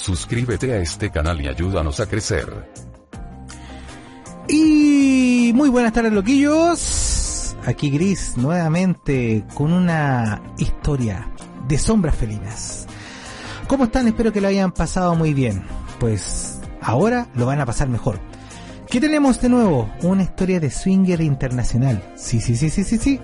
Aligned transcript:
Suscríbete 0.00 0.72
a 0.72 0.78
este 0.78 1.10
canal 1.10 1.40
y 1.40 1.48
ayúdanos 1.48 1.98
a 1.98 2.06
crecer. 2.06 2.70
Y 4.48 5.50
muy 5.54 5.68
buenas 5.68 5.92
tardes, 5.92 6.12
loquillos 6.12 7.56
aquí 7.66 7.90
Gris 7.90 8.36
nuevamente 8.36 9.44
con 9.54 9.72
una 9.72 10.40
historia 10.56 11.28
de 11.66 11.76
sombras 11.78 12.14
felinas. 12.14 12.86
¿Cómo 13.66 13.84
están? 13.84 14.06
Espero 14.06 14.32
que 14.32 14.40
lo 14.40 14.48
hayan 14.48 14.72
pasado 14.72 15.14
muy 15.16 15.34
bien. 15.34 15.64
Pues 15.98 16.60
ahora 16.80 17.26
lo 17.34 17.44
van 17.46 17.60
a 17.60 17.66
pasar 17.66 17.88
mejor. 17.88 18.20
¿Qué 18.88 19.00
tenemos 19.00 19.40
de 19.40 19.48
nuevo? 19.48 19.92
Una 20.02 20.22
historia 20.22 20.60
de 20.60 20.70
swinger 20.70 21.20
internacional. 21.20 22.14
Sí, 22.16 22.40
sí, 22.40 22.56
sí, 22.56 22.70
sí, 22.70 22.84
sí, 22.84 22.98
sí. 22.98 23.20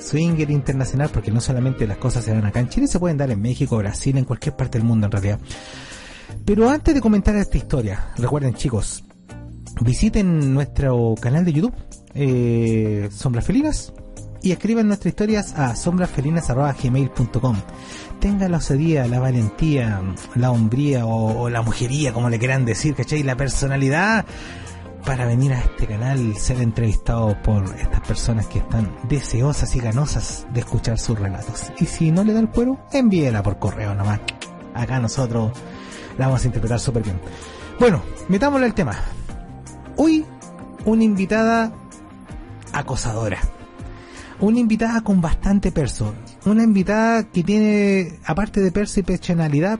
Swinger 0.00 0.50
internacional 0.50 1.10
porque 1.12 1.32
no 1.32 1.40
solamente 1.40 1.86
las 1.86 1.98
cosas 1.98 2.24
se 2.24 2.32
dan 2.32 2.46
acá 2.46 2.60
en 2.60 2.68
Chile, 2.68 2.86
se 2.86 3.00
pueden 3.00 3.18
dar 3.18 3.30
en 3.30 3.42
México, 3.42 3.76
Brasil, 3.76 4.16
en 4.16 4.24
cualquier 4.24 4.54
parte 4.54 4.78
del 4.78 4.86
mundo 4.86 5.06
en 5.06 5.12
realidad. 5.12 5.40
Pero 6.44 6.68
antes 6.68 6.94
de 6.94 7.00
comentar 7.00 7.34
esta 7.36 7.56
historia, 7.56 8.12
recuerden 8.16 8.54
chicos, 8.54 9.04
visiten 9.80 10.54
nuestro 10.54 11.14
canal 11.20 11.44
de 11.44 11.52
YouTube, 11.52 11.74
eh, 12.14 13.08
Sombras 13.12 13.44
Felinas 13.44 13.92
y 14.42 14.52
escriban 14.52 14.86
nuestras 14.86 15.12
historias 15.12 15.54
a 15.54 15.74
sombrasfelinas.gmail.com. 15.74 17.56
Tenga 18.20 18.48
la 18.48 18.58
osadía, 18.58 19.06
la 19.08 19.18
valentía, 19.18 20.02
la 20.34 20.50
hombría 20.50 21.06
o, 21.06 21.48
la 21.48 21.62
mujería, 21.62 22.12
como 22.12 22.28
le 22.28 22.38
quieran 22.38 22.64
decir, 22.64 22.94
¿cachai? 22.94 23.22
La 23.22 23.36
personalidad 23.36 24.26
para 25.04 25.26
venir 25.26 25.52
a 25.52 25.60
este 25.60 25.86
canal, 25.86 26.34
ser 26.36 26.60
entrevistado 26.60 27.36
por 27.42 27.64
estas 27.74 28.00
personas 28.02 28.46
que 28.46 28.58
están 28.58 28.94
deseosas 29.08 29.74
y 29.76 29.80
ganosas 29.80 30.46
de 30.52 30.60
escuchar 30.60 30.98
sus 30.98 31.18
relatos. 31.18 31.72
Y 31.78 31.86
si 31.86 32.10
no 32.10 32.22
le 32.22 32.32
da 32.32 32.40
el 32.40 32.48
cuero, 32.48 32.78
envíela 32.92 33.42
por 33.42 33.58
correo 33.58 33.94
nomás. 33.94 34.20
Acá 34.74 35.00
nosotros 35.00 35.52
la 36.18 36.26
vamos 36.26 36.42
a 36.44 36.46
interpretar 36.46 36.80
súper 36.80 37.02
bien. 37.02 37.18
Bueno, 37.78 38.02
metámosle 38.28 38.66
al 38.66 38.74
tema. 38.74 38.96
Hoy, 39.96 40.24
una 40.84 41.04
invitada 41.04 41.72
acosadora. 42.72 43.38
Una 44.40 44.58
invitada 44.58 45.00
con 45.02 45.20
bastante 45.20 45.72
perso. 45.72 46.14
Una 46.44 46.62
invitada 46.62 47.24
que 47.24 47.42
tiene, 47.42 48.18
aparte 48.24 48.60
de 48.60 48.72
perso 48.72 49.00
y 49.00 49.02
personalidad, 49.02 49.78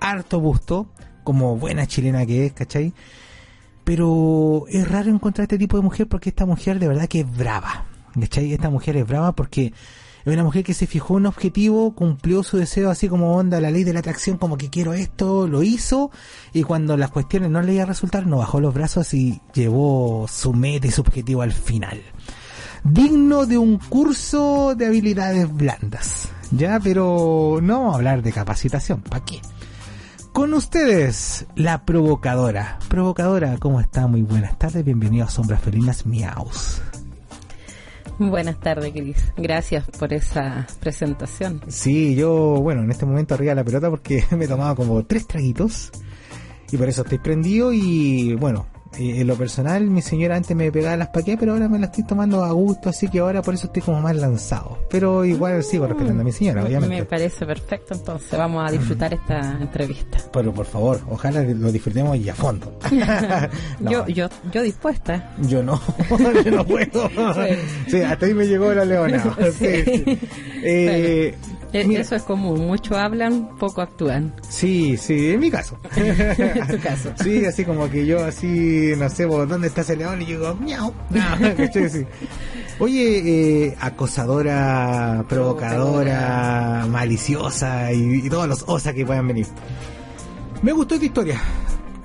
harto 0.00 0.38
gusto, 0.38 0.88
como 1.22 1.56
buena 1.56 1.86
chilena 1.86 2.24
que 2.26 2.46
es, 2.46 2.52
¿cachai? 2.52 2.92
Pero 3.84 4.64
es 4.68 4.88
raro 4.88 5.10
encontrar 5.10 5.44
este 5.44 5.58
tipo 5.58 5.76
de 5.76 5.82
mujer 5.82 6.06
porque 6.06 6.30
esta 6.30 6.46
mujer 6.46 6.78
de 6.78 6.88
verdad 6.88 7.08
que 7.08 7.20
es 7.20 7.36
brava. 7.36 7.86
¿Cachai? 8.18 8.52
Esta 8.52 8.70
mujer 8.70 8.96
es 8.96 9.06
brava 9.06 9.32
porque 9.32 9.72
es 10.24 10.32
una 10.32 10.44
mujer 10.44 10.64
que 10.64 10.72
se 10.72 10.86
fijó 10.86 11.14
un 11.14 11.26
objetivo, 11.26 11.94
cumplió 11.94 12.42
su 12.42 12.56
deseo 12.56 12.88
así 12.88 13.08
como 13.08 13.36
onda 13.36 13.60
la 13.60 13.70
ley 13.70 13.84
de 13.84 13.92
la 13.92 13.98
atracción, 13.98 14.38
como 14.38 14.56
que 14.56 14.70
quiero 14.70 14.94
esto, 14.94 15.46
lo 15.46 15.62
hizo, 15.62 16.10
y 16.54 16.62
cuando 16.62 16.96
las 16.96 17.10
cuestiones 17.10 17.50
no 17.50 17.60
le 17.60 17.74
iban 17.74 17.84
a 17.84 17.88
resultar, 17.88 18.26
no 18.26 18.38
bajó 18.38 18.58
los 18.58 18.72
brazos 18.72 19.12
y 19.12 19.40
llevó 19.52 20.26
su 20.28 20.54
meta 20.54 20.86
y 20.86 20.90
su 20.90 21.02
objetivo 21.02 21.42
al 21.42 21.52
final. 21.52 22.02
Digno 22.84 23.44
de 23.44 23.58
un 23.58 23.78
curso 23.78 24.74
de 24.74 24.86
habilidades 24.86 25.52
blandas. 25.54 26.28
Ya, 26.50 26.80
pero 26.80 27.58
no 27.62 27.80
vamos 27.80 27.94
a 27.94 27.96
hablar 27.96 28.22
de 28.22 28.32
capacitación, 28.32 29.02
¿para 29.02 29.24
qué? 29.24 29.40
Con 30.32 30.54
ustedes, 30.54 31.46
la 31.54 31.84
provocadora. 31.84 32.78
Provocadora, 32.88 33.56
¿cómo 33.58 33.78
está? 33.78 34.06
Muy 34.06 34.22
buenas 34.22 34.58
tardes, 34.58 34.84
bienvenido 34.84 35.26
a 35.26 35.30
Sombras 35.30 35.60
Felinas 35.60 36.06
Miaus. 36.06 36.82
Buenas 38.18 38.60
tardes, 38.60 38.92
Cris. 38.92 39.32
Gracias 39.36 39.84
por 39.98 40.12
esa 40.12 40.66
presentación. 40.80 41.60
Sí, 41.68 42.14
yo, 42.14 42.58
bueno, 42.60 42.82
en 42.82 42.90
este 42.90 43.06
momento 43.06 43.34
arriba 43.34 43.54
la 43.54 43.64
pelota 43.64 43.90
porque 43.90 44.24
me 44.36 44.44
he 44.44 44.48
tomado 44.48 44.76
como 44.76 45.04
tres 45.04 45.26
traguitos 45.26 45.90
y 46.70 46.76
por 46.76 46.88
eso 46.88 47.02
estoy 47.02 47.18
prendido 47.18 47.72
y 47.72 48.34
bueno, 48.34 48.66
eh, 48.98 49.20
en 49.20 49.26
lo 49.26 49.36
personal, 49.36 49.84
mi 49.88 50.02
señora 50.02 50.36
antes 50.36 50.56
me 50.56 50.70
pegaba 50.70 50.96
las 50.96 51.08
paquetas, 51.08 51.40
pero 51.40 51.52
ahora 51.52 51.68
me 51.68 51.78
las 51.78 51.90
estoy 51.90 52.04
tomando 52.04 52.44
a 52.44 52.52
gusto, 52.52 52.88
así 52.90 53.08
que 53.08 53.20
ahora 53.20 53.42
por 53.42 53.54
eso 53.54 53.66
estoy 53.66 53.82
como 53.82 54.00
más 54.00 54.16
lanzado. 54.16 54.78
Pero 54.90 55.24
igual 55.24 55.62
sigo 55.62 55.86
respetando 55.86 56.22
a 56.22 56.24
mi 56.24 56.32
señora, 56.32 56.62
mm, 56.62 56.66
obviamente. 56.66 56.96
Me 56.96 57.04
parece 57.04 57.46
perfecto, 57.46 57.94
entonces 57.94 58.38
vamos 58.38 58.68
a 58.68 58.72
disfrutar 58.72 59.14
esta 59.14 59.58
entrevista. 59.60 60.18
Pero 60.32 60.52
por 60.52 60.66
favor, 60.66 61.00
ojalá 61.10 61.42
lo 61.42 61.72
disfrutemos 61.72 62.16
y 62.16 62.28
a 62.28 62.34
fondo. 62.34 62.78
yo, 63.80 64.06
yo, 64.08 64.28
yo 64.52 64.62
dispuesta. 64.62 65.34
Yo 65.42 65.62
no, 65.62 65.80
yo 66.44 66.50
no 66.50 66.64
puedo. 66.64 67.10
Sí. 67.88 68.02
hasta 68.02 68.26
ahí 68.26 68.34
me 68.34 68.46
llegó 68.46 68.72
la 68.72 68.84
leona. 68.84 69.22
Sí. 69.54 70.18
Eh, 70.62 71.34
eh, 71.74 72.00
eso 72.00 72.14
es 72.14 72.22
común, 72.22 72.68
muchos 72.68 72.96
hablan, 72.96 73.48
poco 73.58 73.82
actúan. 73.82 74.32
Sí, 74.48 74.96
sí, 74.96 75.30
en 75.32 75.40
mi 75.40 75.50
caso. 75.50 75.76
en 75.96 76.66
tu 76.68 76.78
caso. 76.78 77.12
Sí, 77.20 77.44
así 77.44 77.64
como 77.64 77.90
que 77.90 78.06
yo 78.06 78.24
así, 78.24 78.92
no 78.96 79.10
sé, 79.10 79.24
¿dónde 79.24 79.66
está 79.66 79.80
ese 79.80 79.96
león? 79.96 80.22
Y 80.22 80.26
yo 80.26 80.38
digo, 80.38 80.54
miau. 80.54 80.94
Oye, 82.78 83.66
eh, 83.66 83.76
acosadora, 83.80 85.24
provocadora, 85.28 86.86
maliciosa 86.88 87.92
y, 87.92 88.28
todos 88.28 88.46
los 88.46 88.64
osas 88.68 88.94
que 88.94 89.04
puedan 89.04 89.26
venir. 89.26 89.46
Me 90.62 90.70
gustó 90.70 90.94
esta 90.94 91.06
historia 91.06 91.40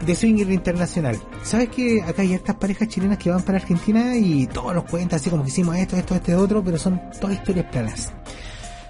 de 0.04 0.16
Swinger 0.16 0.50
Internacional. 0.52 1.20
¿Sabes 1.44 1.70
que 1.70 2.02
acá 2.02 2.24
hay 2.24 2.34
estas 2.34 2.56
parejas 2.56 2.88
chilenas 2.88 3.20
que 3.20 3.30
van 3.30 3.44
para 3.44 3.60
Argentina 3.60 4.16
y 4.16 4.48
todos 4.48 4.74
nos 4.74 4.86
cuentan 4.86 5.20
así 5.20 5.30
como 5.30 5.44
que 5.44 5.50
hicimos 5.50 5.76
esto, 5.78 5.96
esto, 5.96 6.16
este, 6.16 6.34
otro, 6.34 6.64
pero 6.64 6.80
son 6.80 7.00
todas 7.22 7.36
historias 7.38 7.68
planas 7.68 8.12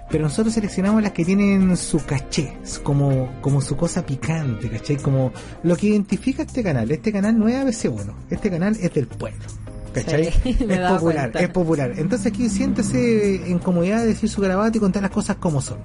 pero 0.10 0.24
nosotros 0.24 0.54
seleccionamos 0.54 1.04
las 1.04 1.12
que 1.12 1.24
tienen 1.24 1.78
su 1.78 2.04
caché, 2.04 2.58
como, 2.84 3.30
como 3.42 3.62
su 3.62 3.78
cosa 3.78 4.06
picante, 4.06 4.70
¿cachai? 4.70 4.98
Como 4.98 5.32
lo 5.64 5.76
que 5.76 5.88
identifica 5.88 6.44
este 6.44 6.64
canal. 6.64 6.90
Este 6.90 7.12
canal 7.12 7.38
no 7.38 7.48
es 7.48 7.56
ABC1, 7.56 8.14
este 8.30 8.50
canal 8.50 8.76
es 8.80 8.94
del 8.94 9.08
pueblo. 9.08 9.46
¿Cachai? 9.94 10.28
es 10.44 10.92
popular, 10.92 11.32
es 11.36 11.50
popular. 11.50 11.94
Entonces 11.98 12.32
aquí 12.32 12.50
siéntese 12.50 13.52
en 13.52 13.60
comodidad 13.60 14.00
de 14.02 14.08
decir 14.08 14.30
su 14.30 14.42
grabado 14.42 14.72
y 14.74 14.80
contar 14.80 15.04
las 15.04 15.12
cosas 15.12 15.38
como 15.38 15.62
son. 15.62 15.78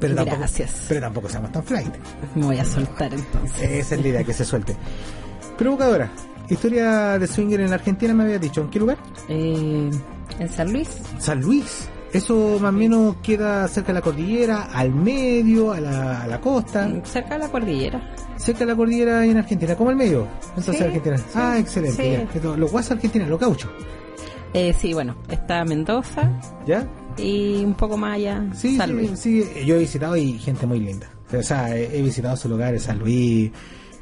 Pero 0.00 0.14
tampoco, 0.14 0.38
Gracias. 0.38 0.86
Pero 0.88 1.00
tampoco 1.00 1.28
seamos 1.28 1.52
tan 1.52 1.64
flight. 1.64 1.94
Me 2.34 2.46
voy 2.46 2.58
a 2.58 2.64
soltar 2.64 3.12
entonces. 3.12 3.70
Esa 3.70 3.94
es 3.96 4.02
la 4.02 4.08
idea, 4.08 4.24
que 4.24 4.32
se 4.32 4.44
suelte. 4.44 4.76
Provocadora. 5.56 6.10
Historia 6.48 7.18
de 7.18 7.26
swinger 7.26 7.60
en 7.60 7.72
Argentina 7.72 8.14
me 8.14 8.24
había 8.24 8.38
dicho. 8.38 8.62
¿En 8.62 8.70
qué 8.70 8.78
lugar? 8.78 8.96
Eh, 9.28 9.90
en 10.38 10.48
San 10.48 10.72
Luis. 10.72 10.88
San 11.18 11.40
Luis. 11.40 11.88
Eso 12.12 12.58
más 12.60 12.70
o 12.70 12.76
menos 12.76 13.16
queda 13.22 13.68
cerca 13.68 13.88
de 13.88 13.94
la 13.94 14.00
cordillera, 14.00 14.62
al 14.72 14.94
medio, 14.94 15.72
a 15.72 15.80
la, 15.80 16.22
a 16.22 16.26
la 16.26 16.40
costa. 16.40 16.90
Cerca 17.04 17.34
de 17.34 17.40
la 17.40 17.48
cordillera. 17.48 18.14
Cerca 18.36 18.60
de 18.60 18.66
la 18.66 18.76
cordillera 18.76 19.26
en 19.26 19.36
Argentina, 19.36 19.74
como 19.74 19.90
al 19.90 19.96
medio. 19.96 20.26
Entonces 20.56 20.80
Argentina. 20.80 21.16
ah, 21.34 21.58
excelente. 21.58 22.40
Los 22.42 22.72
guasos 22.72 22.92
Argentina, 22.92 23.26
los 23.26 23.38
gauchos. 23.38 23.70
Eh, 24.54 24.74
sí, 24.78 24.94
bueno, 24.94 25.16
está 25.28 25.64
Mendoza. 25.64 26.30
¿Ya? 26.66 26.86
Y 27.18 27.64
un 27.64 27.74
poco 27.74 27.96
más 27.96 28.14
allá. 28.14 28.46
Sí, 28.54 28.76
San 28.76 28.92
Luis. 28.92 29.18
sí, 29.18 29.44
yo 29.66 29.76
he 29.76 29.80
visitado 29.80 30.16
y 30.16 30.38
gente 30.38 30.66
muy 30.66 30.80
linda. 30.80 31.08
O 31.36 31.42
sea, 31.42 31.76
he, 31.76 32.00
visitado 32.00 32.36
sus 32.36 32.50
lugares, 32.50 32.84
San 32.84 32.98
Luis, 32.98 33.50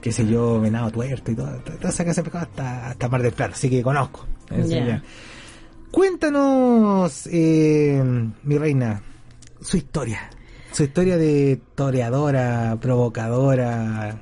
qué 0.01 0.13
sé 0.13 0.27
yo, 0.27 0.61
Venado 0.61 0.91
Tuerto 0.93 1.33
y 1.33 1.35
todo, 1.35 1.49
toda 1.59 1.91
esa 1.91 2.05
casa 2.05 2.23
de 2.23 2.31
pescado 2.31 2.45
hasta, 2.45 2.91
hasta 2.91 3.09
Mar 3.09 3.23
del 3.23 3.33
Plata, 3.33 3.55
así 3.55 3.69
que 3.69 3.83
conozco. 3.83 4.27
Cuéntanos, 5.91 7.29
eh, 7.33 8.03
mi 8.43 8.59
reina, 8.59 9.03
su 9.61 9.77
historia. 9.77 10.31
Su 10.73 10.85
historia 10.85 11.17
de 11.17 11.61
toreadora, 11.75 12.77
provocadora. 12.81 14.19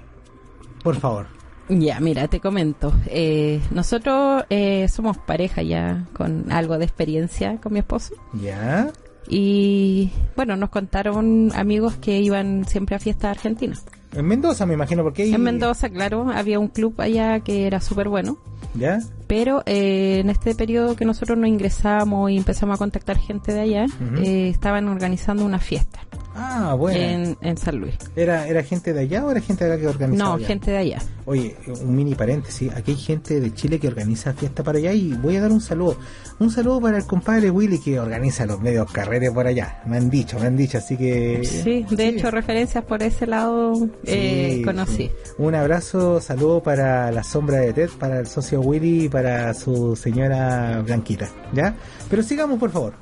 Por 0.83 0.97
favor. 0.97 1.27
Ya, 1.69 1.99
mira, 1.99 2.29
te 2.29 2.41
comento. 2.41 2.93
Eh, 3.07 3.61
nosotros 3.71 4.45
eh, 4.51 4.87
somos 4.89 5.17
pareja 5.19 5.63
ya 5.63 6.05
con 6.13 6.53
algo 6.53 6.79
de 6.79 6.85
experiencia 6.85 7.59
con 7.61 7.73
mi 7.73 7.79
esposo. 7.79 8.15
Ya. 8.35 8.93
Y 9.29 10.11
bueno, 10.37 10.57
nos 10.57 10.69
contaron 10.69 11.51
amigos 11.55 11.97
que 11.97 12.21
iban 12.21 12.67
siempre 12.67 12.97
a 12.97 12.99
fiestas 12.99 13.31
argentinas. 13.31 13.85
En 14.13 14.27
Mendoza, 14.27 14.67
me 14.67 14.75
imagino, 14.75 15.03
porque 15.03 15.29
En 15.33 15.43
Mendoza, 15.43 15.89
claro, 15.89 16.31
había 16.33 16.61
un 16.61 16.69
club 16.69 16.95
allá 17.01 17.41
que 17.41 17.67
era 17.67 17.81
súper 17.81 18.09
bueno. 18.09 18.39
¿Ya? 18.75 19.01
Pero 19.35 19.65
eh, 19.67 20.21
en 20.21 20.31
este 20.31 20.55
periodo 20.55 20.95
que 20.95 21.05
nosotros 21.05 21.37
nos 21.37 21.49
ingresamos 21.49 22.31
y 22.31 22.37
empezamos 22.37 22.77
a 22.77 22.79
contactar 22.79 23.19
gente 23.19 23.53
de 23.53 23.63
allá, 23.63 23.87
eh, 24.19 24.49
estaban 24.49 24.87
organizando 24.87 25.45
una 25.45 25.59
fiesta. 25.59 25.99
Ah, 26.37 26.75
bueno. 26.75 27.37
En, 27.41 27.57
San 27.57 27.79
Luis. 27.79 27.95
¿Era, 28.17 28.47
¿Era 28.49 28.63
gente 28.63 28.93
de 28.93 29.01
allá 29.01 29.25
o 29.25 29.31
era 29.31 29.41
gente 29.41 29.65
de 29.65 29.73
acá 29.73 29.81
que 29.81 29.89
organizaba? 29.89 30.37
No, 30.37 30.45
gente 30.45 30.71
de 30.71 30.79
allá. 30.79 30.99
Oye, 31.27 31.57
un 31.81 31.95
mini 31.95 32.15
paréntesis. 32.15 32.73
Aquí 32.75 32.91
hay 32.91 32.97
gente 32.97 33.41
de 33.41 33.55
Chile 33.55 33.79
que 33.79 33.89
organiza 33.89 34.35
fiesta 34.35 34.63
para 34.63 34.79
allá 34.79 34.93
y 34.93 35.13
voy 35.13 35.37
a 35.37 35.43
dar 35.43 35.53
un 35.53 35.61
saludo. 35.61 35.97
Un 36.41 36.51
saludo 36.51 36.81
para 36.81 36.99
el 36.99 37.07
compadre 37.07 37.51
Willy 37.51 37.79
que 37.79 38.01
organiza 38.01 38.47
los 38.47 38.61
medios 38.61 38.91
carreres 38.91 39.31
por 39.31 39.47
allá. 39.47 39.81
Me 39.87 39.97
han 39.97 40.11
dicho, 40.11 40.39
me 40.39 40.47
han 40.47 40.57
dicho, 40.57 40.79
así 40.79 40.97
que... 40.97 41.43
Sí, 41.45 41.87
de 41.89 42.09
hecho, 42.09 42.31
referencias 42.31 42.85
por 42.85 43.03
ese 43.03 43.27
lado 43.27 43.89
eh, 44.05 44.61
conocí. 44.65 45.11
Un 45.39 45.55
abrazo, 45.55 46.21
saludo 46.21 46.63
para 46.63 47.11
la 47.13 47.23
sombra 47.23 47.59
de 47.59 47.73
Ted, 47.73 47.91
para 47.99 48.19
el 48.19 48.27
socio 48.27 48.61
Willy 48.61 49.05
y 49.05 49.09
para 49.09 49.24
su 49.55 49.97
señora 49.97 50.83
Blanquita, 50.83 51.29
¿ya? 51.53 51.75
Pero 52.11 52.23
sigamos, 52.23 52.59
por 52.59 52.71
favor. 52.71 52.95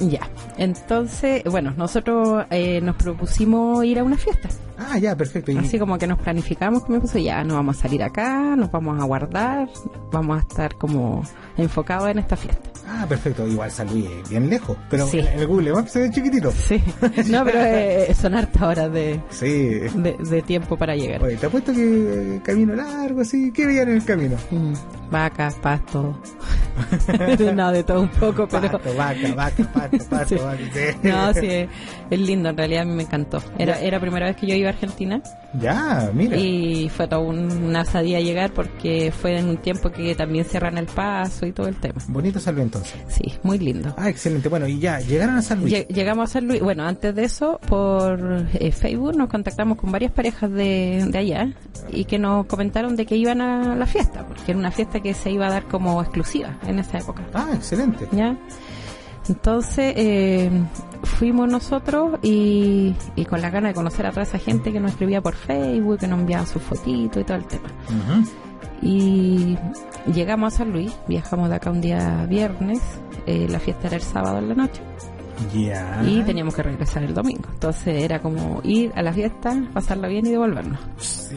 Ya, 0.00 0.28
entonces, 0.58 1.44
bueno, 1.44 1.72
nosotros 1.76 2.44
eh, 2.50 2.80
nos 2.80 2.96
propusimos 2.96 3.84
ir 3.84 3.98
a 4.00 4.04
una 4.04 4.16
fiesta. 4.16 4.48
Ah, 4.78 4.98
ya, 4.98 5.16
perfecto. 5.16 5.52
Así 5.58 5.78
como 5.78 5.98
que 5.98 6.06
nos 6.06 6.18
planificamos 6.18 6.84
que 6.84 6.92
me 6.92 7.00
puso, 7.00 7.18
ya, 7.18 7.44
nos 7.44 7.56
vamos 7.56 7.78
a 7.78 7.82
salir 7.82 8.02
acá, 8.02 8.56
nos 8.56 8.70
vamos 8.70 9.00
a 9.00 9.04
guardar, 9.04 9.68
vamos 10.10 10.38
a 10.38 10.40
estar 10.40 10.74
como 10.76 11.22
enfocados 11.56 12.10
en 12.10 12.18
esta 12.18 12.36
fiesta. 12.36 12.74
Ah, 12.86 13.06
perfecto. 13.08 13.46
Igual 13.46 13.70
San 13.70 13.88
Luis 13.88 14.08
bien 14.28 14.48
lejos. 14.50 14.76
Pero 14.90 15.08
en 15.12 15.26
el 15.26 15.46
Google 15.46 15.72
Maps 15.72 15.92
se 15.92 16.00
ve 16.00 16.10
chiquitito. 16.10 16.50
Sí. 16.52 16.82
No, 17.28 17.44
pero 17.44 17.60
eh, 17.60 18.14
son 18.14 18.34
hartas 18.34 18.62
horas 18.62 18.92
de, 18.92 19.20
de, 19.40 20.42
tiempo 20.42 20.76
para 20.76 20.94
llegar. 20.94 21.22
Oye, 21.22 21.36
te 21.36 21.46
apuesto 21.46 21.72
que 21.72 22.40
camino 22.44 22.74
largo, 22.74 23.22
así. 23.22 23.50
¿Qué 23.52 23.66
veían 23.66 23.88
en 23.88 23.96
el 23.96 24.04
camino? 24.04 24.36
Mm, 24.50 24.74
vacas, 25.10 25.54
pasto. 25.56 26.18
no, 27.54 27.72
de 27.72 27.82
todo 27.82 28.02
un 28.02 28.08
poco, 28.08 28.46
pero... 28.50 28.70
Pasto, 28.70 28.94
vaca, 28.94 29.34
vaca, 29.34 29.72
pasto, 29.72 30.06
pasto, 30.10 30.36
No, 31.02 31.32
sí, 31.34 31.66
es, 32.10 32.18
lindo. 32.18 32.50
En 32.50 32.56
realidad 32.56 32.82
a 32.82 32.86
mí 32.86 32.94
me 32.94 33.04
encantó. 33.04 33.42
Era, 33.58 33.80
era 33.80 33.98
primera 34.00 34.26
vez 34.26 34.36
que 34.36 34.46
yo 34.46 34.54
iba 34.54 34.63
a 34.68 34.72
Argentina. 34.72 35.22
Ya, 35.60 36.10
mira. 36.12 36.36
Y 36.36 36.88
fue 36.88 37.06
todo 37.06 37.20
una 37.20 37.80
asadía 37.80 38.20
llegar 38.20 38.52
porque 38.52 39.12
fue 39.12 39.38
en 39.38 39.48
un 39.48 39.56
tiempo 39.58 39.90
que 39.90 40.14
también 40.14 40.44
cierran 40.44 40.78
el 40.78 40.86
paso 40.86 41.46
y 41.46 41.52
todo 41.52 41.68
el 41.68 41.76
tema. 41.76 42.00
Bonito 42.08 42.40
San 42.40 42.54
Luis 42.54 42.64
entonces. 42.64 42.94
Sí, 43.08 43.34
muy 43.42 43.58
lindo. 43.58 43.94
Ah, 43.96 44.08
excelente. 44.08 44.48
Bueno, 44.48 44.66
y 44.66 44.78
ya, 44.78 45.00
llegaron 45.00 45.36
a 45.36 45.42
San 45.42 45.60
Luis. 45.60 45.86
llegamos 45.88 46.30
a 46.30 46.32
San 46.34 46.48
Luis. 46.48 46.60
Bueno, 46.60 46.84
antes 46.84 47.14
de 47.14 47.24
eso, 47.24 47.60
por 47.68 48.46
eh, 48.54 48.72
Facebook 48.72 49.16
nos 49.16 49.28
contactamos 49.28 49.78
con 49.78 49.92
varias 49.92 50.12
parejas 50.12 50.50
de, 50.50 51.06
de 51.08 51.18
allá 51.18 51.52
y 51.90 52.04
que 52.04 52.18
nos 52.18 52.46
comentaron 52.46 52.96
de 52.96 53.06
que 53.06 53.16
iban 53.16 53.40
a 53.40 53.74
la 53.74 53.86
fiesta, 53.86 54.26
porque 54.26 54.52
era 54.52 54.58
una 54.58 54.70
fiesta 54.70 55.00
que 55.00 55.14
se 55.14 55.30
iba 55.30 55.46
a 55.46 55.50
dar 55.50 55.64
como 55.64 56.00
exclusiva 56.02 56.58
en 56.66 56.78
esa 56.78 56.98
época. 56.98 57.22
Ah, 57.32 57.50
excelente. 57.54 58.06
Ya. 58.12 58.36
Entonces 59.28 59.94
eh, 59.96 60.50
fuimos 61.02 61.48
nosotros 61.48 62.18
y, 62.22 62.94
con 63.28 63.40
la 63.40 63.50
gana 63.50 63.68
de 63.68 63.74
conocer 63.74 64.06
a 64.06 64.10
toda 64.10 64.22
esa 64.22 64.38
gente 64.38 64.72
que 64.72 64.80
nos 64.80 64.92
escribía 64.92 65.20
por 65.20 65.34
Facebook, 65.34 65.98
que 65.98 66.06
nos 66.06 66.20
enviaba 66.20 66.46
sus 66.46 66.62
fotitos 66.62 67.22
y 67.22 67.24
todo 67.24 67.36
el 67.36 67.46
tema. 67.46 67.68
Y 68.82 69.56
llegamos 70.12 70.54
a 70.54 70.58
San 70.58 70.72
Luis, 70.72 70.92
viajamos 71.08 71.48
de 71.48 71.56
acá 71.56 71.70
un 71.70 71.80
día 71.80 72.26
viernes, 72.28 72.80
eh, 73.26 73.46
la 73.48 73.58
fiesta 73.58 73.86
era 73.86 73.96
el 73.96 74.02
sábado 74.02 74.38
en 74.38 74.48
la 74.48 74.54
noche. 74.54 74.82
Y 76.06 76.22
teníamos 76.22 76.54
que 76.54 76.62
regresar 76.62 77.02
el 77.02 77.14
domingo. 77.14 77.48
Entonces 77.52 78.02
era 78.02 78.20
como 78.20 78.60
ir 78.64 78.92
a 78.94 79.02
la 79.02 79.12
fiesta, 79.12 79.62
pasarla 79.72 80.08
bien 80.08 80.26
y 80.26 80.30
devolvernos. 80.30 80.78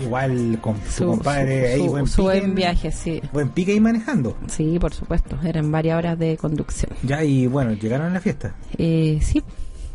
Igual 0.01 0.59
con 0.61 0.77
su, 0.87 1.05
compadre 1.05 1.73
ahí, 1.73 1.87
buen, 1.87 2.07
su 2.07 2.23
buen 2.23 2.55
viaje, 2.55 2.91
sí. 2.91 3.21
Buen 3.31 3.49
pique 3.49 3.73
y 3.73 3.79
manejando. 3.79 4.37
Sí, 4.47 4.77
por 4.79 4.93
supuesto. 4.93 5.37
Eran 5.43 5.71
varias 5.71 5.97
horas 5.97 6.19
de 6.19 6.37
conducción. 6.37 6.91
Ya, 7.03 7.23
y 7.23 7.47
bueno, 7.47 7.73
¿llegaron 7.73 8.07
a 8.07 8.13
la 8.13 8.19
fiesta? 8.19 8.55
Eh, 8.77 9.19
sí. 9.21 9.43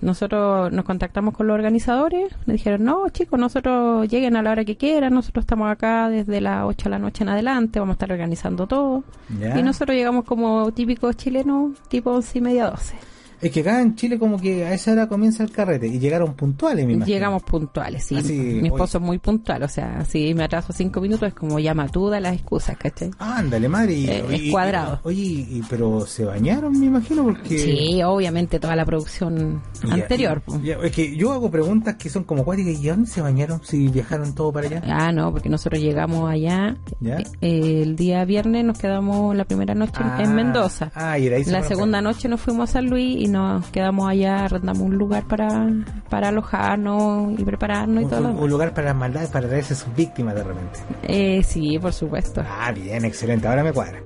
Nosotros 0.02 0.72
nos 0.72 0.84
contactamos 0.84 1.32
con 1.32 1.46
los 1.46 1.54
organizadores, 1.54 2.34
me 2.46 2.54
dijeron, 2.54 2.82
no 2.82 3.08
chicos, 3.10 3.38
nosotros 3.38 4.08
lleguen 4.08 4.34
a 4.34 4.42
la 4.42 4.50
hora 4.50 4.64
que 4.64 4.76
quieran, 4.76 5.14
nosotros 5.14 5.44
estamos 5.44 5.70
acá 5.70 6.08
desde 6.08 6.40
las 6.40 6.64
8 6.64 6.84
de 6.84 6.90
la 6.90 6.98
noche 6.98 7.22
en 7.22 7.28
adelante, 7.28 7.78
vamos 7.78 7.92
a 7.92 7.94
estar 7.94 8.10
organizando 8.10 8.66
todo. 8.66 9.04
Y 9.30 9.62
nosotros 9.62 9.96
llegamos 9.96 10.24
como 10.24 10.72
típicos 10.72 11.16
chilenos, 11.16 11.78
tipo 11.88 12.10
11 12.10 12.38
y 12.38 12.40
media, 12.40 12.70
12. 12.70 13.11
Es 13.42 13.50
que 13.50 13.60
acá 13.60 13.82
en 13.82 13.96
Chile 13.96 14.20
como 14.20 14.38
que 14.38 14.64
a 14.64 14.72
esa 14.72 14.92
hora 14.92 15.08
comienza 15.08 15.42
el 15.42 15.50
carrete 15.50 15.88
y 15.88 15.98
llegaron 15.98 16.34
puntuales, 16.34 16.86
mi 16.86 16.94
Llegamos 17.04 17.42
puntuales, 17.42 18.04
sí. 18.04 18.14
mi 18.14 18.68
esposo 18.68 18.98
es 18.98 19.04
muy 19.04 19.18
puntual, 19.18 19.64
o 19.64 19.68
sea, 19.68 20.04
si 20.04 20.32
me 20.32 20.44
atraso 20.44 20.72
cinco 20.72 21.00
minutos 21.00 21.26
es 21.28 21.34
como 21.34 21.58
llama 21.58 21.88
todas 21.88 22.22
las 22.22 22.34
excusas, 22.34 22.76
¿cachai? 22.76 23.10
Ándale, 23.18 23.68
madre. 23.68 23.94
Y, 23.94 24.08
eh, 24.08 24.24
es 24.30 24.52
cuadrado. 24.52 25.00
oye, 25.02 25.60
pero 25.68 26.06
se 26.06 26.24
bañaron, 26.24 26.78
me 26.78 26.86
imagino, 26.86 27.24
porque... 27.24 27.58
Sí, 27.58 28.00
obviamente 28.04 28.60
toda 28.60 28.76
la 28.76 28.84
producción 28.84 29.60
anterior. 29.90 30.42
es 30.82 30.92
que 30.92 31.16
yo 31.16 31.32
hago 31.32 31.50
preguntas 31.50 31.96
que 31.96 32.08
son 32.08 32.24
como 32.24 32.44
cuáticas, 32.44 32.82
¿y 32.82 32.88
dónde 32.88 33.08
se 33.08 33.20
bañaron 33.20 33.60
si 33.62 33.88
viajaron 33.88 34.34
todo 34.34 34.52
para 34.52 34.66
allá? 34.66 34.82
Ah, 34.86 35.12
no, 35.12 35.32
porque 35.32 35.48
nosotros 35.48 35.80
llegamos 35.80 36.30
allá 36.30 36.76
eh, 37.02 37.82
el 37.82 37.96
día 37.96 38.24
viernes, 38.24 38.64
nos 38.64 38.78
quedamos 38.78 39.34
la 39.36 39.44
primera 39.44 39.74
noche 39.74 40.00
en 40.18 40.30
ah, 40.30 40.32
Mendoza. 40.32 40.90
Ah, 40.94 41.18
y 41.18 41.28
ahí 41.28 41.44
La 41.44 41.62
segunda 41.62 42.00
noche 42.00 42.28
nos 42.28 42.40
fuimos 42.40 42.70
a 42.70 42.72
San 42.74 42.86
Luis 42.86 43.20
y 43.20 43.28
nos 43.28 43.66
quedamos 43.68 44.08
allá, 44.08 44.44
arrendamos 44.44 44.82
un 44.82 44.96
lugar 44.96 45.24
para, 45.24 45.68
para 46.08 46.28
alojarnos 46.28 47.38
y 47.38 47.44
prepararnos 47.44 48.04
y 48.04 48.06
todo. 48.06 48.28
Un, 48.28 48.50
lugar 48.50 48.74
para 48.74 48.88
las 48.88 48.96
maldades, 48.96 49.30
para 49.30 49.48
traerse 49.48 49.74
sus 49.74 49.94
víctimas 49.94 50.34
de 50.34 50.44
repente. 50.44 50.78
Eh, 51.04 51.42
sí, 51.42 51.78
por 51.78 51.92
supuesto. 51.92 52.42
Ah, 52.46 52.72
bien, 52.72 53.04
excelente, 53.04 53.46
ahora 53.48 53.64
me 53.64 53.72
cuadra. 53.72 54.00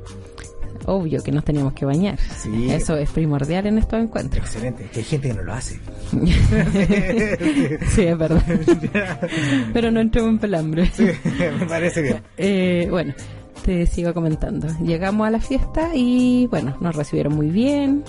Obvio 0.86 1.22
que 1.22 1.32
nos 1.32 1.44
teníamos 1.44 1.72
que 1.72 1.84
bañar. 1.84 2.18
Sí. 2.18 2.70
Eso 2.70 2.96
es 2.96 3.10
primordial 3.10 3.66
en 3.66 3.78
estos 3.78 4.00
encuentros. 4.00 4.44
Excelente, 4.44 4.88
que 4.92 5.00
hay 5.00 5.04
gente 5.04 5.28
que 5.28 5.34
no 5.34 5.42
lo 5.42 5.52
hace. 5.52 5.80
sí, 7.88 8.02
es 8.02 8.18
verdad. 8.18 8.42
Pero 9.72 9.90
no 9.90 10.00
entremos 10.00 10.30
en 10.30 10.38
pelambre. 10.38 10.90
Sí, 10.92 11.06
me 11.58 11.66
parece 11.66 12.02
bien. 12.02 12.22
Eh, 12.36 12.86
bueno, 12.90 13.14
te 13.64 13.86
sigo 13.86 14.14
comentando. 14.14 14.68
Llegamos 14.80 15.26
a 15.26 15.30
la 15.30 15.40
fiesta 15.40 15.90
y 15.94 16.46
bueno, 16.46 16.76
nos 16.80 16.94
recibieron 16.94 17.34
muy 17.34 17.50
bien. 17.50 18.04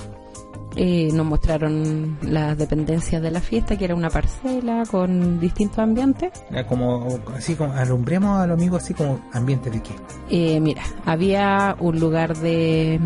Eh, 0.80 1.10
nos 1.12 1.26
mostraron 1.26 2.18
las 2.22 2.58
dependencias 2.58 3.22
de 3.22 3.32
la 3.32 3.42
fiesta, 3.42 3.76
que 3.76 3.86
era 3.86 3.96
una 3.96 4.10
parcela 4.12 4.84
con 4.90 5.40
distintos 5.40 5.80
ambientes. 5.80 6.32
Como, 6.70 7.20
así 7.36 7.56
como, 7.56 7.74
alumbremos 7.74 8.40
a 8.40 8.46
los 8.46 8.58
amigos 8.58 8.84
así 8.84 8.94
como 8.94 9.20
ambiente 9.34 9.72
de 9.72 9.82
qué. 9.82 9.92
Eh, 10.30 10.60
mira, 10.60 10.84
había 11.06 11.76
un 11.80 12.00
lugar 12.00 12.38
de, 12.38 13.00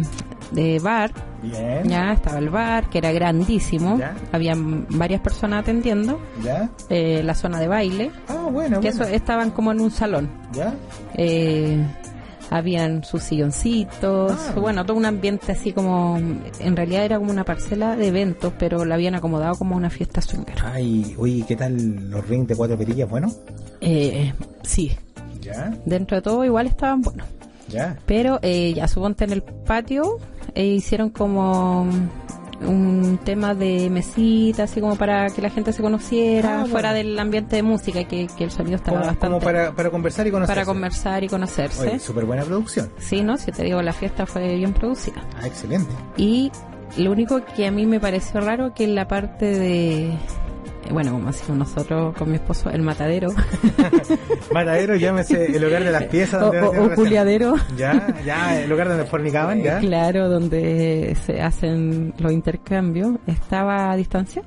de 0.52 0.80
bar. 0.80 1.12
Bien. 1.42 1.88
Ya 1.88 2.12
estaba 2.14 2.38
el 2.38 2.50
bar, 2.50 2.90
que 2.90 2.98
era 3.00 3.12
grandísimo. 3.12 4.00
Habían 4.32 4.86
varias 4.90 5.22
personas 5.22 5.62
atendiendo. 5.62 6.20
¿Ya? 6.44 6.70
Eh, 6.90 7.22
la 7.24 7.34
zona 7.34 7.60
de 7.60 7.68
baile. 7.68 8.12
Ah, 8.28 8.48
bueno. 8.52 8.80
Que 8.82 8.90
Eso, 8.90 9.04
estaban 9.04 9.52
como 9.52 9.72
en 9.72 9.80
un 9.80 9.92
salón. 9.92 10.30
¿Ya? 10.54 10.74
Eh, 11.16 11.84
habían 12.52 13.04
sus 13.06 13.24
silloncitos, 13.24 14.34
ah. 14.34 14.60
bueno, 14.60 14.86
todo 14.86 14.98
un 14.98 15.06
ambiente 15.06 15.54
así 15.54 15.72
como, 15.72 16.20
en 16.60 16.76
realidad 16.76 17.06
era 17.06 17.18
como 17.18 17.32
una 17.32 17.46
parcela 17.46 17.96
de 17.96 18.10
eventos, 18.10 18.54
pero 18.60 18.84
la 18.84 18.96
habían 18.96 19.16
acomodado 19.16 19.56
como 19.56 19.76
una 19.78 19.90
fiesta 19.90 20.22
swinger. 20.22 20.58
Ay, 20.64 21.16
oye, 21.18 21.46
¿qué 21.48 21.56
tal 21.56 22.12
los 22.12 22.28
rings 22.28 22.50
de 22.50 22.56
cuatro 22.58 22.78
perillas? 22.78 23.10
Bueno. 23.10 23.32
Eh, 23.80 24.34
sí. 24.64 24.92
¿Ya? 25.42 25.74
Dentro 25.86 26.18
de 26.18 26.22
todo 26.22 26.44
igual 26.44 26.68
estaban 26.68 27.02
buenos. 27.02 27.26
¿Ya? 27.70 27.98
Pero 28.06 28.38
eh, 28.42 28.74
ya 28.76 28.90
suponte 28.90 29.24
en 29.24 29.32
el 29.32 29.44
patio 29.44 30.18
e 30.54 30.66
hicieron 30.66 31.10
como 31.10 31.88
un 32.66 33.20
tema 33.24 33.56
de 33.56 33.90
mesita, 33.90 34.64
así 34.64 34.82
como 34.82 34.96
para 34.96 35.30
que 35.30 35.42
la 35.42 35.50
gente 35.50 35.74
se 35.74 35.82
conociera, 35.82 36.62
ah, 36.62 36.66
fuera 36.66 36.94
del 36.94 37.18
ambiente 37.20 37.56
de 37.56 37.64
música, 37.64 38.04
que, 38.04 38.28
el 38.40 38.52
sonido 38.52 38.78
estaba 38.78 39.00
bastante... 39.00 39.28
Como 39.28 39.40
para, 39.40 39.72
para 39.74 39.90
conversar 39.90 40.28
y 40.28 40.32
conocerse. 40.32 40.54
Para 40.54 40.66
conversar 40.66 41.24
y 41.24 41.28
conocerse. 41.28 42.00
Súper 42.00 42.26
buena 42.26 42.44
producción. 42.44 42.92
Sí, 42.98 43.22
¿no? 43.24 43.38
Si 43.38 43.52
te 43.52 43.64
digo, 43.64 43.82
la 43.82 43.94
fiesta 43.94 44.26
fue 44.26 44.56
bien 44.56 44.74
producida. 44.74 45.22
Ah, 45.42 45.48
excelente. 45.48 45.92
Y 46.18 46.52
lo 46.98 47.12
único 47.12 47.44
que 47.56 47.68
a 47.68 47.72
mí 47.72 47.86
me 47.86 48.00
pareció 48.00 48.42
raro 48.42 48.74
que 48.74 48.84
en 48.84 48.96
la 48.96 49.08
parte 49.08 49.46
de 49.46 50.18
bueno, 50.92 51.12
como 51.12 51.28
decimos 51.28 51.58
nosotros 51.58 52.16
con 52.18 52.30
mi 52.30 52.36
esposo, 52.36 52.70
el 52.70 52.82
matadero. 52.82 53.30
matadero, 54.54 54.96
llámese 54.96 55.46
el 55.56 55.62
lugar 55.62 55.84
de 55.84 55.92
las 55.92 56.04
piezas. 56.06 56.42
Donde 56.42 56.62
o, 56.62 56.86
o 56.86 56.94
culiadero. 56.96 57.56
Ya, 57.78 58.08
ya, 58.26 58.60
el 58.62 58.70
lugar 58.70 58.88
donde 58.90 59.06
fornicaban, 59.06 59.62
ya. 59.62 59.80
Claro, 59.92 60.30
donde 60.30 61.16
se 61.26 61.42
hacen 61.42 62.14
los 62.18 62.32
intercambios, 62.32 63.18
estaba 63.28 63.92
a 63.92 63.96
distancia. 63.96 64.44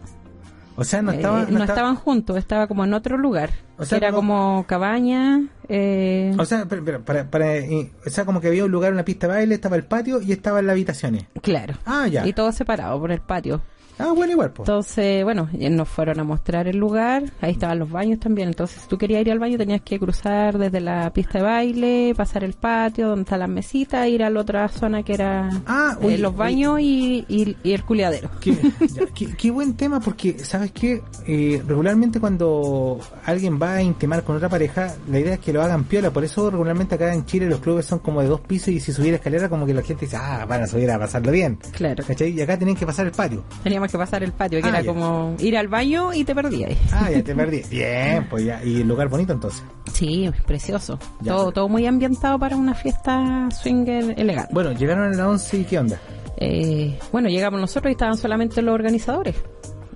O 0.76 0.82
sea, 0.82 1.02
no, 1.02 1.12
Eh, 1.12 1.16
estaba, 1.16 1.36
no, 1.38 1.42
no 1.42 1.50
estaba- 1.50 1.64
estaban 1.66 1.94
juntos, 1.96 2.36
estaba 2.36 2.66
como 2.66 2.84
en 2.84 2.94
otro 2.94 3.16
lugar. 3.16 3.50
O 3.78 3.84
sea, 3.84 3.98
era 3.98 4.10
no- 4.10 4.16
como 4.16 4.64
cabaña. 4.66 5.40
eh, 5.68 6.34
O 6.36 6.44
sea, 6.44 6.66
pero- 6.68 6.84
pero 6.84 7.04
para, 7.04 7.30
para, 7.30 7.56
eh, 7.58 7.92
o 8.04 8.10
sea, 8.10 8.24
como 8.24 8.40
que 8.40 8.48
había 8.48 8.64
un 8.64 8.72
lugar, 8.72 8.92
una 8.92 9.04
pista 9.04 9.28
de 9.28 9.34
baile, 9.34 9.54
estaba 9.54 9.76
el 9.76 9.84
patio 9.84 10.20
y 10.20 10.32
estaban 10.32 10.66
las 10.66 10.72
habitaciones. 10.74 11.26
claro. 11.42 11.74
Ah, 11.86 12.08
ya. 12.08 12.26
Y 12.26 12.32
todo 12.32 12.50
separado 12.50 12.98
por 12.98 13.12
el 13.12 13.20
patio. 13.20 13.62
Ah, 13.98 14.12
bueno, 14.14 14.32
igual, 14.32 14.50
pues. 14.52 14.68
Entonces, 14.68 15.22
bueno, 15.24 15.48
nos 15.52 15.88
fueron 15.88 16.18
a 16.20 16.24
mostrar 16.24 16.66
el 16.68 16.76
lugar, 16.76 17.32
ahí 17.40 17.52
estaban 17.52 17.78
los 17.78 17.90
baños 17.90 18.18
también, 18.20 18.48
entonces 18.48 18.82
si 18.82 18.88
tú 18.88 18.98
querías 18.98 19.20
ir 19.22 19.30
al 19.30 19.38
baño 19.38 19.56
tenías 19.56 19.82
que 19.82 19.98
cruzar 19.98 20.58
desde 20.58 20.80
la 20.80 21.12
pista 21.12 21.38
de 21.38 21.44
baile, 21.44 22.14
pasar 22.16 22.44
el 22.44 22.54
patio 22.54 23.08
donde 23.08 23.22
están 23.22 23.38
las 23.40 23.48
mesitas, 23.48 24.08
ir 24.08 24.22
a 24.24 24.30
la 24.30 24.40
otra 24.40 24.68
zona 24.68 25.02
que 25.02 25.14
era 25.14 25.48
Ah, 25.66 25.96
eh, 26.02 26.18
los 26.18 26.34
baños 26.36 26.80
y, 26.80 27.24
y- 27.28 27.56
y 27.62 27.72
el 27.72 27.84
culiadero. 27.84 28.30
Qué, 28.40 28.52
ya, 28.92 29.06
qué- 29.14 29.34
qué 29.36 29.50
buen 29.50 29.74
tema 29.74 30.00
porque, 30.00 30.38
¿sabes 30.44 30.72
qué? 30.72 31.02
Eh, 31.26 31.62
regularmente 31.66 32.18
cuando 32.20 32.98
alguien 33.24 33.58
va 33.62 33.74
a 33.74 33.82
intimar 33.82 34.22
con 34.24 34.36
otra 34.36 34.48
pareja, 34.48 34.94
la 35.08 35.20
idea 35.20 35.34
es 35.34 35.40
que 35.40 35.52
lo 35.52 35.62
hagan 35.62 35.84
piola. 35.84 36.10
Por 36.10 36.24
eso 36.24 36.50
regularmente 36.50 36.96
acá 36.96 37.12
en 37.14 37.24
Chile 37.26 37.46
los 37.48 37.60
clubes 37.60 37.86
son 37.86 38.00
como 38.00 38.20
de 38.22 38.28
dos 38.28 38.40
pisos 38.40 38.68
y 38.68 38.80
si 38.80 38.92
subiera 38.92 39.16
escalera 39.16 39.48
como 39.48 39.66
que 39.66 39.74
la 39.74 39.82
gente 39.82 40.06
dice, 40.06 40.16
ah, 40.16 40.44
van 40.48 40.62
a 40.62 40.66
subir 40.66 40.90
a 40.90 40.98
pasarlo 40.98 41.30
bien. 41.32 41.58
Claro, 41.72 42.04
¿Cachai? 42.06 42.30
Y 42.30 42.40
acá 42.40 42.56
tienen 42.56 42.76
que 42.76 42.86
pasar 42.86 43.06
el 43.06 43.12
patio. 43.12 43.44
teníamos 43.62 43.83
que 43.92 43.98
pasar 43.98 44.22
el 44.22 44.32
patio, 44.32 44.60
que 44.60 44.66
Ah, 44.66 44.70
era 44.70 44.80
ya. 44.82 44.86
como 44.86 45.34
ir 45.38 45.56
al 45.56 45.68
baño 45.68 46.12
y 46.12 46.24
te 46.24 46.34
perdías. 46.34 46.72
Ah, 46.92 47.10
ya 47.10 47.22
te 47.22 47.34
perdí. 47.34 47.62
Bien, 47.70 48.26
pues 48.28 48.44
ya. 48.44 48.62
Y 48.64 48.80
el 48.82 48.88
lugar 48.88 49.08
bonito 49.08 49.32
entonces. 49.32 49.62
Sí, 49.92 50.30
precioso. 50.46 50.98
Ya. 51.20 51.32
Todo, 51.32 51.52
todo 51.52 51.68
muy 51.68 51.86
ambientado 51.86 52.38
para 52.38 52.56
una 52.56 52.74
fiesta 52.74 53.48
swinger 53.50 54.14
elegante. 54.18 54.52
Bueno, 54.52 54.72
llegaron 54.72 55.04
a 55.04 55.16
las 55.16 55.26
11 55.26 55.58
y 55.58 55.64
¿qué 55.64 55.78
onda? 55.78 55.98
Eh, 56.36 56.98
bueno, 57.12 57.28
llegamos 57.28 57.60
nosotros 57.60 57.90
y 57.90 57.92
estaban 57.92 58.16
solamente 58.16 58.60
los 58.62 58.74
organizadores. 58.74 59.36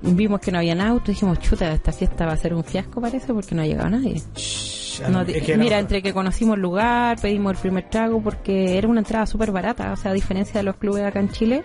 Vimos 0.00 0.40
que 0.40 0.52
no 0.52 0.58
habían 0.58 0.80
autos, 0.80 1.08
dijimos, 1.08 1.40
chuta, 1.40 1.72
esta 1.72 1.90
fiesta 1.90 2.24
va 2.24 2.32
a 2.32 2.36
ser 2.36 2.54
un 2.54 2.62
fiasco 2.62 3.00
parece 3.00 3.34
porque 3.34 3.54
no 3.56 3.62
ha 3.62 3.66
llegado 3.66 3.90
nadie. 3.90 4.22
No, 5.10 5.18
ah, 5.20 5.24
es 5.28 5.42
que 5.44 5.56
mira, 5.56 5.76
no- 5.76 5.80
entre 5.80 6.02
que 6.02 6.12
conocimos 6.12 6.54
el 6.56 6.62
lugar, 6.62 7.20
pedimos 7.20 7.52
el 7.54 7.58
primer 7.58 7.88
trago 7.90 8.20
porque 8.22 8.78
era 8.78 8.86
una 8.88 9.00
entrada 9.00 9.26
súper 9.26 9.50
barata, 9.52 9.92
o 9.92 9.96
sea, 9.96 10.10
a 10.12 10.14
diferencia 10.14 10.54
de 10.58 10.64
los 10.64 10.76
clubes 10.76 11.04
acá 11.04 11.18
en 11.20 11.30
Chile, 11.30 11.64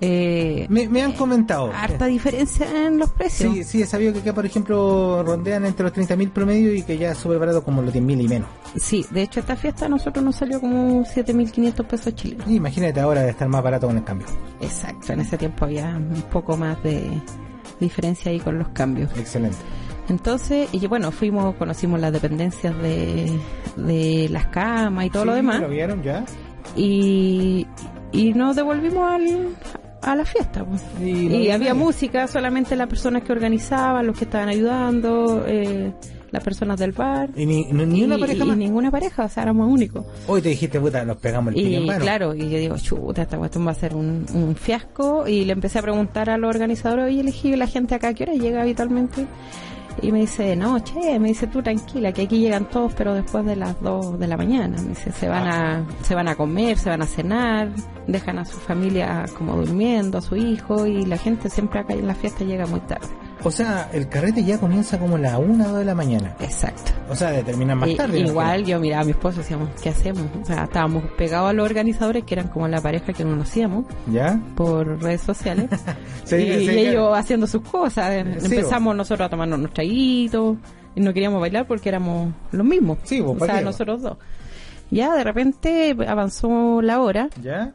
eh, 0.00 0.66
Me, 0.68 0.88
me 0.88 1.02
han 1.02 1.12
comentado. 1.12 1.72
harta 1.74 2.06
diferencia 2.06 2.66
en 2.86 2.98
los 2.98 3.10
precios. 3.10 3.52
Sí, 3.54 3.64
sí, 3.64 3.82
he 3.82 3.86
sabido 3.86 4.12
que 4.12 4.20
acá, 4.20 4.32
por 4.34 4.46
ejemplo, 4.46 5.22
rondean 5.24 5.64
entre 5.64 5.84
los 5.84 5.92
30.000 5.92 6.30
promedio 6.30 6.74
y 6.74 6.82
que 6.82 6.96
ya 6.98 7.12
es 7.12 7.18
súper 7.18 7.38
barato 7.38 7.62
como 7.64 7.82
los 7.82 7.92
10.000 7.94 8.22
y 8.24 8.28
menos. 8.28 8.48
Sí, 8.76 9.04
de 9.10 9.22
hecho 9.22 9.40
esta 9.40 9.56
fiesta 9.56 9.86
a 9.86 9.88
nosotros 9.88 10.24
nos 10.24 10.36
salió 10.36 10.60
como 10.60 11.02
7.500 11.04 11.84
pesos 11.86 12.14
chilenos. 12.14 12.48
Y 12.48 12.56
imagínate 12.56 13.00
ahora 13.00 13.22
de 13.22 13.30
estar 13.30 13.48
más 13.48 13.62
barato 13.62 13.86
con 13.88 13.96
el 13.96 14.04
cambio. 14.04 14.26
Exacto, 14.60 15.12
en 15.12 15.20
ese 15.20 15.36
tiempo 15.38 15.64
había 15.64 15.96
un 15.96 16.22
poco 16.30 16.56
más 16.56 16.82
de 16.82 17.02
diferencia 17.80 18.30
ahí 18.30 18.38
con 18.40 18.58
los 18.58 18.68
cambios. 18.68 19.10
Excelente. 19.16 19.56
Entonces, 20.08 20.68
y 20.72 20.86
bueno, 20.86 21.10
fuimos, 21.10 21.54
conocimos 21.56 22.00
las 22.00 22.12
dependencias 22.12 22.74
de, 22.80 23.30
de 23.76 24.28
las 24.30 24.46
camas 24.46 25.04
y 25.06 25.10
todo 25.10 25.26
lo 25.26 25.34
demás. 25.34 25.60
¿Lo 25.60 25.68
vieron 25.68 26.02
ya? 26.02 26.24
y, 26.76 27.66
y 28.12 28.32
nos 28.34 28.56
devolvimos 28.56 29.10
al, 29.10 29.48
a 30.02 30.14
la 30.16 30.24
fiesta. 30.24 30.64
pues. 30.64 30.82
Y 31.00 31.10
Y, 31.10 31.48
no 31.48 31.54
había 31.54 31.74
música, 31.74 32.26
solamente 32.26 32.76
las 32.76 32.88
personas 32.88 33.22
que 33.22 33.32
organizaban, 33.32 34.06
los 34.06 34.16
que 34.18 34.24
estaban 34.24 34.48
ayudando, 34.48 35.44
eh, 35.46 35.92
las 36.30 36.44
personas 36.44 36.78
del 36.78 36.92
bar. 36.92 37.30
Y 37.34 37.46
ni, 37.46 37.64
ni- 37.72 37.86
ni 37.86 38.04
una 38.04 38.16
Y- 38.16 38.20
pareja 38.20 38.44
y 38.44 38.46
más. 38.48 38.56
ninguna 38.56 38.90
pareja, 38.90 39.24
o 39.24 39.28
sea, 39.28 39.44
éramos 39.44 39.70
únicos. 39.72 40.04
Hoy 40.26 40.42
te 40.42 40.50
dijiste, 40.50 40.78
puta, 40.78 41.04
nos 41.04 41.16
pegamos 41.16 41.54
el 41.54 41.60
Y 41.60 41.86
claro, 42.00 42.34
y 42.34 42.50
yo 42.50 42.58
digo, 42.58 42.76
chuta, 42.76 43.22
esta 43.22 43.38
cuestión 43.38 43.66
va 43.66 43.70
a 43.70 43.74
ser 43.74 43.94
un, 43.96 44.26
un 44.34 44.54
fiasco. 44.54 45.26
Y 45.26 45.44
le 45.46 45.52
empecé 45.54 45.78
a 45.78 45.82
preguntar 45.82 46.28
a 46.30 46.36
los 46.36 46.48
organizadores, 46.50 47.06
oye, 47.06 47.20
elegí 47.20 47.56
la 47.56 47.66
gente 47.66 47.94
acá, 47.94 48.08
¿a 48.08 48.14
qué 48.14 48.24
hora 48.24 48.34
llega 48.34 48.60
habitualmente? 48.62 49.26
Y 50.02 50.12
me 50.12 50.20
dice, 50.20 50.54
no, 50.56 50.78
che, 50.80 51.18
me 51.18 51.28
dice 51.28 51.46
tú 51.46 51.62
tranquila, 51.62 52.12
que 52.12 52.22
aquí 52.22 52.38
llegan 52.38 52.68
todos, 52.68 52.94
pero 52.94 53.14
después 53.14 53.44
de 53.44 53.56
las 53.56 53.80
2 53.82 54.18
de 54.18 54.26
la 54.26 54.36
mañana. 54.36 54.80
Me 54.82 54.90
dice, 54.90 55.12
se 55.12 55.28
van 55.28 55.46
a, 55.46 55.86
se 56.02 56.14
van 56.14 56.28
a 56.28 56.36
comer, 56.36 56.78
se 56.78 56.90
van 56.90 57.02
a 57.02 57.06
cenar, 57.06 57.70
dejan 58.06 58.38
a 58.38 58.44
su 58.44 58.58
familia 58.58 59.24
como 59.36 59.56
durmiendo, 59.56 60.18
a 60.18 60.20
su 60.20 60.36
hijo, 60.36 60.86
y 60.86 61.04
la 61.04 61.18
gente 61.18 61.50
siempre 61.50 61.80
acá 61.80 61.94
en 61.94 62.06
la 62.06 62.14
fiesta 62.14 62.44
llega 62.44 62.66
muy 62.66 62.80
tarde. 62.80 63.08
O 63.44 63.50
sea, 63.50 63.88
el 63.92 64.08
carrete 64.08 64.42
ya 64.44 64.58
comienza 64.58 64.98
como 64.98 65.16
a 65.16 65.18
la 65.18 65.38
1 65.38 65.64
o 65.64 65.68
2 65.68 65.78
de 65.78 65.84
la 65.84 65.94
mañana. 65.94 66.34
Exacto. 66.40 66.92
O 67.08 67.14
sea, 67.14 67.30
de 67.30 67.42
terminar 67.44 67.76
más 67.76 67.88
Y- 67.88 67.94
tarde. 67.96 68.18
igual 68.18 68.64
yo 68.64 68.80
miraba 68.80 69.02
a 69.02 69.04
mi 69.04 69.12
esposo 69.12 69.36
y 69.36 69.38
decíamos, 69.42 69.70
¿qué 69.82 69.90
hacemos? 69.90 70.26
O 70.42 70.44
sea, 70.44 70.64
estábamos 70.64 71.04
pegados 71.16 71.50
a 71.50 71.52
los 71.52 71.64
organizadores, 71.64 72.24
que 72.24 72.34
eran 72.34 72.48
como 72.48 72.66
la 72.68 72.80
pareja 72.80 73.12
que 73.12 73.22
conocíamos 73.22 73.84
¿Ya? 74.10 74.40
por 74.56 75.00
redes 75.02 75.20
sociales. 75.22 75.68
Sí, 76.24 76.36
y, 76.36 76.40
sí, 76.40 76.62
y 76.62 76.64
claro. 76.66 76.78
ellos 76.80 77.10
haciendo 77.18 77.46
sus 77.46 77.62
cosas. 77.62 78.12
Sí, 78.38 78.44
Empezamos 78.46 78.94
nosotros 78.94 79.26
a 79.26 79.30
tomarnos 79.30 79.58
unos 79.60 79.72
traguitos 79.72 80.58
y 80.94 81.00
no 81.00 81.14
queríamos 81.14 81.40
bailar 81.40 81.66
porque 81.66 81.88
éramos 81.88 82.34
los 82.52 82.66
mismos. 82.66 82.98
Sí, 83.04 83.22
pues, 83.22 83.34
o 83.36 83.38
¿para 83.38 83.54
sea, 83.54 83.62
nosotros 83.62 84.02
dos. 84.02 84.18
Ya 84.90 85.14
de 85.14 85.24
repente 85.24 85.96
avanzó 86.06 86.82
la 86.82 87.00
hora 87.00 87.28
¿Ya? 87.42 87.72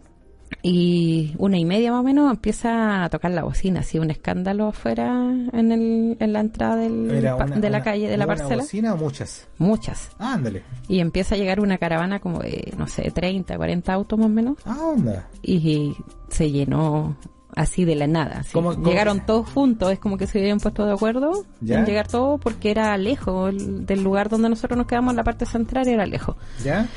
Y 0.61 1.33
una 1.37 1.57
y 1.57 1.65
media 1.65 1.91
más 1.91 2.01
o 2.01 2.03
menos 2.03 2.31
empieza 2.31 3.03
a 3.03 3.09
tocar 3.09 3.31
la 3.31 3.43
bocina, 3.43 3.81
así 3.81 3.99
un 3.99 4.11
escándalo 4.11 4.67
afuera 4.67 5.07
en, 5.51 5.71
el, 5.71 6.17
en 6.19 6.33
la 6.33 6.39
entrada 6.41 6.75
del, 6.77 7.23
pa- 7.37 7.45
una- 7.45 7.55
de 7.57 7.69
la 7.69 7.81
calle, 7.83 8.07
de 8.09 8.17
la 8.17 8.25
¿una 8.25 8.35
parcela. 8.35 8.63
bocina 8.63 8.93
o 8.93 8.97
muchas? 8.97 9.47
Muchas. 9.57 10.09
Ah, 10.19 10.33
ándale. 10.33 10.63
Y 10.87 10.99
empieza 10.99 11.35
a 11.35 11.37
llegar 11.37 11.59
una 11.59 11.77
caravana 11.77 12.19
como 12.19 12.39
de, 12.39 12.73
no 12.77 12.87
sé, 12.87 13.11
30, 13.11 13.55
40 13.57 13.93
autos 13.93 14.17
más 14.19 14.25
o 14.27 14.29
menos 14.29 14.57
Ah, 14.65 14.77
onda. 14.83 15.27
y 15.41 15.95
se 16.29 16.51
llenó 16.51 17.15
así 17.55 17.85
de 17.85 17.95
la 17.95 18.07
nada. 18.07 18.39
así. 18.39 18.51
¿Cómo- 18.53 18.73
cómo? 18.73 18.87
Llegaron 18.87 19.25
todos 19.25 19.49
juntos, 19.51 19.91
es 19.91 19.99
como 19.99 20.17
que 20.17 20.25
se 20.27 20.39
habían 20.39 20.59
puesto 20.59 20.85
de 20.85 20.93
acuerdo 20.93 21.45
¿Ya? 21.61 21.79
en 21.79 21.85
llegar 21.85 22.07
todos 22.07 22.39
porque 22.41 22.71
era 22.71 22.97
lejos 22.97 23.49
el- 23.53 23.85
del 23.85 24.01
lugar 24.03 24.27
donde 24.29 24.49
nosotros 24.49 24.75
nos 24.77 24.87
quedamos 24.87 25.11
en 25.11 25.17
la 25.17 25.23
parte 25.23 25.45
central, 25.45 25.87
era 25.87 26.05
lejos. 26.05 26.35
¿Ya? 26.63 26.87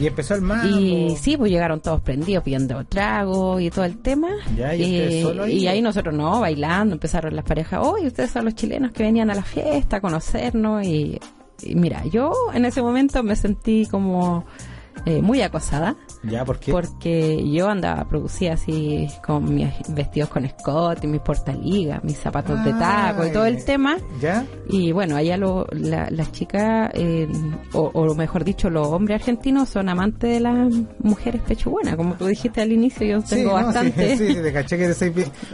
Y 0.00 0.06
empezó 0.06 0.34
el 0.34 0.42
mambo. 0.42 0.78
Y 0.78 1.16
sí, 1.16 1.36
pues 1.36 1.50
llegaron 1.50 1.80
todos 1.80 2.00
prendidos 2.00 2.44
pidiendo 2.44 2.84
trago 2.84 3.58
y 3.60 3.70
todo 3.70 3.84
el 3.84 3.98
tema. 3.98 4.28
Ya, 4.56 4.74
¿y 4.74 4.82
Eh, 4.96 5.22
solo 5.22 5.44
ahí? 5.44 5.58
y 5.58 5.66
ahí 5.66 5.82
nosotros 5.82 6.14
no, 6.14 6.40
bailando, 6.40 6.94
empezaron 6.94 7.34
las 7.34 7.44
parejas, 7.44 7.80
hoy 7.84 8.06
ustedes 8.06 8.30
son 8.30 8.44
los 8.44 8.54
chilenos 8.54 8.92
que 8.92 9.02
venían 9.02 9.30
a 9.30 9.34
la 9.34 9.42
fiesta 9.42 9.96
a 9.96 10.00
conocernos 10.00 10.84
y, 10.86 11.18
y 11.62 11.74
mira, 11.74 12.04
yo 12.12 12.32
en 12.54 12.64
ese 12.64 12.80
momento 12.82 13.22
me 13.22 13.34
sentí 13.34 13.86
como 13.90 14.44
eh, 15.06 15.22
muy 15.22 15.40
acosada. 15.42 15.96
¿Ya? 16.22 16.44
¿Por 16.44 16.58
qué? 16.58 16.72
Porque 16.72 17.48
yo 17.50 17.68
andaba 17.68 18.04
producida 18.08 18.54
así 18.54 19.06
con 19.24 19.54
mis 19.54 19.68
vestidos 19.88 20.28
con 20.30 20.44
escote, 20.44 21.06
mis 21.06 21.20
portaligas, 21.20 22.02
mis 22.02 22.16
zapatos 22.18 22.62
de 22.64 22.72
taco 22.72 23.26
y 23.26 23.30
todo 23.32 23.46
el 23.46 23.64
tema. 23.64 23.96
¿Ya? 24.20 24.44
Y 24.68 24.92
bueno, 24.92 25.16
allá 25.16 25.36
lo, 25.36 25.66
la- 25.72 26.08
las 26.10 26.32
chicas, 26.32 26.90
eh, 26.94 27.28
o, 27.72 27.90
o 27.94 28.14
mejor 28.14 28.44
dicho, 28.44 28.68
los 28.70 28.86
hombres 28.88 29.20
argentinos 29.20 29.68
son 29.68 29.88
amantes 29.88 30.30
de 30.30 30.40
las 30.40 30.72
mujeres 31.00 31.40
pechuguanas. 31.42 31.96
Como 31.96 32.14
tú 32.14 32.26
dijiste 32.26 32.60
al 32.60 32.72
inicio, 32.72 33.06
yo 33.06 33.22
tengo 33.22 33.52
no, 33.52 33.58
sí, 33.58 33.64
bastante. 33.64 34.16
Sí, 34.18 34.28
sí, 34.28 34.34
te 34.42 34.52
caché 34.52 34.76
que 34.76 34.84
eres 34.84 34.96
seis 34.96 35.12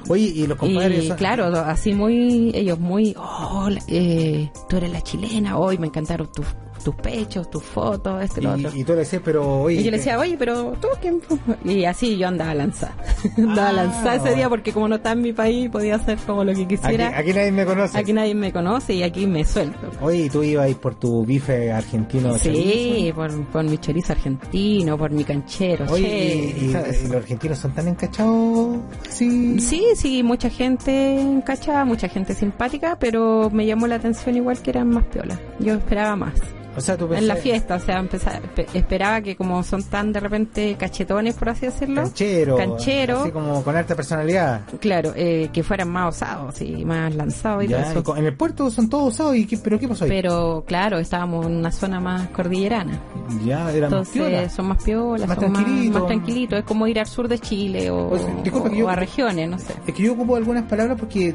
Oye, 0.09 0.23
y 0.25 0.47
los 0.47 0.57
compadres. 0.59 1.05
Y 1.05 1.09
son- 1.09 1.17
claro, 1.17 1.47
así 1.47 1.93
muy, 1.95 2.51
ellos 2.55 2.79
muy, 2.79 3.15
oh, 3.19 3.69
eh, 3.89 4.51
tú 4.69 4.77
eres 4.77 4.91
la 4.93 5.01
chilena, 5.03 5.59
hoy 5.59 5.77
me 5.79 5.87
encantaron 5.89 6.31
tus, 6.33 6.47
tus 6.85 6.95
pechos, 6.95 7.51
tus 7.51 7.63
fotos, 7.65 8.23
este 8.23 8.41
y 8.41 8.45
lo 8.45 8.53
otro. 8.53 8.71
Y, 8.75 8.85
tú 8.85 8.93
le 8.93 8.99
decías, 9.01 9.23
pero 9.25 9.63
oye. 9.63 9.81
Y 9.81 9.85
yo 9.85 9.91
le 9.91 9.97
decía, 9.97 10.19
oye, 10.19 10.37
pero 10.39 10.73
tú 10.81 10.89
quién 11.01 11.21
fue?". 11.21 11.37
Y 11.65 11.85
así 11.85 12.17
yo 12.17 12.29
andaba 12.29 12.55
lanzada. 12.55 12.95
andaba 13.39 13.69
Ah. 13.71 13.73
lanzada 13.73 14.15
ese 14.17 14.35
día 14.37 14.49
porque 14.49 14.73
como 14.73 14.87
no 14.89 14.97
estaba 14.97 15.15
en 15.15 15.23
mi 15.23 15.33
país, 15.33 15.69
podía 15.71 15.97
hacer 15.97 16.19
como 16.27 16.45
lo 16.45 16.53
que 16.55 16.67
quisiera. 16.69 17.17
aquí 17.19 17.33
nadie 17.33 17.51
me 17.51 17.65
conoce. 17.65 17.99
Aquí 17.99 18.13
nadie 18.13 18.35
me 18.35 18.53
conoce 18.53 18.95
y 18.95 19.03
aquí 19.03 19.27
me 19.27 19.45
suelto. 19.45 19.91
Oye, 20.01 20.27
¿y 20.27 20.31
tú 20.31 20.43
ibas 20.43 20.73
por 20.75 20.95
tu 20.95 21.25
bife 21.25 21.73
argentino? 21.73 22.39
Sí, 22.39 22.51
chorizo? 22.53 23.15
por, 23.17 23.45
por 23.47 23.65
mi 23.65 23.79
chorizo 23.79 24.13
argentino, 24.13 24.97
por 24.99 25.11
mi 25.11 25.25
canchero. 25.25 25.87
Oye, 25.91 26.05
che, 26.05 26.65
y, 26.65 27.09
los 27.09 27.17
argentinos 27.17 27.59
son 27.59 27.73
tan 27.73 27.89
encachados? 27.89 28.77
Sí. 29.09 29.59
Sí, 29.59 29.85
sí, 29.97 30.23
mucha 30.23 30.51
gente 30.51 31.41
cachada, 31.47 31.85
mucha 31.85 32.09
gente 32.09 32.35
simpática, 32.35 32.97
pero 32.99 33.49
me 33.51 33.65
llamó 33.67 33.87
la 33.87 33.97
atención 33.97 34.37
igual 34.37 34.61
que 34.61 34.71
eran 34.71 34.89
más 34.91 35.05
piolas. 35.07 35.39
Yo 35.61 35.75
esperaba 35.75 36.15
más. 36.17 36.35
O 36.77 36.81
sea, 36.81 36.97
tú 36.97 37.13
En 37.15 37.29
la 37.29 37.37
fiesta, 37.37 37.77
o 37.77 37.79
sea, 37.81 37.99
empezaba- 37.99 38.41
espe- 38.41 38.67
esperaba 38.75 39.21
que 39.21 39.37
como 39.37 39.63
son 39.63 39.83
tan 39.85 40.13
de 40.13 40.21
repente 40.21 40.77
cachetones, 40.79 41.35
por 41.35 41.49
así 41.51 41.67
decirlo, 41.67 42.03
Canchero. 42.03 42.57
Canchero. 42.57 43.21
Así 43.23 43.31
como 43.31 43.63
con 43.63 43.77
alta 43.77 43.95
personalidad. 43.95 44.63
claro, 44.81 45.13
eh, 45.15 45.51
que 45.53 45.63
fueran 45.63 45.89
más 45.91 46.17
osados 46.17 46.61
y 46.61 46.85
más 46.85 47.15
lanzados 47.15 47.65
y 47.65 47.69
Ya, 47.69 47.93
todo 47.93 48.01
eso. 48.03 48.17
en 48.17 48.25
el 48.27 48.35
puerto 48.37 48.71
son 48.71 48.89
todos 48.89 49.15
usados. 49.15 49.37
¿Y 49.37 49.47
qué, 49.47 49.57
¿Pero 49.59 49.79
qué 49.79 49.87
pasó 49.89 50.05
ahí? 50.05 50.11
Pero 50.11 50.65
claro, 50.67 50.99
estábamos 50.99 51.47
en 51.47 51.57
una 51.57 51.71
zona 51.71 52.01
más 52.01 52.29
cordillerana. 52.31 52.99
ya, 53.45 53.71
eran 53.73 53.91
más 53.91 54.09
Entonces 54.17 54.53
son 54.53 54.67
más 54.67 54.83
piolas, 54.83 55.29
Más 55.29 55.39
son 55.39 55.53
más, 55.53 55.63
tranquilitos. 55.65 56.01
más 56.01 56.07
tranquilitos. 56.09 56.59
Es 56.59 56.65
como 56.65 56.87
ir 56.87 56.99
al 56.99 57.07
sur 57.07 57.29
de 57.29 57.39
Chile 57.39 57.91
o, 57.91 58.11
O 58.11 58.19
sea, 58.19 58.35
disculpa 58.43 58.69
que 58.71 58.77
o 58.77 58.79
yo- 58.81 58.89
a 58.89 58.97
regiones, 58.97 59.49
no 59.49 59.59
sé. 59.59 59.75
Es 59.87 59.95
que 59.95 60.03
yo 60.03 60.13
ocupo 60.13 60.37
algunas 60.37 60.65
palabras 60.65 60.97
porque, 60.99 61.35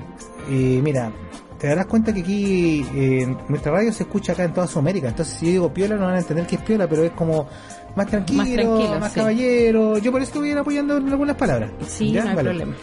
eh, 0.49 0.79
mira, 0.83 1.11
te 1.59 1.67
darás 1.67 1.85
cuenta 1.87 2.13
que 2.13 2.21
aquí 2.21 2.85
eh, 2.95 3.35
nuestra 3.49 3.71
radio 3.73 3.91
se 3.93 4.03
escucha 4.03 4.31
acá 4.33 4.43
en 4.45 4.53
toda 4.53 4.65
Sudamérica. 4.67 5.09
Entonces, 5.09 5.37
si 5.37 5.45
yo 5.47 5.51
digo 5.51 5.73
piola, 5.73 5.95
no 5.95 6.05
van 6.05 6.15
a 6.15 6.19
entender 6.19 6.47
que 6.47 6.55
es 6.55 6.61
piola, 6.61 6.87
pero 6.87 7.03
es 7.03 7.11
como 7.11 7.47
más 7.95 8.07
tranquilo, 8.07 8.43
más, 8.43 8.51
tranquilo, 8.53 9.07
sí. 9.09 9.15
caballero. 9.15 9.97
Yo 9.97 10.11
por 10.11 10.21
eso 10.21 10.31
te 10.33 10.39
voy 10.39 10.49
a 10.49 10.51
ir 10.53 10.57
apoyando 10.57 10.97
en 10.97 11.09
algunas 11.09 11.35
palabras. 11.35 11.71
Sí, 11.87 12.11
¿Ya? 12.11 12.23
no 12.23 12.29
hay 12.31 12.35
Vale. 12.37 12.49
problema. 12.49 12.75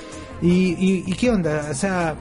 ¿Y, 0.42 0.49
y, 0.49 1.04
y 1.06 1.12
qué 1.14 1.30
onda? 1.30 1.68
O 1.71 1.75
sea, 1.75 2.14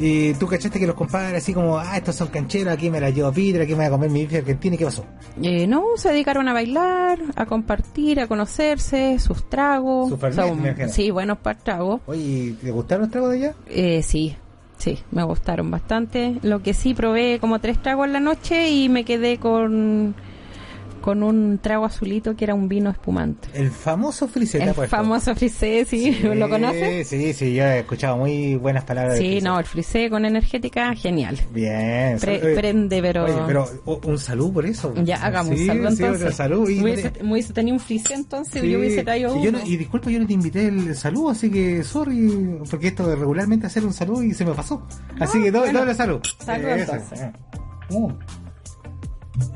Y 0.00 0.32
tú 0.34 0.46
cachaste 0.46 0.78
que 0.78 0.86
los 0.86 0.94
compadres 0.94 1.42
así 1.42 1.52
como, 1.52 1.76
ah, 1.76 1.96
estos 1.96 2.14
son 2.14 2.28
cancheros, 2.28 2.72
aquí 2.72 2.88
me 2.88 3.00
la 3.00 3.10
llevo 3.10 3.26
a 3.28 3.32
Pitra, 3.32 3.64
aquí 3.64 3.72
me 3.72 3.78
voy 3.78 3.86
a 3.86 3.90
comer 3.90 4.10
mi 4.10 4.20
bife 4.20 4.38
argentina, 4.38 4.76
¿y 4.76 4.78
qué 4.78 4.84
pasó? 4.84 5.04
Eh, 5.42 5.66
no, 5.66 5.82
se 5.96 6.10
dedicaron 6.10 6.46
a 6.46 6.52
bailar, 6.52 7.18
a 7.34 7.46
compartir, 7.46 8.20
a 8.20 8.28
conocerse, 8.28 9.18
sus 9.18 9.50
tragos. 9.50 10.10
Su 10.10 10.16
fernet, 10.16 10.46
Son- 10.46 10.62
me 10.62 10.68
imagino. 10.68 10.88
sí, 10.90 11.10
buenos 11.10 11.38
para 11.38 11.58
tragos. 11.58 12.00
Oye, 12.06 12.54
¿te 12.62 12.70
gustaron 12.70 13.02
los 13.02 13.10
tragos 13.10 13.30
de 13.32 13.36
allá? 13.38 13.54
Eh, 13.66 14.00
sí, 14.04 14.36
sí, 14.78 14.98
me 15.10 15.22
gustaron 15.22 15.70
bastante. 15.70 16.36
Lo 16.42 16.62
que 16.62 16.74
sí, 16.74 16.94
probé 16.94 17.38
como 17.40 17.58
tres 17.58 17.78
tragos 17.78 18.06
en 18.06 18.12
la 18.14 18.20
noche 18.20 18.70
y 18.70 18.88
me 18.88 19.04
quedé 19.04 19.38
con, 19.38 20.14
con 21.08 21.22
un 21.22 21.58
trago 21.62 21.86
azulito 21.86 22.36
que 22.36 22.44
era 22.44 22.54
un 22.54 22.68
vino 22.68 22.90
espumante. 22.90 23.48
El 23.54 23.70
famoso 23.70 24.28
friseta, 24.28 24.66
El 24.82 24.88
famoso 24.88 25.34
frisé, 25.34 25.86
sí, 25.86 26.10
¿lo 26.22 26.50
conoces? 26.50 27.08
Sí, 27.08 27.32
sí, 27.32 27.54
yo 27.54 27.64
he 27.64 27.78
escuchado 27.78 28.18
muy 28.18 28.56
buenas 28.56 28.84
palabras 28.84 29.16
Sí, 29.16 29.24
frisé. 29.24 29.40
no, 29.46 29.58
el 29.58 29.64
frisé 29.64 30.10
con 30.10 30.26
energética, 30.26 30.94
genial. 30.94 31.38
Bien. 31.50 32.18
Pre- 32.20 32.42
Oye, 32.44 32.54
prende, 32.54 33.00
pero... 33.00 33.24
Oye, 33.24 33.34
pero 33.46 33.66
un 34.04 34.18
salud 34.18 34.52
por 34.52 34.66
eso. 34.66 34.92
Ya, 35.02 35.16
hagamos 35.16 35.54
Sí, 35.56 35.62
un 35.62 35.66
saludo 35.68 35.90
sí, 35.92 35.96
entonces. 36.02 36.22
otro 36.26 36.36
salud. 36.36 36.68
Y, 36.68 36.82
Hubiese, 36.82 37.12
me 37.22 37.32
hubiese 37.32 37.52
tenido 37.54 37.74
un 37.76 37.80
frisé 37.80 38.12
entonces, 38.12 38.60
Sí, 38.60 38.70
yo 38.70 38.78
hubiese 38.78 39.02
traído 39.02 39.42
yo 39.42 39.50
no- 39.50 39.64
y 39.64 39.78
disculpa, 39.78 40.10
yo 40.10 40.20
no 40.20 40.26
te 40.26 40.34
invité 40.34 40.66
el 40.68 40.94
saludo, 40.94 41.30
así 41.30 41.50
que 41.50 41.82
sorry, 41.84 42.58
porque 42.70 42.88
esto 42.88 43.08
de 43.08 43.16
regularmente 43.16 43.66
hacer 43.66 43.82
un 43.86 43.94
saludo 43.94 44.22
y 44.24 44.34
se 44.34 44.44
me 44.44 44.52
pasó. 44.52 44.86
Así 45.18 45.42
que 45.42 45.50
do- 45.50 45.60
bueno. 45.60 45.78
doble 45.78 45.94
salud. 45.94 46.20
Salud, 46.44 46.68
Eso. 46.68 46.92
entonces. 46.92 47.28
Uh. 47.88 48.12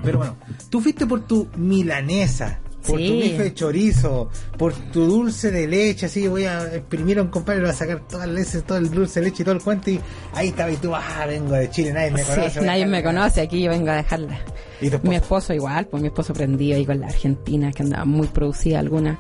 Pero 0.05 0.19
bueno, 0.19 0.37
tú 0.71 0.81
fuiste 0.81 1.07
por 1.07 1.27
tu 1.27 1.49
milanesa, 1.57 2.61
por 2.87 2.99
Sí. 2.99 3.07
tu 3.09 3.15
bife 3.15 3.43
de 3.45 3.55
chorizo, 3.55 4.29
por 4.59 4.73
tu 4.73 5.05
dulce 5.07 5.51
de 5.53 5.67
leche, 5.69 6.07
así 6.07 6.27
voy 6.27 6.45
a 6.45 6.75
exprimir 6.75 7.19
a 7.19 7.23
un 7.23 7.29
compadre, 7.29 7.61
le 7.61 7.67
voy 7.67 7.75
a 7.75 7.77
sacar 7.77 8.07
todas 8.09 8.27
las 8.27 8.35
leches, 8.37 8.65
todo 8.65 8.79
el 8.79 8.91
dulce 8.91 9.21
de 9.21 9.27
leche 9.27 9.43
y 9.43 9.45
todo 9.45 9.55
el 9.55 9.63
cuento 9.63 9.91
y 9.91 10.01
ahí 10.35 10.49
estaba 10.49 10.71
y 10.73 10.77
tú, 10.77 10.93
ah, 10.95 11.25
vengo 11.29 11.55
de 11.55 11.71
Chile, 11.71 11.93
nadie 11.93 12.11
me 12.11 12.23
conoce. 12.25 12.61
nadie 12.63 12.87
me 12.87 13.03
conoce, 13.03 13.41
aquí 13.43 13.63
yo 13.63 13.71
vengo 13.71 13.91
a 13.91 13.97
dejarla. 13.97 14.41
¿Y 14.81 14.89
tu 14.91 14.97
esposo? 14.97 15.09
Mi 15.11 15.17
esposo 15.17 15.55
igual, 15.55 15.87
pues 15.87 16.01
mi 16.03 16.09
esposo 16.09 16.33
prendido 16.33 16.77
ahí 16.77 16.85
con 16.85 16.99
la 16.99 17.07
Argentina, 17.07 17.71
que 17.73 17.83
andaba 17.85 18.05
muy 18.05 18.27
producida 18.27 18.81
alguna. 18.81 19.19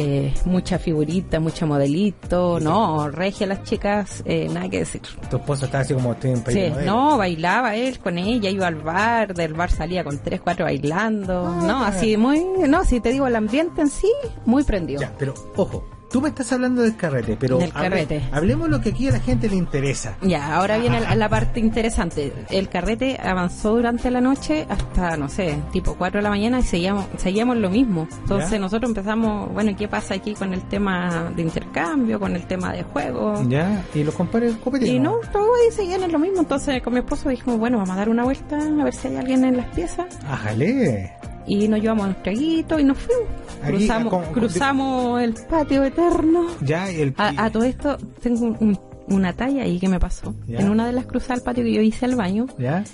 Eh, 0.00 0.32
mucha 0.44 0.78
figurita, 0.78 1.40
mucha 1.40 1.66
modelito, 1.66 2.60
no, 2.60 3.08
regia 3.10 3.46
las 3.48 3.64
chicas, 3.64 4.22
eh, 4.24 4.48
nada 4.48 4.68
que 4.68 4.78
decir. 4.80 5.02
Tu 5.28 5.36
esposo 5.36 5.64
estaba 5.64 5.82
así 5.82 5.92
como 5.94 6.12
estoy 6.12 6.30
en 6.30 6.40
país 6.42 6.56
Sí, 6.56 6.72
no, 6.86 7.18
bailaba 7.18 7.74
él 7.74 7.98
con 7.98 8.16
ella, 8.16 8.48
iba 8.48 8.66
al 8.68 8.76
bar, 8.76 9.34
del 9.34 9.54
bar 9.54 9.70
salía 9.70 10.04
con 10.04 10.18
tres, 10.22 10.40
cuatro 10.40 10.64
bailando, 10.66 11.46
Ah. 11.48 11.64
no, 11.66 11.84
así 11.84 12.16
muy, 12.16 12.44
no, 12.68 12.84
si 12.84 13.00
te 13.00 13.10
digo 13.10 13.26
el 13.26 13.34
ambiente 13.36 13.80
en 13.80 13.88
sí, 13.88 14.10
muy 14.46 14.62
prendido. 14.64 15.00
Ya, 15.00 15.12
pero 15.18 15.34
ojo, 15.56 15.84
tú 16.10 16.20
me 16.20 16.28
estás 16.30 16.52
hablando 16.52 16.82
del 16.82 16.96
carrete, 16.96 17.36
pero 17.38 17.58
Del 17.58 17.72
carrete. 17.72 18.22
hablemos 18.32 18.68
lo 18.68 18.80
que 18.80 18.90
aquí 18.90 19.08
a 19.08 19.12
la 19.12 19.20
gente 19.20 19.48
le 19.48 19.56
interesa. 19.56 20.16
Ya, 20.22 20.54
ahora 20.56 20.78
viene 20.78 21.00
la, 21.00 21.14
la 21.14 21.28
parte 21.28 21.60
interesante. 21.60 22.32
El 22.50 22.68
carrete 22.68 23.18
avanzó 23.22 23.74
durante 23.74 24.10
la 24.10 24.20
noche 24.20 24.66
hasta, 24.68 25.16
no 25.16 25.28
sé, 25.28 25.58
tipo 25.72 25.94
4 25.96 26.18
de 26.18 26.22
la 26.22 26.30
mañana 26.30 26.58
y 26.60 26.62
seguíamos, 26.62 27.06
seguíamos 27.18 27.56
lo 27.56 27.70
mismo. 27.70 28.08
Entonces 28.22 28.50
Ya. 28.52 28.58
nosotros 28.58 28.90
empezamos, 28.90 29.52
bueno, 29.52 29.70
¿y 29.70 29.74
qué 29.74 29.88
pasa 29.88 30.14
aquí 30.14 30.34
con 30.34 30.52
el 30.54 30.62
tema 30.62 31.30
de 31.34 31.42
intercambio, 31.42 32.18
con 32.18 32.34
el 32.36 32.46
tema 32.46 32.72
de 32.72 32.82
juego? 32.84 33.42
Ya, 33.48 33.84
y 33.94 34.04
los 34.04 34.14
compadres 34.14 34.56
copeteros. 34.56 34.94
Y 34.94 34.98
no, 35.00 35.14
todo 35.32 35.44
ahí 35.54 35.70
seguían 35.74 36.02
en 36.02 36.12
lo 36.12 36.18
mismo. 36.18 36.40
Entonces 36.40 36.82
con 36.82 36.92
mi 36.94 37.00
esposo 37.00 37.28
dijimos, 37.28 37.58
bueno, 37.58 37.78
vamos 37.78 37.94
a 37.94 37.96
dar 37.98 38.08
una 38.08 38.24
vuelta 38.24 38.56
a 38.58 38.84
ver 38.84 38.94
si 38.94 39.08
hay 39.08 39.16
alguien 39.16 39.44
en 39.44 39.56
las 39.56 39.66
piezas. 39.74 40.06
Ájale. 40.28 41.12
Y 41.48 41.66
nos 41.68 41.80
llevamos 41.80 42.06
un 42.08 42.22
traguito 42.22 42.78
y 42.78 42.84
nos 42.84 42.98
fuimos. 42.98 43.26
Cruzamos 43.66 44.10
¿cómo- 44.10 44.22
cómo- 44.24 44.32
cruzamos 44.34 45.20
el 45.22 45.34
patio 45.34 45.82
eterno. 45.82 46.46
Ya, 46.60 46.90
y 46.92 47.00
el. 47.00 47.14
A, 47.16 47.44
a 47.46 47.50
todo 47.50 47.64
esto 47.64 47.96
tengo 48.22 48.46
un- 48.46 48.56
un- 48.60 48.80
una 49.08 49.32
talla 49.32 49.62
ahí 49.62 49.78
que 49.80 49.88
me 49.88 49.98
pasó. 49.98 50.34
Ya. 50.46 50.58
En 50.58 50.68
una 50.68 50.86
de 50.86 50.92
las 50.92 51.06
cruzadas 51.06 51.38
al 51.38 51.44
patio 51.44 51.64
que 51.64 51.72
yo 51.72 51.80
hice 51.80 52.04
al 52.04 52.14
baño, 52.16 52.46
Ya. 52.58 52.84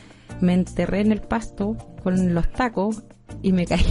me 0.40 0.54
enterré 0.54 1.00
en 1.00 1.10
el 1.12 1.20
pasto 1.20 1.76
con 2.02 2.32
los 2.34 2.48
tacos 2.52 3.02
y 3.42 3.52
me 3.52 3.66
caí. 3.66 3.84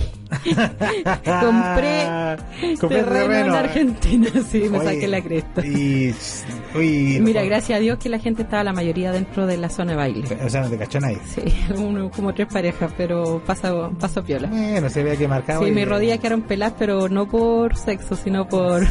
Compré 1.24 2.04
Compré 2.80 3.04
terreno, 3.04 3.46
en 3.46 3.54
Argentina, 3.56 4.30
sí, 4.50 4.67
me 4.69 4.80
Oye, 4.80 4.93
saqué 4.93 5.08
la 5.08 5.22
cresta. 5.22 5.65
Y. 5.65 6.13
uy, 6.76 7.19
Mira, 7.22 7.41
no- 7.41 7.48
gracias 7.48 7.78
a 7.78 7.80
Dios 7.82 7.98
que 8.00 8.10
la 8.10 8.19
gente 8.19 8.43
estaba 8.43 8.63
la 8.63 8.74
mayoría 8.74 9.12
dentro 9.12 9.46
de 9.46 9.58
la 9.58 9.69
zona 9.69 9.91
de 9.91 9.98
baile. 9.98 10.38
O 10.46 10.50
sea, 10.50 10.62
no 10.62 10.69
te 10.69 10.78
cachó 10.78 11.00
nadie. 11.00 11.19
Sí, 11.26 11.41
uno, 11.78 12.10
como 12.12 12.34
tres 12.34 12.48
parejas, 12.52 12.91
pero 12.98 13.41
pasó, 13.46 13.91
pasó 14.00 14.24
piola. 14.24 14.48
Bueno, 14.48 14.89
se 14.89 15.04
ve 15.04 15.17
que 15.17 15.28
marcado. 15.28 15.62
Sí, 15.63 15.69
y- 15.69 15.72
mis 15.72 15.88
rodillas 15.88 16.19
quedaron 16.19 16.41
peladas, 16.43 16.76
pero 16.78 17.10
no 17.10 17.28
por 17.28 17.76
sexo, 17.78 18.15
sino 18.15 18.48
por, 18.48 18.84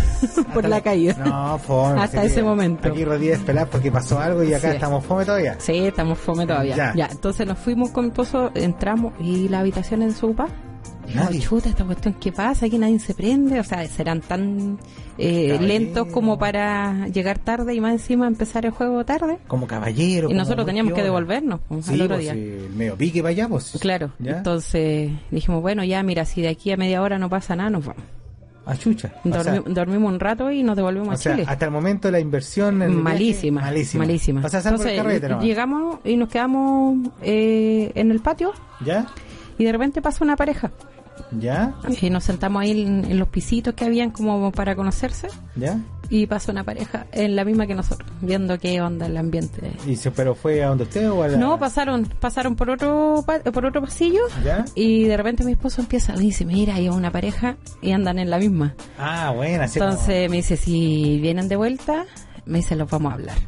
por 0.52 0.68
la 0.68 0.80
caída. 0.80 1.14
No, 1.24 1.58
fome. 1.58 2.00
Hasta 2.00 2.24
ese 2.24 2.42
momento. 2.42 2.88
Aquí 2.88 3.04
rodillas 3.04 3.40
peladas 3.40 3.68
porque 3.70 3.90
pasó 3.90 4.18
algo 4.18 4.42
y 4.42 4.52
acá 4.54 4.68
Sí. 4.70 4.74
estamos 4.76 5.04
fome 5.04 5.24
todavía. 5.24 5.56
Sí, 5.58 5.78
estamos 5.86 6.18
fome 6.18 6.46
todavía. 6.46 6.76
Ya. 6.76 6.92
Ya. 6.94 7.08
entonces 7.10 7.46
nos 7.46 7.58
fuimos 7.58 7.90
con 7.90 8.04
mi 8.04 8.10
esposo, 8.10 8.50
entramos 8.54 9.12
y 9.20 9.48
la 9.48 9.60
habitación 9.60 10.00
de 10.00 10.12
su 10.12 10.34
papá. 10.34 10.50
Nadie. 11.14 11.38
No, 11.40 11.44
chuta, 11.44 11.68
esta 11.68 11.84
cuestión, 11.84 12.14
¿qué 12.20 12.32
pasa? 12.32 12.66
Aquí 12.66 12.78
nadie 12.78 12.98
se 12.98 13.14
prende. 13.14 13.58
O 13.60 13.64
sea, 13.64 13.86
serán 13.88 14.20
tan 14.20 14.78
eh, 15.18 15.58
lentos 15.60 16.06
como 16.08 16.38
para 16.38 17.08
llegar 17.08 17.38
tarde 17.38 17.74
y 17.74 17.80
más 17.80 17.92
encima 17.92 18.26
empezar 18.26 18.64
el 18.64 18.70
juego 18.70 19.04
tarde. 19.04 19.38
Como 19.48 19.66
caballero. 19.66 20.30
Y 20.30 20.34
nosotros 20.34 20.64
teníamos 20.64 20.92
que 20.94 21.02
devolvernos 21.02 21.60
pues, 21.68 21.86
Sí, 21.86 21.94
al 21.94 22.02
otro 22.02 22.16
pues, 22.16 22.22
día. 22.24 22.32
el 22.32 22.70
medio 22.70 22.96
pique 22.96 23.20
para 23.20 23.30
allá, 23.30 23.48
pues. 23.48 23.76
Claro, 23.80 24.12
¿Ya? 24.20 24.38
entonces 24.38 25.10
dijimos, 25.30 25.60
bueno, 25.60 25.82
ya 25.84 26.02
mira, 26.02 26.24
si 26.24 26.40
de 26.40 26.48
aquí 26.48 26.70
a 26.72 26.76
media 26.76 27.02
hora 27.02 27.18
no 27.18 27.28
pasa 27.28 27.56
nada, 27.56 27.70
nos 27.70 27.84
vamos. 27.84 28.02
A 28.64 28.76
chucha. 28.76 29.12
O 29.24 29.42
sea, 29.42 29.56
Dormi- 29.56 29.64
dormimos 29.74 30.12
un 30.12 30.20
rato 30.20 30.52
y 30.52 30.62
nos 30.62 30.76
devolvemos 30.76 31.08
o 31.08 31.12
a 31.12 31.16
sea, 31.16 31.32
Chile. 31.32 31.44
hasta 31.48 31.64
el 31.64 31.72
momento 31.72 32.08
la 32.12 32.20
inversión 32.20 32.78
malísima, 33.02 33.60
viaje, 33.60 33.72
malísima. 33.72 34.04
malísima. 34.04 34.40
O 34.46 34.48
sea, 34.48 34.60
Entonces, 34.60 34.96
carrete 34.96 35.34
llegamos 35.40 35.98
y 36.04 36.16
nos 36.16 36.28
quedamos 36.28 37.08
eh, 37.22 37.90
en 37.96 38.12
el 38.12 38.20
patio 38.20 38.52
¿Ya? 38.86 39.08
y 39.58 39.64
de 39.64 39.72
repente 39.72 40.00
pasa 40.00 40.22
una 40.24 40.36
pareja. 40.36 40.70
¿Ya? 41.38 41.74
Y 42.00 42.10
nos 42.10 42.24
sentamos 42.24 42.62
ahí 42.62 42.82
en, 42.82 43.04
en 43.04 43.18
los 43.18 43.28
pisitos 43.28 43.74
que 43.74 43.84
habían 43.84 44.10
como 44.10 44.52
para 44.52 44.74
conocerse 44.76 45.28
¿Ya? 45.56 45.78
y 46.10 46.26
pasó 46.26 46.52
una 46.52 46.62
pareja 46.64 47.06
en 47.12 47.34
la 47.36 47.44
misma 47.44 47.66
que 47.66 47.74
nosotros, 47.74 48.08
viendo 48.20 48.58
qué 48.58 48.80
onda 48.82 49.06
el 49.06 49.16
ambiente. 49.16 49.72
¿Y 49.86 49.96
se, 49.96 50.10
pero 50.10 50.34
fue 50.34 50.62
a 50.62 50.68
donde 50.68 50.84
usted 50.84 51.10
o 51.10 51.22
a 51.22 51.28
la... 51.28 51.38
No, 51.38 51.58
pasaron, 51.58 52.04
pasaron 52.20 52.54
por 52.54 52.68
otro 52.70 53.24
por 53.52 53.64
otro 53.66 53.80
pasillo 53.80 54.20
¿Ya? 54.44 54.64
y 54.74 55.04
de 55.04 55.16
repente 55.16 55.42
mi 55.44 55.52
esposo 55.52 55.80
empieza, 55.80 56.12
me 56.14 56.20
dice, 56.20 56.44
mira, 56.44 56.74
hay 56.74 56.88
una 56.88 57.10
pareja 57.10 57.56
y 57.80 57.92
andan 57.92 58.18
en 58.18 58.28
la 58.30 58.38
misma. 58.38 58.74
Ah, 58.98 59.32
bueno, 59.34 59.64
así 59.64 59.78
como- 59.78 59.90
Entonces 59.92 60.28
me 60.30 60.36
dice, 60.36 60.56
si 60.56 61.18
vienen 61.20 61.48
de 61.48 61.56
vuelta, 61.56 62.04
me 62.44 62.58
dice, 62.58 62.76
los 62.76 62.90
vamos 62.90 63.12
a 63.12 63.14
hablar. 63.14 63.38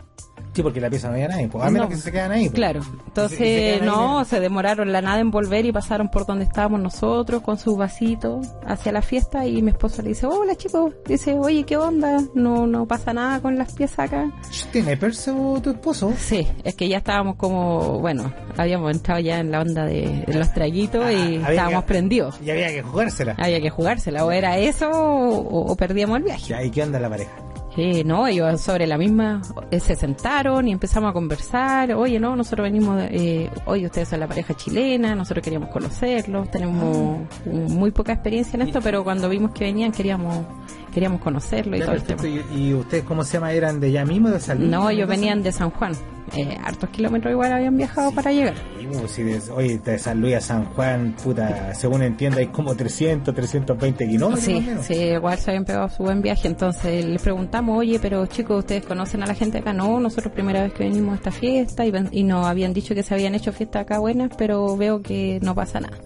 Sí, 0.55 0.63
porque 0.63 0.81
la 0.81 0.89
pieza 0.89 1.09
no 1.09 1.15
había 1.15 1.29
nadie, 1.29 1.49
pues, 1.49 1.65
a 1.65 1.71
menos 1.71 1.89
No. 1.91 1.95
que 1.97 2.01
se 2.01 2.13
quedan 2.13 2.31
ahí. 2.33 2.45
pues. 2.45 2.55
Claro, 2.55 2.81
Y 2.81 2.85
se- 2.85 2.91
y 2.91 2.97
se 2.97 3.05
entonces 3.07 3.81
ahí, 3.83 3.87
no, 3.87 4.25
se 4.25 4.41
demoraron 4.41 4.93
la 4.93 5.03
nada 5.03 5.19
en 5.21 5.31
volver 5.31 5.67
y 5.67 5.73
pasaron 5.73 6.09
por 6.09 6.27
donde 6.27 6.45
estábamos 6.45 6.81
nosotros 6.81 7.43
con 7.43 7.59
sus 7.59 7.77
vasitos 7.77 8.47
hacia 8.67 8.93
la 8.93 9.03
fiesta 9.03 9.47
y 9.47 9.61
mi 9.63 9.71
esposo 9.73 10.01
le 10.03 10.11
dice, 10.11 10.27
hola 10.27 10.55
chicos, 10.55 10.93
dice, 11.07 11.35
oye, 11.39 11.65
¿qué 11.65 11.77
onda? 11.77 12.19
No, 12.35 12.67
no 12.67 12.87
pasa 12.87 13.13
nada 13.13 13.41
con 13.41 13.59
las 13.59 13.73
piezas 13.73 13.99
acá. 13.99 14.31
¿Tiene 14.73 14.97
perso 14.97 15.61
tu 15.63 15.71
esposo? 15.71 16.13
Sí, 16.17 16.47
es 16.63 16.75
que 16.77 16.89
ya 16.89 16.99
estábamos 16.99 17.37
como, 17.37 17.99
bueno, 17.99 18.33
habíamos 18.57 18.93
entrado 18.93 19.21
ya 19.21 19.41
en 19.41 19.51
la 19.51 19.61
onda 19.61 19.85
de, 19.85 20.25
de 20.27 20.35
los 20.35 20.53
traguitos 20.53 21.05
Ah, 21.05 21.13
y 21.13 21.37
estábamos 21.37 21.83
que- 21.83 21.89
prendidos. 21.89 22.41
Y 22.41 22.51
había 22.51 22.69
que 22.69 22.83
jugársela. 22.83 23.35
Había 23.39 23.61
que 23.61 23.71
jugársela, 23.71 24.25
o 24.25 24.31
era 24.31 24.57
eso 24.59 24.89
o, 24.89 25.73
o 25.73 25.77
perdíamos 25.77 26.19
el 26.19 26.23
viaje. 26.25 26.65
¿y 26.67 26.71
qué 26.71 26.83
onda 26.85 27.01
la 27.01 27.11
pareja? 27.11 27.33
Eh, 27.77 28.05
no, 28.05 28.25
ellos 28.27 28.61
sobre 28.61 28.87
la 28.87 28.97
misma 28.97 29.43
eh, 29.73 29.81
se 29.81 29.97
sentaron 29.97 30.69
y 30.69 30.73
empezamos 30.73 31.11
a 31.11 31.13
conversar. 31.13 31.93
Oye, 31.95 32.21
no, 32.21 32.37
nosotros 32.37 32.63
venimos, 32.65 32.97
de- 32.99 33.09
eh, 33.45 33.51
oye, 33.67 33.87
ustedes 33.87 34.09
son 34.09 34.21
la 34.21 34.29
pareja 34.29 34.55
chilena, 34.55 35.17
nosotros 35.17 35.43
queríamos 35.43 35.71
conocerlos, 35.71 36.51
tenemos 36.53 37.19
Ah. 37.45 37.49
muy 37.51 37.91
poca 37.91 38.13
experiencia 38.13 38.57
en 38.57 38.69
esto, 38.69 38.81
pero 38.81 39.03
cuando 39.03 39.29
vimos 39.29 39.51
que 39.51 39.65
venían 39.65 39.91
queríamos 39.91 40.47
queríamos 40.95 41.21
conocerlo 41.21 41.77
y 41.77 41.81
Ya, 41.81 41.85
todo 41.87 41.95
el 41.97 42.03
tema. 42.05 42.23
¿Y, 42.27 42.45
y 42.69 42.75
ustedes 42.75 43.05
cómo 43.05 43.23
se 43.25 43.35
llama? 43.35 43.53
¿Eran 43.53 43.81
de 43.81 43.89
allá 43.89 44.05
mismo, 44.07 44.31
de 44.31 44.41
San 44.41 44.59
Luis? 44.59 44.71
No, 44.71 44.89
ellos 44.89 45.09
venían 45.09 45.43
de 45.43 45.53
San 45.53 45.71
Juan, 45.71 45.93
eh, 46.37 46.57
hartos 46.65 46.89
kilómetros 46.91 47.33
igual 47.33 47.53
habían 47.53 47.77
viajado 47.77 48.11
para 48.13 48.33
llegar. 48.33 48.55
Sí, 48.79 48.87
pues, 49.27 49.47
de, 49.47 49.53
oye, 49.53 49.79
de 49.79 49.99
San 49.99 50.21
Luis 50.21 50.37
a 50.37 50.41
San 50.41 50.65
Juan, 50.67 51.15
puta, 51.23 51.75
según 51.75 52.03
entiendo, 52.03 52.39
hay 52.39 52.47
como 52.47 52.75
300, 52.75 53.35
320 53.35 54.07
kilómetros. 54.09 54.49
más 54.49 54.57
o 54.57 54.61
Sí, 54.61 54.67
menos. 54.67 54.87
sí, 54.87 54.95
igual 54.95 55.39
se 55.39 55.51
habían 55.51 55.65
pegado 55.65 55.89
su 55.91 56.03
buen 56.05 56.23
viaje. 56.23 56.49
Entonces 56.49 57.05
les 57.05 57.21
preguntamos, 57.21 57.79
oye, 57.79 57.99
pero 58.01 58.25
chicos, 58.27 58.61
¿ustedes 58.61 58.85
conocen 58.87 59.23
a 59.23 59.27
la 59.27 59.35
gente 59.35 59.59
acá? 59.59 59.73
No, 59.73 60.01
nosotros 60.01 60.33
primera 60.33 60.63
vez 60.63 60.73
que 60.73 60.85
venimos 60.85 61.13
a 61.13 61.17
esta 61.17 61.31
fiesta 61.31 61.85
y, 61.85 61.93
y 62.13 62.23
nos 62.25 62.47
habían 62.47 62.73
dicho 62.73 62.95
que 62.95 63.03
se 63.03 63.13
habían 63.15 63.35
hecho 63.35 63.53
fiestas 63.53 63.83
acá 63.83 63.99
buenas, 63.99 64.31
pero 64.39 64.77
veo 64.77 65.03
que 65.03 65.39
no 65.43 65.55
pasa 65.55 65.81
nada. 65.81 65.97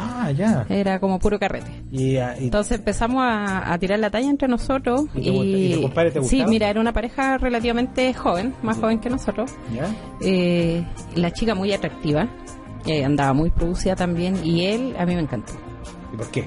Ah, 0.00 0.30
ya. 0.30 0.64
Era 0.68 1.00
como 1.00 1.18
puro 1.18 1.38
carrete. 1.38 1.70
Y, 1.90 2.16
ah, 2.16 2.34
y- 2.38 2.44
Entonces 2.44 2.78
empezamos 2.78 3.22
a, 3.22 3.72
a 3.72 3.78
tirar 3.78 3.98
la 3.98 4.10
talla 4.10 4.30
entre 4.30 4.48
nosotros. 4.48 5.02
¿Y 5.14 5.22
te 5.22 5.30
y 5.30 5.82
compadre 5.82 6.10
te 6.10 6.22
sí, 6.24 6.44
mira, 6.46 6.68
era 6.70 6.80
una 6.80 6.92
pareja 6.92 7.36
relativamente 7.38 8.12
joven, 8.14 8.54
más 8.62 8.76
joven 8.78 8.98
que 9.00 9.10
nosotros. 9.10 9.50
¿Ya? 9.74 9.88
Eh, 10.20 10.84
la 11.16 11.30
chica 11.32 11.54
muy 11.54 11.72
atractiva, 11.72 12.28
eh, 12.86 13.04
andaba 13.04 13.32
muy 13.32 13.50
producida 13.50 13.96
también 13.96 14.36
y 14.44 14.64
él 14.66 14.94
a 14.98 15.04
mí 15.06 15.14
me 15.14 15.20
encantó. 15.22 15.52
¿Y 16.12 16.16
por 16.16 16.30
qué? 16.30 16.44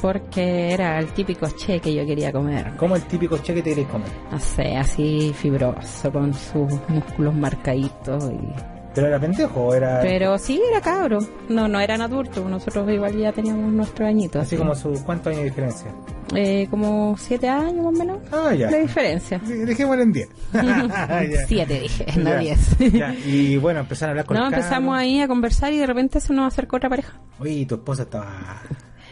Porque 0.00 0.72
era 0.72 0.98
el 0.98 1.06
típico 1.08 1.48
che 1.56 1.80
que 1.80 1.94
yo 1.94 2.04
quería 2.04 2.30
comer. 2.30 2.72
¿Cómo 2.76 2.96
el 2.96 3.02
típico 3.04 3.38
che 3.38 3.54
que 3.54 3.62
te 3.62 3.70
queréis 3.70 3.88
comer? 3.88 4.08
No 4.30 4.38
sé, 4.38 4.76
así 4.76 5.32
fibroso, 5.34 6.12
con 6.12 6.34
sus 6.34 6.70
músculos 6.88 7.34
marcaditos 7.34 8.30
y 8.30 8.75
¿Pero 8.96 9.06
era 9.06 9.20
pendejo 9.20 9.74
era...? 9.74 10.00
Pero 10.02 10.36
sí, 10.38 10.60
era 10.68 10.80
cabro. 10.80 11.18
No, 11.48 11.68
no 11.68 11.78
eran 11.78 12.00
adultos. 12.00 12.44
Nosotros 12.50 12.90
igual 12.90 13.16
ya 13.16 13.30
teníamos 13.30 13.72
nuestros 13.72 14.08
añitos. 14.08 14.42
Así 14.42 14.56
como 14.56 14.74
su... 14.74 14.92
¿Cuántos 15.04 15.28
años 15.28 15.40
de 15.40 15.44
diferencia? 15.50 15.92
Eh, 16.34 16.66
como 16.70 17.14
siete 17.16 17.48
años 17.48 17.76
más 17.84 17.86
o 17.86 17.92
menos. 17.92 18.18
Ah, 18.32 18.52
ya. 18.54 18.68
La 18.70 18.78
diferencia. 18.78 19.38
Dejémoslo 19.38 20.02
en 20.02 20.12
diez. 20.12 20.28
siete 21.46 21.80
dije, 21.80 22.06
no 22.16 22.30
Ya. 22.30 22.38
diez. 22.38 22.78
Ya, 22.92 23.14
Y 23.26 23.56
bueno, 23.58 23.80
empezaron 23.80 24.10
a 24.10 24.12
hablar 24.12 24.24
con 24.26 24.36
No, 24.36 24.48
el 24.48 24.54
empezamos 24.54 24.88
cabro. 24.94 25.00
ahí 25.00 25.20
a 25.20 25.28
conversar 25.28 25.72
y 25.72 25.78
de 25.78 25.86
repente 25.86 26.18
se 26.20 26.32
nos 26.32 26.52
acercó 26.52 26.76
otra 26.78 26.88
pareja. 26.88 27.20
Oye, 27.38 27.64
tu 27.66 27.74
esposa 27.76 28.02
estaba... 28.04 28.62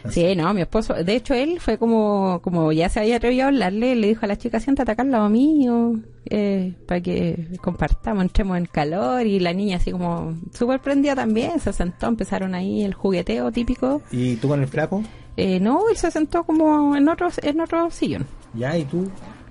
Sí, 0.09 0.35
no, 0.35 0.53
mi 0.53 0.61
esposo, 0.61 0.93
de 0.93 1.15
hecho 1.15 1.33
él 1.33 1.59
fue 1.59 1.79
como, 1.79 2.39
como 2.43 2.71
ya 2.71 2.89
se 2.89 2.99
había 2.99 3.15
atrevido 3.17 3.45
a 3.45 3.47
hablarle, 3.47 3.95
le 3.95 4.07
dijo 4.09 4.23
a 4.23 4.27
la 4.27 4.35
chica, 4.37 4.59
siéntate 4.59 4.91
acá 4.91 5.01
al 5.01 5.09
lado 5.09 5.29
mío, 5.29 5.93
eh, 6.29 6.73
para 6.87 7.01
que 7.01 7.47
compartamos, 7.61 8.23
entremos 8.23 8.57
en 8.57 8.65
calor, 8.65 9.25
y 9.25 9.39
la 9.39 9.53
niña 9.53 9.77
así 9.77 9.91
como 9.91 10.35
súper 10.53 10.81
prendida 10.81 11.15
también, 11.15 11.59
se 11.59 11.71
sentó, 11.73 12.07
empezaron 12.07 12.55
ahí 12.55 12.83
el 12.83 12.93
jugueteo 12.93 13.51
típico, 13.51 14.01
¿Y 14.11 14.35
tú 14.37 14.47
con 14.47 14.61
el 14.61 14.67
flaco? 14.67 15.03
eh, 15.37 15.59
no, 15.59 15.89
él 15.89 15.97
se 15.97 16.11
sentó 16.11 16.43
como 16.43 16.95
en 16.95 17.07
otro, 17.09 17.27
en 17.41 17.59
otro 17.61 17.89
sillón. 17.91 18.25
Ya, 18.53 18.77
¿y 18.77 18.85
tú? 18.85 19.09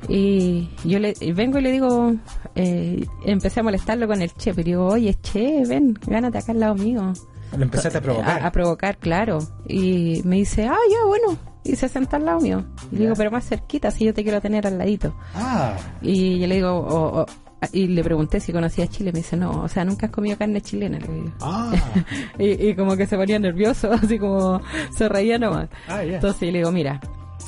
Y 0.08 0.68
yo 0.84 0.98
le 0.98 1.14
vengo 1.34 1.58
y 1.58 1.62
le 1.62 1.72
digo, 1.72 2.14
eh, 2.54 3.06
empecé 3.24 3.60
a 3.60 3.62
molestarlo 3.62 4.06
con 4.06 4.20
el 4.20 4.32
che, 4.34 4.52
pero 4.52 4.64
digo, 4.64 4.86
oye, 4.86 5.14
che, 5.22 5.62
ven, 5.66 5.98
gánate 6.06 6.38
acá 6.38 6.52
al 6.52 6.60
lado 6.60 6.74
mío. 6.74 7.12
Lo 7.56 7.62
empezaste 7.62 7.98
a 7.98 8.00
provocar. 8.02 8.42
A, 8.42 8.46
a 8.46 8.52
provocar, 8.52 8.98
claro. 8.98 9.38
Y 9.68 10.20
me 10.24 10.36
dice, 10.36 10.66
ah, 10.66 10.76
ya, 10.90 11.06
bueno. 11.06 11.38
Y 11.64 11.76
se 11.76 11.88
senta 11.88 12.16
al 12.18 12.26
lado 12.26 12.40
mío. 12.40 12.64
Y 12.92 12.96
Ya. 12.96 13.00
digo, 13.02 13.14
pero 13.16 13.30
más 13.30 13.46
cerquita, 13.48 13.90
si 13.90 14.04
yo 14.04 14.12
te 14.14 14.22
quiero 14.22 14.40
tener 14.40 14.66
al 14.66 14.76
ladito. 14.78 15.14
Ah, 15.34 15.74
Y 16.02 16.38
yo 16.38 16.46
le 16.46 16.56
digo, 16.56 16.70
o- 16.76 17.22
o- 17.22 17.26
y 17.72 17.86
le 17.86 18.04
pregunté 18.04 18.40
si 18.40 18.52
conocía 18.52 18.86
Chile. 18.86 19.10
Me 19.12 19.20
dice, 19.20 19.36
no, 19.38 19.62
o 19.62 19.68
sea, 19.68 19.84
nunca 19.86 20.06
has 20.06 20.12
comido 20.12 20.36
carne 20.36 20.60
chilena. 20.60 20.98
Le 20.98 21.08
digo. 21.08 21.32
ah, 21.40 21.72
Y, 22.38 22.68
y 22.68 22.74
como 22.76 22.96
que 22.96 23.06
se 23.06 23.16
ponía 23.16 23.38
nervioso, 23.38 23.90
así 24.02 24.18
como 24.18 24.60
se 24.96 25.08
reía 25.08 25.38
nomás. 25.38 25.68
ah. 25.88 26.04
Entonces 26.04 26.52
le 26.52 26.58
digo, 26.58 26.70
mira, 26.70 27.00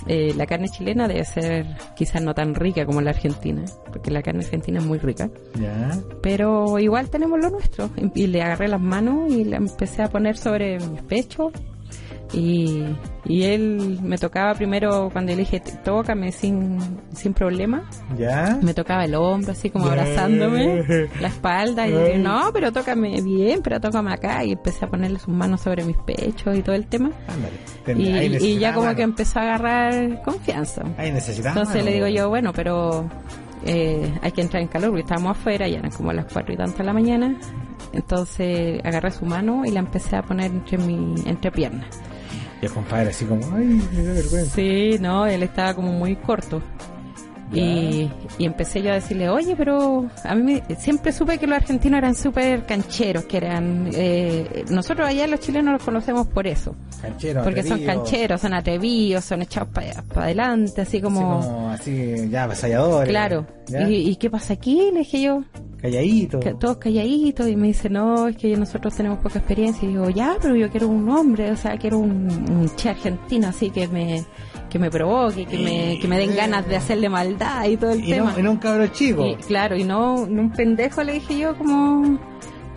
eh, 0.06 0.32
la 0.34 0.46
carne 0.46 0.68
chilena 0.70 1.06
debe 1.08 1.24
ser 1.26 1.66
quizás 1.96 2.22
no 2.22 2.34
tan 2.34 2.54
rica 2.54 2.86
como 2.86 3.02
la 3.02 3.10
argentina, 3.10 3.62
porque 3.92 4.10
la 4.10 4.22
carne 4.22 4.44
argentina 4.44 4.78
es 4.80 4.86
muy 4.86 4.98
rica. 4.98 5.28
Pero 6.22 6.78
igual 6.78 7.10
tenemos 7.10 7.38
lo 7.40 7.50
nuestro. 7.50 7.90
Y 8.14 8.26
le 8.28 8.42
agarré 8.42 8.68
las 8.68 8.80
manos 8.80 9.30
y 9.30 9.44
le 9.44 9.56
empecé 9.56 10.02
a 10.02 10.08
poner 10.08 10.36
sobre 10.36 10.78
mis 10.80 11.02
pechos. 11.02 11.52
Y, 12.36 12.84
y 13.24 13.44
él 13.44 13.98
me 14.02 14.18
tocaba 14.18 14.54
primero 14.54 15.08
cuando 15.10 15.32
le 15.32 15.38
dije, 15.38 15.62
tócame 15.82 16.32
sin, 16.32 16.78
sin 17.14 17.32
problema. 17.32 17.88
Ya. 18.18 18.58
Me 18.60 18.74
tocaba 18.74 19.06
el 19.06 19.14
hombro, 19.14 19.52
así 19.52 19.70
como 19.70 19.86
abrazándome, 19.86 21.08
la 21.18 21.28
espalda. 21.28 21.88
Y 21.88 21.92
yo, 21.92 22.04
Ay. 22.04 22.18
no, 22.18 22.50
pero 22.52 22.70
tócame 22.72 23.22
bien, 23.22 23.62
pero 23.62 23.80
tócame 23.80 24.12
acá. 24.12 24.44
Y 24.44 24.52
empecé 24.52 24.84
a 24.84 24.88
ponerle 24.88 25.18
sus 25.18 25.34
manos 25.34 25.62
sobre 25.62 25.82
mis 25.84 25.96
pechos 25.96 26.54
y 26.54 26.62
todo 26.62 26.74
el 26.74 26.86
tema. 26.86 27.10
Ándale. 27.26 28.38
Y, 28.38 28.58
ya 28.58 28.74
como 28.74 28.84
mano. 28.84 28.96
que 28.96 29.02
empezó 29.02 29.38
a 29.38 29.42
agarrar 29.42 30.22
confianza. 30.22 30.82
Ahí 30.98 31.08
Entonces 31.08 31.44
mano. 31.44 31.82
le 31.82 31.92
digo 31.92 32.06
yo, 32.08 32.28
bueno, 32.28 32.52
pero 32.52 33.08
eh, 33.64 34.12
hay 34.20 34.32
que 34.32 34.42
entrar 34.42 34.62
en 34.62 34.68
calor 34.68 34.90
porque 34.90 35.02
estábamos 35.02 35.38
afuera, 35.38 35.66
ya 35.68 35.78
eran 35.78 35.90
como 35.90 36.12
las 36.12 36.30
cuatro 36.30 36.52
y 36.52 36.56
tanto 36.58 36.78
de 36.78 36.84
la 36.84 36.92
mañana. 36.92 37.38
Entonces 37.94 38.80
agarré 38.84 39.10
su 39.10 39.24
mano 39.24 39.64
y 39.64 39.70
la 39.70 39.80
empecé 39.80 40.16
a 40.16 40.22
poner 40.22 40.50
entre 40.50 40.76
mi 40.76 41.14
entre 41.24 41.50
piernas. 41.50 41.86
Y 42.62 42.66
el 42.66 42.72
compadre 42.72 43.10
así 43.10 43.24
como, 43.24 43.44
ay, 43.54 43.64
me 43.92 44.02
da 44.02 44.12
vergüenza. 44.14 44.54
Sí, 44.54 44.96
no, 45.00 45.26
él 45.26 45.42
estaba 45.42 45.74
como 45.74 45.92
muy 45.92 46.16
corto. 46.16 46.62
Y, 47.52 48.10
y 48.38 48.44
empecé 48.44 48.82
yo 48.82 48.90
a 48.90 48.94
decirle, 48.94 49.28
oye, 49.28 49.54
pero 49.56 50.06
a 50.24 50.34
mí 50.34 50.42
me- 50.68 50.74
siempre 50.76 51.12
supe 51.12 51.38
que 51.38 51.46
los 51.46 51.56
argentinos 51.56 51.98
eran 51.98 52.14
súper 52.16 52.66
cancheros, 52.66 53.24
que 53.26 53.36
eran... 53.36 53.88
eh, 53.94 54.64
nosotros 54.68 55.06
allá 55.08 55.26
los 55.28 55.38
chilenos 55.40 55.72
los 55.74 55.82
conocemos 55.84 56.26
por 56.26 56.46
eso, 56.48 56.74
Canchero, 57.00 57.44
porque 57.44 57.62
son 57.62 57.84
cancheros, 57.84 58.40
son 58.40 58.52
atrevidos, 58.52 59.24
son 59.24 59.42
echados 59.42 59.68
para 59.70 59.92
adelante, 60.24 60.80
así 60.80 60.96
Así 60.96 61.00
como... 61.02 61.70
así, 61.70 62.28
ya, 62.30 62.44
avasalladores. 62.44 63.08
Claro. 63.10 63.46
Ya. 63.68 63.88
¿Y, 63.88 64.08
¿Y 64.10 64.16
qué 64.16 64.28
pasa 64.30 64.54
aquí? 64.54 64.90
Le 64.92 65.00
dije 65.00 65.22
yo, 65.22 65.44
Calladito. 65.80 66.40
todos 66.40 66.78
calladitos 66.78 67.46
y 67.48 67.54
me 67.54 67.68
dice 67.68 67.90
no 67.90 68.28
es 68.28 68.36
que 68.36 68.56
nosotros 68.56 68.94
tenemos 68.96 69.18
poca 69.18 69.38
experiencia 69.38 69.86
y 69.86 69.92
digo 69.92 70.08
ya 70.10 70.36
pero 70.40 70.56
yo 70.56 70.70
quiero 70.70 70.88
un 70.88 71.08
hombre 71.10 71.50
o 71.52 71.56
sea 71.56 71.76
quiero 71.76 71.98
un, 71.98 72.28
un 72.50 72.70
che 72.76 72.88
argentino 72.88 73.48
así 73.48 73.70
que 73.70 73.86
me 73.86 74.24
que 74.76 74.84
me 74.84 74.90
provoque 74.90 75.44
que 75.46 75.58
me 75.58 75.98
que 75.98 76.06
me 76.08 76.18
den 76.18 76.36
ganas 76.36 76.66
de 76.68 76.76
hacerle 76.76 77.08
maldad 77.08 77.64
y 77.64 77.76
todo 77.76 77.90
el 77.92 78.04
Y 78.04 78.10
tema 78.10 78.32
no, 78.32 78.38
y 78.38 78.42
no 78.42 78.50
un 78.52 78.56
cabro 78.58 78.86
chico. 78.88 79.24
y 79.26 79.36
claro 79.36 79.76
y 79.76 79.84
no, 79.84 80.26
no 80.26 80.42
un 80.42 80.50
pendejo 80.52 81.02
le 81.02 81.12
dije 81.14 81.38
yo 81.38 81.56
como 81.56 82.18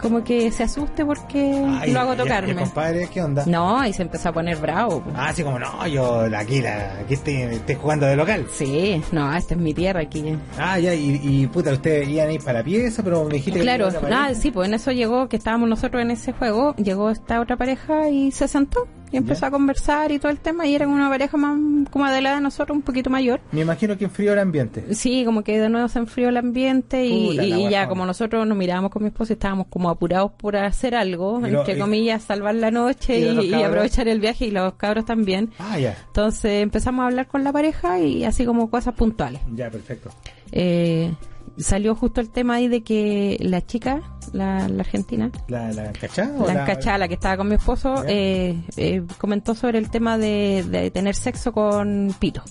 como 0.01 0.23
que 0.23 0.49
se 0.51 0.63
asuste 0.63 1.05
porque 1.05 1.61
Ay, 1.81 1.91
lo 1.91 1.99
hago 1.99 2.13
y- 2.13 2.15
y 2.15 2.19
el 2.21 2.23
tocarme 2.25 2.55
compadre, 2.55 3.09
¿qué 3.13 3.21
onda? 3.21 3.43
no 3.45 3.85
y 3.85 3.91
se 3.91 4.01
empezó 4.03 4.29
a 4.29 4.31
poner 4.31 4.55
bravo 4.55 5.01
po. 5.01 5.11
Ah, 5.13 5.27
así 5.27 5.43
como, 5.43 5.59
no, 5.59 5.85
yo 5.87 6.21
aquí, 6.37 6.61
la, 6.61 6.99
aquí 7.01 7.15
estoy, 7.15 7.33
estoy 7.41 7.75
jugando 7.75 8.05
de 8.05 8.15
local. 8.15 8.45
sí 8.49 9.01
no 9.11 9.35
esta 9.35 9.55
es 9.55 9.59
mi 9.59 9.73
tierra 9.73 9.99
aquí 9.99 10.37
Ah, 10.57 10.79
ya, 10.79 10.93
y, 10.95 11.19
y 11.21 11.47
puta, 11.47 11.73
ustedes 11.73 12.07
iban 12.07 12.29
a 12.29 12.31
ir 12.31 12.41
para 12.41 12.59
la 12.59 12.63
pieza, 12.63 13.03
pero 13.03 13.25
me 13.25 13.33
dijiste 13.33 13.59
Claro, 13.59 13.89
que... 13.89 14.35
sí, 14.35 14.51
pues 14.51 14.69
en 14.69 14.75
eso 14.75 14.93
llegó, 14.93 15.27
que 15.27 15.35
estábamos 15.35 15.67
nosotros 15.67 16.01
en 16.01 16.11
ese 16.11 16.31
juego, 16.31 16.73
llegó 16.77 17.09
esta 17.09 17.41
otra 17.41 17.57
pareja 17.57 18.07
y 18.07 18.31
se 18.31 18.47
sentó 18.47 18.87
y 19.11 19.17
empezó 19.17 19.41
Ya. 19.41 19.47
a 19.47 19.51
conversar 19.51 20.11
y 20.11 20.19
todo 20.19 20.31
el 20.31 20.39
tema 20.39 20.65
y 20.67 20.75
eran 20.75 20.89
una 20.89 21.09
pareja 21.09 21.37
más 21.37 21.57
como 21.89 22.05
de 22.07 22.21
la 22.21 22.35
de 22.35 22.41
nosotros, 22.41 22.75
un 22.75 22.81
poquito 22.81 23.09
mayor. 23.09 23.39
Me 23.51 23.61
imagino 23.61 23.97
que 23.97 24.05
enfrió 24.05 24.33
el 24.33 24.39
ambiente. 24.39 24.93
Sí, 24.93 25.23
como 25.25 25.43
que 25.43 25.59
de 25.59 25.69
nuevo 25.69 25.87
se 25.87 25.99
enfrió 25.99 26.29
el 26.29 26.37
ambiente 26.37 27.05
y, 27.05 27.69
ya 27.69 27.87
como 27.87 28.05
nosotros 28.05 28.45
nos 28.47 28.57
mirábamos 28.57 28.91
con 28.91 29.03
mi 29.03 29.09
esposo 29.09 29.33
estábamos 29.33 29.67
como 29.69 29.89
apurados 29.89 30.31
por 30.33 30.55
hacer 30.55 30.95
algo, 30.95 31.39
Y 31.45 31.53
entre 31.53 31.77
comillas, 31.77 32.23
salvar 32.23 32.55
la 32.55 32.71
noche 32.71 33.19
¿Y 33.19 33.53
aprovechar 33.53 34.07
el 34.07 34.19
viaje 34.19 34.45
y 34.45 34.51
los 34.51 34.73
cabros 34.73 35.05
también. 35.05 35.51
Ah, 35.59 35.77
ya. 35.79 35.97
Entonces 36.07 36.61
empezamos 36.61 37.03
a 37.03 37.07
hablar 37.07 37.27
con 37.27 37.43
la 37.43 37.51
pareja 37.51 37.99
y 37.99 38.23
así 38.25 38.45
como 38.45 38.69
cosas 38.69 38.93
puntuales. 38.93 39.41
Ya, 39.53 39.69
perfecto. 39.69 40.09
Eh, 40.51 41.11
salió 41.59 41.95
justo 41.95 42.21
el 42.21 42.29
tema 42.29 42.55
ahí 42.55 42.67
de 42.67 42.81
que 42.83 43.37
la 43.41 43.65
chica, 43.65 44.01
la, 44.33 44.67
la 44.69 44.81
argentina, 44.81 45.31
¿La, 45.47 45.71
la 45.71 45.91
cachá? 45.93 46.25
la 46.45 46.61
encachada, 46.63 46.97
la 46.97 47.07
que 47.07 47.13
estaba 47.15 47.37
con 47.37 47.47
mi 47.49 47.55
esposo, 47.55 48.03
eh, 48.07 48.59
eh, 48.77 49.03
comentó 49.17 49.55
sobre 49.55 49.77
el 49.79 49.89
tema 49.89 50.17
de, 50.17 50.65
de 50.69 50.91
tener 50.91 51.15
sexo 51.15 51.51
con 51.51 52.13
pito, 52.19 52.41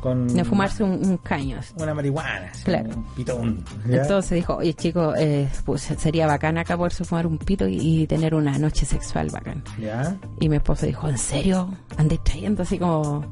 Con 0.00 0.28
de 0.28 0.44
fumarse 0.44 0.82
un, 0.84 0.92
un 1.06 1.16
caño. 1.18 1.58
una 1.78 1.94
marihuana. 1.94 2.50
Claro. 2.64 2.90
Un 2.96 3.04
pitón. 3.14 3.64
¿ya? 3.88 4.02
Entonces 4.02 4.32
dijo, 4.32 4.56
oye 4.56 4.74
chicos, 4.74 5.14
eh, 5.18 5.48
pues 5.64 5.82
sería 5.82 6.26
bacán 6.26 6.58
acá 6.58 6.76
poderse 6.76 7.04
fumar 7.04 7.26
un 7.26 7.38
pito 7.38 7.66
y, 7.68 8.02
y 8.02 8.06
tener 8.06 8.34
una 8.34 8.58
noche 8.58 8.84
sexual 8.86 9.30
bacán. 9.30 9.62
Ya, 9.80 10.16
Y 10.40 10.48
mi 10.48 10.56
esposo 10.56 10.86
dijo, 10.86 11.08
¿en 11.08 11.18
serio? 11.18 11.70
Andéis 11.96 12.22
trayendo 12.24 12.62
así 12.62 12.78
como, 12.78 13.24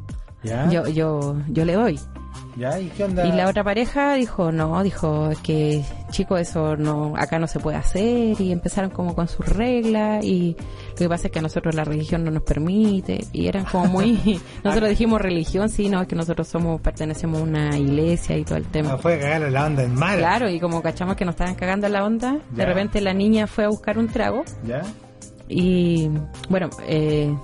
ya. 0.45 0.69
yo, 0.71 0.87
yo, 0.89 1.37
yo 1.49 1.65
le 1.65 1.73
doy. 1.75 1.99
Ya, 2.57 2.79
¿y 2.79 2.87
qué 2.91 3.03
onda? 3.05 3.27
Y 3.27 3.33
la 3.33 3.49
otra 3.49 3.65
pareja 3.65 4.15
dijo, 4.15 4.53
no, 4.53 4.81
dijo, 4.85 5.31
es 5.31 5.39
que 5.39 5.83
chico, 6.11 6.37
eso 6.37 6.77
no, 6.77 7.15
acá 7.17 7.41
no 7.41 7.49
se 7.49 7.59
puede 7.59 7.77
hacer 7.77 8.41
y 8.41 8.53
empezaron 8.53 8.91
como 8.91 9.15
con 9.17 9.27
sus 9.27 9.45
reglas 9.49 10.25
y 10.25 10.57
lo 10.91 10.95
que 10.97 11.09
pasa 11.09 11.27
es 11.27 11.33
que 11.33 11.41
a 11.41 11.43
nosotros 11.43 11.75
la 11.75 11.83
religión 11.83 12.23
no 12.25 12.31
nos 12.31 12.45
permite 12.45 13.25
y 13.33 13.49
eran 13.49 13.65
como 13.65 13.87
muy, 13.87 14.41
nosotros 14.65 14.89
dijimos 14.89 15.21
religión, 15.21 15.69
sí, 15.69 15.89
no, 15.89 16.03
es 16.03 16.07
que 16.09 16.15
nosotros 16.15 16.47
somos, 16.47 16.81
pertenecemos 16.81 17.41
a 17.41 17.43
una 17.45 17.77
iglesia 17.77 18.37
y 18.37 18.45
todo 18.45 18.57
el 18.59 18.65
Ah, 18.67 18.73
tema. 18.73 18.99
fue 18.99 19.15
a 19.15 19.21
cagarle 19.21 19.51
la 19.51 19.67
onda 19.67 19.83
en 19.83 19.95
mar. 19.95 20.19
Claro, 20.19 20.49
y 20.49 20.61
como 20.61 20.81
cachamos 20.81 21.17
que 21.17 21.25
nos 21.25 21.35
estaban 21.35 21.57
cagando 21.57 21.89
la 21.89 22.05
onda, 22.05 22.39
de 22.51 22.65
repente 22.67 23.01
la 23.01 23.15
niña 23.15 23.49
fue 23.49 23.65
a 23.65 23.69
buscar 23.69 23.99
un 23.99 24.07
trago 24.09 24.45
Ya, 24.65 24.83
y 25.49 26.09
bueno, 26.49 26.71
eh, 26.87 27.35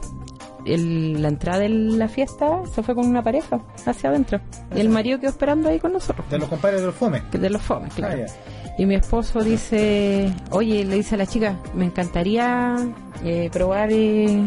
el- 0.64 1.20
la 1.22 1.28
entrada 1.28 1.58
de 1.60 1.68
la 1.68 2.08
fiesta 2.08 2.60
se 2.74 2.82
fue 2.82 2.94
con 2.94 3.06
una 3.06 3.22
pareja 3.22 3.60
hacia 3.86 4.10
adentro 4.10 4.40
y 4.74 4.80
el 4.80 4.88
marido 4.88 5.18
quedó 5.20 5.30
esperando 5.30 5.68
ahí 5.68 5.78
con 5.80 5.92
nosotros. 5.92 6.28
de 6.30 6.38
los 6.38 6.48
compadres 6.48 6.80
de 6.80 6.86
los 6.86 6.94
fomes. 6.94 7.22
De 7.32 7.50
los 7.50 7.62
fomes, 7.62 7.92
claro. 7.94 8.22
Ah, 8.24 8.26
ya. 8.26 8.74
Y 8.78 8.86
mi 8.86 8.94
esposo 8.94 9.42
dice, 9.42 10.32
oye, 10.50 10.84
le 10.84 10.94
dice 10.96 11.14
a 11.16 11.18
la 11.18 11.26
chica, 11.26 11.58
me 11.74 11.84
encantaría 11.86 12.76
eh, 13.24 13.50
probar 13.52 13.90
eh, 13.92 14.42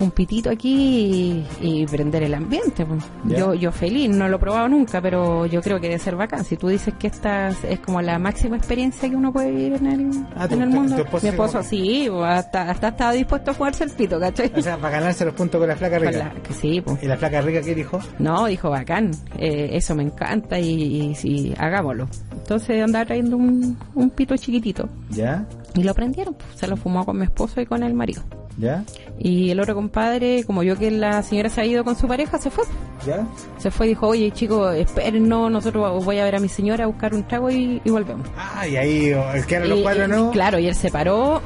un 0.00 0.10
pitito 0.10 0.50
aquí 0.50 1.44
y, 1.60 1.66
y 1.82 1.86
prender 1.86 2.22
el 2.24 2.34
ambiente. 2.34 2.84
pues". 2.84 3.04
Yo, 3.24 3.54
yo 3.54 3.70
feliz, 3.70 4.08
no 4.10 4.28
lo 4.28 4.36
he 4.36 4.38
probado 4.40 4.68
nunca, 4.68 5.00
pero 5.00 5.46
yo 5.46 5.60
creo 5.62 5.78
que 5.80 5.88
debe 5.88 5.98
ser 5.98 6.16
bacán. 6.16 6.44
Si 6.44 6.56
tú 6.56 6.68
dices 6.68 6.94
que 6.98 7.06
esta 7.06 7.48
es 7.50 7.80
como 7.80 8.00
la 8.02 8.18
máxima 8.18 8.56
experiencia 8.56 9.08
que 9.08 9.14
uno 9.16 9.32
puede 9.32 9.50
vivir 9.50 9.74
en 9.74 9.86
el, 9.86 10.10
Ah, 10.36 10.48
en 10.50 10.62
el 10.62 10.70
mundo. 10.70 10.96
mi 11.22 11.28
esposo 11.28 11.62
sí, 11.62 12.06
pues, 12.10 12.24
hasta, 12.30 12.70
hasta 12.70 12.88
estaba 12.88 13.12
dispuesto 13.12 13.50
a 13.50 13.54
jugarse 13.54 13.84
el 13.84 13.90
pito, 13.90 14.18
¿cachai? 14.18 14.50
O 14.56 14.62
sea, 14.62 14.76
para 14.78 14.98
ganarse 14.98 15.24
los 15.24 15.34
puntos 15.34 15.58
con 15.58 15.68
la 15.68 15.76
flaca 15.76 15.98
rica. 15.98 16.10
la- 16.34 16.42
que 16.42 16.52
sí, 16.54 16.80
pues. 16.80 17.02
¿Y 17.02 17.06
la 17.06 17.16
flaca 17.16 17.40
rica 17.42 17.60
qué 17.62 17.74
dijo? 17.74 18.00
No, 18.18 18.46
dijo 18.46 18.70
bacán, 18.70 19.10
eh, 19.38 19.70
eso 19.72 19.94
me 19.94 20.02
encanta 20.02 20.58
y, 20.58 21.14
y, 21.22 21.54
hagámoslo. 21.58 22.08
Entonces 22.32 22.82
andaba 22.82 23.04
trayendo 23.04 23.36
un, 23.36 23.78
un 23.94 24.10
pito 24.10 24.36
chiquitito 24.36 24.88
Ya, 25.10 25.46
y 25.74 25.82
lo 25.82 25.94
prendieron, 25.94 26.34
pues, 26.34 26.48
se 26.58 26.66
lo 26.66 26.76
fumó 26.76 27.04
con 27.04 27.18
mi 27.18 27.24
esposo 27.24 27.60
y 27.60 27.66
con 27.66 27.82
el 27.82 27.94
marido. 27.94 28.22
¿Ya? 28.60 28.84
Y 29.18 29.50
el 29.50 29.60
otro 29.60 29.74
compadre, 29.74 30.44
como 30.44 30.62
yo 30.62 30.76
que 30.76 30.90
la 30.90 31.22
señora 31.22 31.48
se 31.48 31.60
ha 31.60 31.66
ido 31.66 31.82
con 31.82 31.96
su 31.96 32.06
pareja, 32.06 32.38
se 32.38 32.50
fue. 32.50 32.64
¿Ya? 33.06 33.26
Se 33.58 33.70
fue 33.70 33.86
y 33.86 33.88
dijo, 33.90 34.08
oye 34.08 34.30
chicos, 34.30 34.74
esperen, 34.76 35.28
no, 35.28 35.48
nosotros 35.48 36.04
voy 36.04 36.18
a 36.18 36.24
ver 36.24 36.36
a 36.36 36.40
mi 36.40 36.48
señora 36.48 36.84
a 36.84 36.86
buscar 36.86 37.14
un 37.14 37.24
trago 37.24 37.50
y, 37.50 37.80
y 37.84 37.90
volvemos. 37.90 38.26
Ah, 38.36 38.66
y 38.66 38.76
ahí 38.76 39.06
el 39.34 39.46
que 39.46 39.60
los 39.60 39.80
cuatro, 39.80 40.06
¿no? 40.06 40.30
Claro, 40.30 40.58
y 40.58 40.66
él 40.66 40.74
se 40.74 40.90
paró 40.90 41.40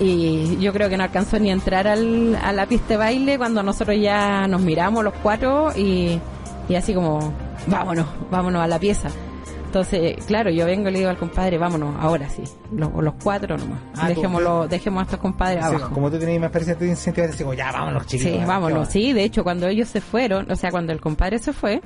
y 0.00 0.58
yo 0.58 0.72
creo 0.72 0.88
que 0.88 0.96
no 0.96 1.04
alcanzó 1.04 1.38
ni 1.38 1.50
a 1.50 1.52
entrar 1.54 1.88
al, 1.88 2.36
a 2.36 2.52
la 2.52 2.66
pista 2.66 2.88
de 2.88 2.96
baile 2.98 3.38
cuando 3.38 3.62
nosotros 3.62 3.96
ya 4.00 4.46
nos 4.46 4.60
miramos 4.60 5.02
los 5.02 5.14
cuatro 5.22 5.72
y, 5.76 6.20
y 6.68 6.74
así 6.74 6.94
como, 6.94 7.32
vámonos, 7.66 8.06
vámonos 8.30 8.62
a 8.62 8.66
la 8.66 8.78
pieza. 8.78 9.08
Entonces, 9.68 10.24
claro, 10.24 10.48
yo 10.50 10.64
vengo 10.64 10.88
y 10.88 10.92
le 10.92 10.98
digo 11.00 11.10
al 11.10 11.18
compadre, 11.18 11.58
vámonos, 11.58 11.94
ahora 12.00 12.26
sí, 12.30 12.42
los, 12.74 12.90
los 12.94 13.12
cuatro 13.22 13.58
nomás. 13.58 13.78
Ah, 13.96 14.08
tú- 14.08 14.14
Dejémoslo, 14.14 14.66
dejemos 14.66 15.00
a 15.00 15.04
estos 15.04 15.20
compadres 15.20 15.62
Sí, 15.62 15.74
abajo. 15.74 15.94
como 15.94 16.10
tú 16.10 16.18
tenías 16.18 16.40
más 16.40 16.46
experiencia, 16.48 16.78
te 16.78 16.86
incentivaste 16.90 17.34
así 17.34 17.44
como, 17.44 17.52
ya, 17.54 17.70
vámonos, 17.70 18.06
chiquitos. 18.06 18.32
Sí, 18.32 18.38
¿eh? 18.38 18.44
vámonos. 18.46 18.88
Sí, 18.88 19.12
de 19.12 19.24
hecho, 19.24 19.44
cuando 19.44 19.66
ellos 19.68 19.88
se 19.88 20.00
fueron, 20.00 20.50
o 20.50 20.56
sea, 20.56 20.70
cuando 20.70 20.92
el 20.94 21.02
compadre 21.02 21.38
se 21.38 21.52
fue, 21.52 21.82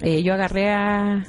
eh, 0.00 0.20
yo 0.24 0.34
agarré 0.34 0.72
a, 0.72 1.24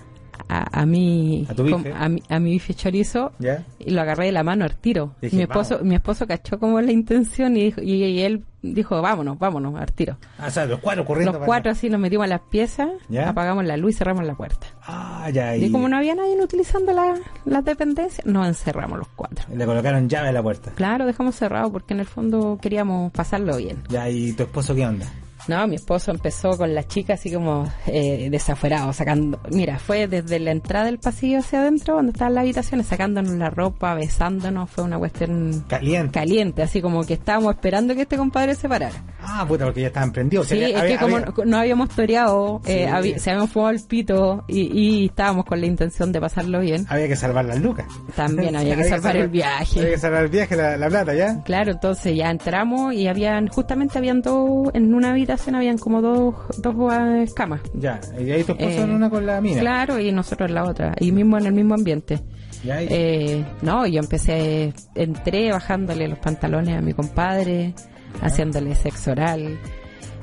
a, 0.49 0.81
a 0.81 0.85
mi, 0.85 1.45
A 1.49 1.53
tu 1.53 1.63
bife. 1.63 1.89
com- 1.91 2.01
a, 2.01 2.09
mi, 2.09 2.23
a 2.29 2.39
mi 2.39 2.51
bife 2.51 2.73
chorizo 2.73 3.31
¿Ya? 3.39 3.63
y 3.79 3.91
lo 3.91 4.01
agarré 4.01 4.25
de 4.27 4.31
la 4.31 4.43
mano 4.43 4.65
al 4.65 4.75
tiro. 4.75 5.15
Dije, 5.21 5.35
mi 5.35 5.43
esposo, 5.43 5.75
vamos. 5.75 5.87
mi 5.89 5.95
esposo 5.95 6.27
cachó 6.27 6.59
como 6.59 6.79
la 6.81 6.91
intención 6.91 7.55
y, 7.57 7.63
dijo, 7.65 7.81
y, 7.81 7.93
y 8.03 8.21
él 8.21 8.43
dijo, 8.61 9.01
vámonos, 9.01 9.37
vámonos, 9.39 9.75
al 9.79 9.91
tiro. 9.91 10.17
Ah, 10.37 10.47
o 10.47 10.49
sea, 10.51 10.65
los 10.65 10.79
cuatro 10.79 11.03
corriendo. 11.05 11.31
Los 11.33 11.39
para- 11.39 11.45
cuatro 11.47 11.71
así 11.71 11.89
nos 11.89 11.99
metimos 11.99 12.23
a 12.25 12.27
las 12.27 12.41
piezas, 12.41 12.89
¿Ya? 13.09 13.29
apagamos 13.29 13.65
la 13.65 13.75
luz 13.77 13.93
y 13.95 13.97
cerramos 13.97 14.25
la 14.25 14.35
puerta. 14.35 14.67
Ah, 14.87 15.29
ya, 15.33 15.55
Y, 15.57 15.65
y, 15.65 15.71
como 15.71 15.89
no 15.89 15.97
había 15.97 16.15
nadie 16.15 16.41
utilizando 16.41 16.93
la- 16.93 17.15
las 17.45 17.65
dependencias, 17.65 18.25
nos 18.25 18.47
encerramos 18.47 18.99
los 18.99 19.07
cuatro. 19.15 19.45
le 19.53 19.65
colocaron 19.65 20.07
llave 20.07 20.29
a 20.29 20.31
la 20.31 20.41
puerta. 20.43 20.71
Claro, 20.75 21.05
dejamos 21.05 21.35
cerrado 21.35 21.71
porque 21.71 21.93
en 21.93 21.99
el 21.99 22.05
fondo 22.05 22.57
queríamos 22.61 23.11
pasarlo 23.11 23.57
bien. 23.57 23.83
Ya, 23.89 24.09
¿y 24.09 24.31
tu 24.33 24.43
esposo 24.43 24.73
qué 24.73 24.85
onda? 24.85 25.07
No, 25.47 25.67
mi 25.67 25.75
esposo 25.75 26.11
empezó 26.11 26.57
con 26.57 26.73
la 26.73 26.83
chica 26.87 27.13
así 27.15 27.31
como 27.31 27.69
eh, 27.87 28.29
desafuerado, 28.31 28.93
sacando... 28.93 29.39
Mira, 29.51 29.77
fue 29.77 30.07
desde 30.07 30.39
la 30.39 30.51
entrada 30.51 30.85
del 30.85 30.99
pasillo 30.99 31.39
hacia 31.39 31.59
adentro, 31.59 31.95
donde 31.95 32.11
estaban 32.13 32.33
las 32.35 32.43
habitaciones, 32.43 32.87
sacándonos 32.87 33.31
la 33.33 33.49
ropa, 33.49 33.93
besándonos, 33.93 34.69
fue 34.69 34.83
una 34.85 34.97
cuestión 34.97 35.65
Caliente. 35.67 36.11
caliente, 36.17 36.63
así 36.63 36.81
como 36.81 37.03
que 37.03 37.15
estábamos 37.15 37.55
esperando 37.55 37.93
que 37.95 38.03
este 38.03 38.17
compadre 38.17 38.55
se 38.55 38.69
parara. 38.69 39.03
Ah, 39.21 39.45
puta, 39.47 39.65
porque 39.65 39.81
ya 39.81 39.87
estaban 39.87 40.11
prendidos. 40.11 40.47
Sí, 40.47 40.61
es 40.61 40.81
que 40.81 40.97
como 40.97 41.19
no, 41.19 41.33
no 41.45 41.57
habíamos 41.57 41.89
toreado, 41.89 42.61
eh, 42.65 42.87
se 43.17 43.29
habíamos 43.31 43.51
fumado 43.51 43.71
el 43.71 43.81
pito 43.81 44.43
y, 44.47 44.61
y 44.79 45.05
estábamos 45.07 45.45
con 45.45 45.59
la 45.59 45.67
intención 45.67 46.11
de 46.11 46.21
pasarlo 46.21 46.59
bien, 46.61 46.85
había 46.89 47.07
que 47.07 47.15
salvar 47.15 47.45
las 47.45 47.59
lucas. 47.59 47.85
también 48.15 48.55
había 48.55 48.75
que 48.77 48.85
salvar 48.85 49.17
el 49.17 49.27
viaje. 49.27 49.79
Había 49.79 49.91
que 49.91 49.99
salvar 49.99 50.23
el 50.23 50.29
viaje, 50.29 50.55
la, 50.55 50.77
la 50.77 50.87
plata, 50.87 51.13
¿ya? 51.13 51.43
Claro, 51.43 51.71
entonces 51.71 52.15
ya 52.15 52.29
entramos 52.29 52.93
y 52.93 53.07
habían, 53.07 53.47
justamente 53.47 53.97
habían 53.97 54.21
dos, 54.21 54.69
en 54.73 54.93
una 54.93 55.11
habitación 55.11 55.32
habían 55.55 55.77
como 55.77 56.01
dos, 56.01 56.35
dos 56.57 56.75
eh, 56.93 57.25
camas. 57.35 57.61
Ya, 57.73 57.99
y 58.19 58.31
ahí 58.31 58.43
tu 58.43 58.53
esposo 58.53 58.69
Eh, 58.69 58.81
en 58.81 58.91
una 58.91 59.09
con 59.09 59.25
la 59.25 59.41
mina. 59.41 59.59
Claro, 59.61 59.99
y 59.99 60.11
nosotros 60.11 60.49
en 60.49 60.55
la 60.55 60.63
otra, 60.65 60.93
y 60.99 61.11
mismo 61.11 61.37
en 61.37 61.45
el 61.45 61.53
mismo 61.53 61.73
ambiente. 61.75 62.19
Ya, 62.63 62.81
Eh, 62.81 63.43
no, 63.61 63.85
yo 63.87 63.99
empecé, 63.99 64.73
entré 64.95 65.51
bajándole 65.51 66.07
los 66.07 66.19
pantalones 66.19 66.77
a 66.77 66.81
mi 66.81 66.93
compadre, 66.93 67.73
haciéndole 68.21 68.75
sexo 68.75 69.11
oral. 69.11 69.59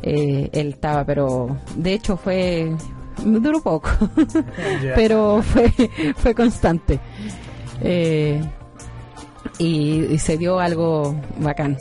Eh, 0.03 0.49
él 0.53 0.69
estaba, 0.69 1.05
pero 1.05 1.59
de 1.77 1.93
hecho 1.93 2.17
fue, 2.17 2.75
duró 3.25 3.63
poco, 3.63 3.91
pero 4.95 5.43
fue, 5.43 5.71
fue 6.17 6.35
constante. 6.35 6.99
Eh, 7.83 8.41
y, 9.59 10.07
y 10.15 10.19
se 10.19 10.39
dio 10.39 10.59
algo 10.59 11.15
bacán. 11.39 11.77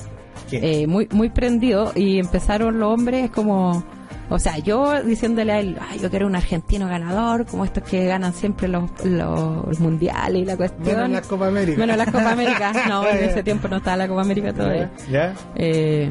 Eh, 0.51 0.87
muy, 0.87 1.07
muy 1.11 1.29
prendido 1.29 1.91
y 1.95 2.19
empezaron 2.19 2.79
los 2.79 2.93
hombres 2.93 3.29
como, 3.31 3.83
o 4.29 4.39
sea, 4.39 4.57
yo 4.59 5.01
diciéndole 5.03 5.51
a 5.51 5.59
él, 5.59 5.77
ay, 5.89 5.99
yo 5.99 6.09
quiero 6.09 6.27
un 6.27 6.35
argentino 6.35 6.87
ganador, 6.87 7.45
como 7.45 7.65
estos 7.65 7.83
que 7.83 8.05
ganan 8.05 8.33
siempre 8.33 8.67
los, 8.67 8.89
los 9.03 9.79
mundiales 9.79 10.41
y 10.41 10.45
la 10.45 10.57
cuestión. 10.57 10.95
Menos 10.97 11.09
la 11.09 11.21
Copa 11.21 11.47
América. 11.47 11.79
Menos 11.79 11.97
la 11.97 12.05
Copa 12.05 12.31
América. 12.31 12.73
No, 12.87 13.07
en 13.07 13.17
ese 13.17 13.43
tiempo 13.43 13.67
no 13.67 13.77
estaba 13.77 13.97
la 13.97 14.07
Copa 14.07 14.21
América 14.21 14.53
todavía. 14.53 14.91
¿Ya? 15.11 15.33
Eh, 15.55 16.09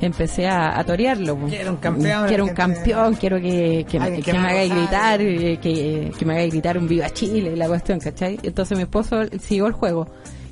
empecé 0.00 0.46
a, 0.46 0.78
a 0.78 0.84
torearlo. 0.84 1.36
po. 1.36 1.46
Quiero 1.46 1.70
un 1.70 1.76
campeón, 1.76 2.28
Quiero 2.28 2.44
un 2.44 2.54
campeón, 2.54 3.14
quiero 3.14 3.40
que, 3.40 3.86
que, 3.88 3.98
me, 3.98 4.06
Alguien 4.06 4.22
que 4.22 4.30
que 4.32 4.36
me 4.38 4.44
me 4.44 4.50
haga 4.50 4.74
gritar, 4.74 5.20
eh, 5.20 5.58
que, 5.60 6.12
que 6.18 6.24
me 6.24 6.34
haga 6.34 6.46
gritar 6.46 6.78
un 6.78 6.88
viva 6.88 7.10
Chile 7.10 7.52
y 7.52 7.56
la 7.56 7.66
cuestión, 7.68 7.98
¿cachai? 7.98 8.38
Entonces 8.42 8.76
mi 8.76 8.82
esposo 8.84 9.16
siguió 9.40 9.66
el 9.66 9.72
juego. 9.72 10.06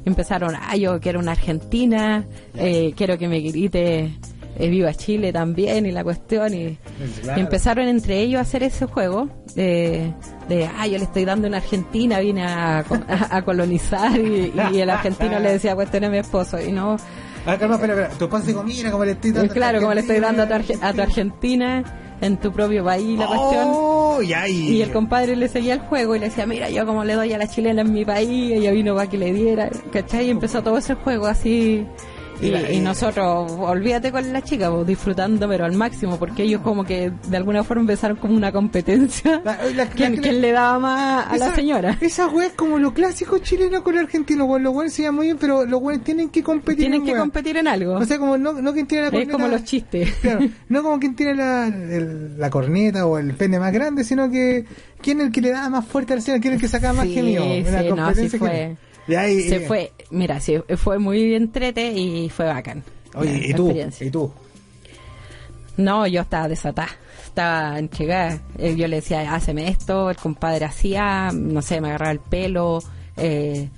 Empezaron, 0.05 0.55
ah, 0.55 0.77
yo 0.77 1.01
quiero 1.01 1.19
una 1.21 1.33
Argentina, 1.33 2.25
eh, 2.57 2.93
quiero 2.97 3.17
que 3.19 3.27
me 3.29 3.41
grite 3.41 4.11
eh, 4.59 4.69
viva 4.69 4.93
Chile 4.95 5.33
también 5.33 5.87
y 5.87 5.93
la 5.93 6.05
cuestión. 6.05 6.53
Y, 6.55 6.79
Claro. 7.23 7.39
y 7.39 7.43
empezaron 7.43 7.89
entre 7.89 8.21
ellos 8.21 8.39
a 8.39 8.43
hacer 8.43 8.63
ese 8.63 8.87
juego 8.87 9.29
de, 9.57 10.13
de 10.49 10.69
ah, 10.79 10.87
yo 10.87 10.99
le 10.99 11.05
estoy 11.05 11.25
dando 11.25 11.49
una 11.49 11.57
Argentina, 11.57 12.21
vine 12.21 12.43
a, 12.45 12.79
a, 12.81 12.85
a 13.37 13.43
colonizar 13.43 14.19
y, 14.21 14.53
y 14.73 14.81
el 14.81 14.91
argentino 14.91 15.39
le 15.41 15.53
decía 15.53 15.75
cuestión 15.75 16.05
a 16.05 16.11
mi 16.11 16.19
esposo 16.19 16.61
y 16.61 16.71
no, 16.73 16.97
Ah, 17.47 17.59
calma, 17.59 17.75
espera. 17.75 18.09
Tu 18.11 18.25
esposo 18.25 18.47
dijo, 18.47 18.63
mira 18.63 18.91
cómo 18.91 19.05
le 19.05 19.11
estoy 19.13 19.33
dando. 19.33 19.53
Eh, 19.53 19.55
claro, 19.55 19.81
como 19.81 19.93
le 19.93 20.01
estoy 20.01 20.19
dando 20.19 20.45
a 20.45 20.47
tu. 20.49 20.55
Arge- 20.55 20.79
a 20.81 20.93
tu 20.95 21.03
Argentina 21.03 21.85
en 22.25 22.39
tu 22.39 22.53
propio 22.53 22.85
país 22.85 23.19
la 23.19 23.27
cuestión. 23.27 23.69
Oh, 23.73 24.23
y... 24.23 24.33
Y 24.33 24.83
el 24.83 24.91
compadre 24.93 25.37
le 25.37 25.49
seguía 25.49 25.75
el 25.75 25.81
juego 25.81 26.17
y 26.17 26.21
le 26.21 26.27
decía, 26.27 26.47
mira, 26.47 26.71
yo 26.71 26.87
como 26.87 27.05
le 27.05 27.15
doy 27.15 27.33
a 27.33 27.39
la 27.39 27.47
chilena 27.47 27.83
en 27.83 27.93
mi 27.93 28.05
país, 28.05 28.53
ella 28.53 28.71
vino 28.71 28.95
para 28.95 29.09
que 29.09 29.19
le 29.19 29.33
diera, 29.33 29.71
¿cachai? 29.93 30.27
Y 30.27 30.31
empezó 30.31 30.63
todo 30.63 30.79
ese 30.79 30.95
juego 30.95 31.27
así. 31.27 31.87
Y, 32.41 32.47
Y 32.47 32.51
la- 32.51 32.71
y 32.73 32.81
nosotros, 32.81 33.53
olvídate 33.59 34.11
con 34.11 34.33
la 34.33 34.43
chica, 34.43 34.71
pues, 34.71 34.87
disfrutando, 34.87 35.49
pero 35.49 35.65
al 35.65 35.73
máximo, 35.73 36.19
porque 36.19 36.43
ellos 36.43 36.61
como 36.63 36.85
que 36.85 37.13
de 37.29 37.37
alguna 37.37 37.63
forma 37.63 37.83
empezaron 37.83 38.17
como 38.17 38.35
una 38.35 38.51
competencia. 38.53 39.41
La- 39.45 39.59
la- 39.75 39.87
¿Quién, 39.87 40.21
le 40.41 40.53
daba 40.53 40.79
más 40.79 41.27
a 41.29 41.37
la 41.37 41.55
señora? 41.55 41.97
Esa 42.01 42.27
wea 42.27 42.49
es 42.49 42.53
como 42.55 42.79
lo 42.79 42.93
clásico 42.93 43.39
chileno 43.39 43.83
con 43.85 43.95
el 43.95 44.01
argentino. 44.05 44.47
Los 44.59 44.75
weones 44.75 44.93
se 44.93 45.03
llaman 45.03 45.17
muy 45.17 45.27
bien, 45.27 45.39
pero 45.39 45.65
los 45.65 45.81
weones 45.81 46.05
tienen 46.05 46.29
que 46.31 46.43
competir. 46.43 46.81
Tienen 46.81 47.01
en 47.01 47.07
que 47.07 47.13
wea. 47.13 47.21
competir 47.21 47.57
en 47.57 47.69
algo. 47.69 47.95
O 47.95 48.05
sea, 48.05 48.19
como 48.19 48.37
no, 48.37 48.53
no 48.53 48.73
quien 48.73 48.87
tiene 48.87 49.03
la 49.03 49.09
es 49.09 49.13
corneta. 49.13 49.33
como 49.33 49.49
los 49.49 49.65
chistes. 49.65 50.15
Claro, 50.21 50.41
no 50.69 50.83
como 50.83 50.99
quien 50.99 51.15
tiene 51.15 51.35
la, 51.37 51.67
el- 51.69 52.39
la 52.39 52.51
corneta 52.51 53.07
o 53.07 53.19
el 53.19 53.33
pene 53.35 53.59
más 53.59 53.73
grande, 53.73 54.05
sino 54.05 54.29
que 54.31 54.65
quién 55.01 55.21
es 55.21 55.27
el 55.27 55.33
que 55.33 55.41
le 55.41 55.51
da 55.51 55.69
más 55.71 55.85
fuerte 55.87 56.13
al 56.15 56.21
cielo, 56.23 56.41
quién 56.41 56.55
es 56.55 56.59
el 56.59 56.61
que 56.63 56.69
saca 56.69 56.93
más 56.93 57.07
Sí, 57.07 57.15
genio. 57.15 57.43
sí, 57.43 57.65
no, 57.95 58.15
sí 58.15 58.29
fue. 58.39 58.77
Se 59.49 59.57
y- 59.57 59.67
fue, 59.67 59.93
mira, 60.11 60.41
sí, 60.41 60.57
fue 60.77 60.99
muy 60.99 61.35
entrete 61.35 61.93
y 61.93 62.29
fue 62.31 62.47
bacán. 62.47 62.83
Oye, 63.15 63.49
¿y 63.49 63.55
tú? 63.55 63.73
¿Y 64.01 64.11
tú? 64.11 64.33
No, 65.77 66.07
yo 66.07 66.23
estaba 66.23 66.49
desatada, 66.49 66.89
estaba 67.25 67.79
entregada. 67.79 68.41
Eh, 68.59 68.77
Yo 68.77 68.87
le 68.87 68.97
decía, 68.97 69.35
háceme 69.35 69.69
esto, 69.69 70.11
el 70.11 70.17
compadre 70.17 70.65
hacía, 70.67 71.31
no 71.33 71.63
sé, 71.63 71.81
me 71.81 71.89
agarraba 71.89 72.13
el 72.13 72.21
pelo, 72.21 72.81
eh, 73.17 73.69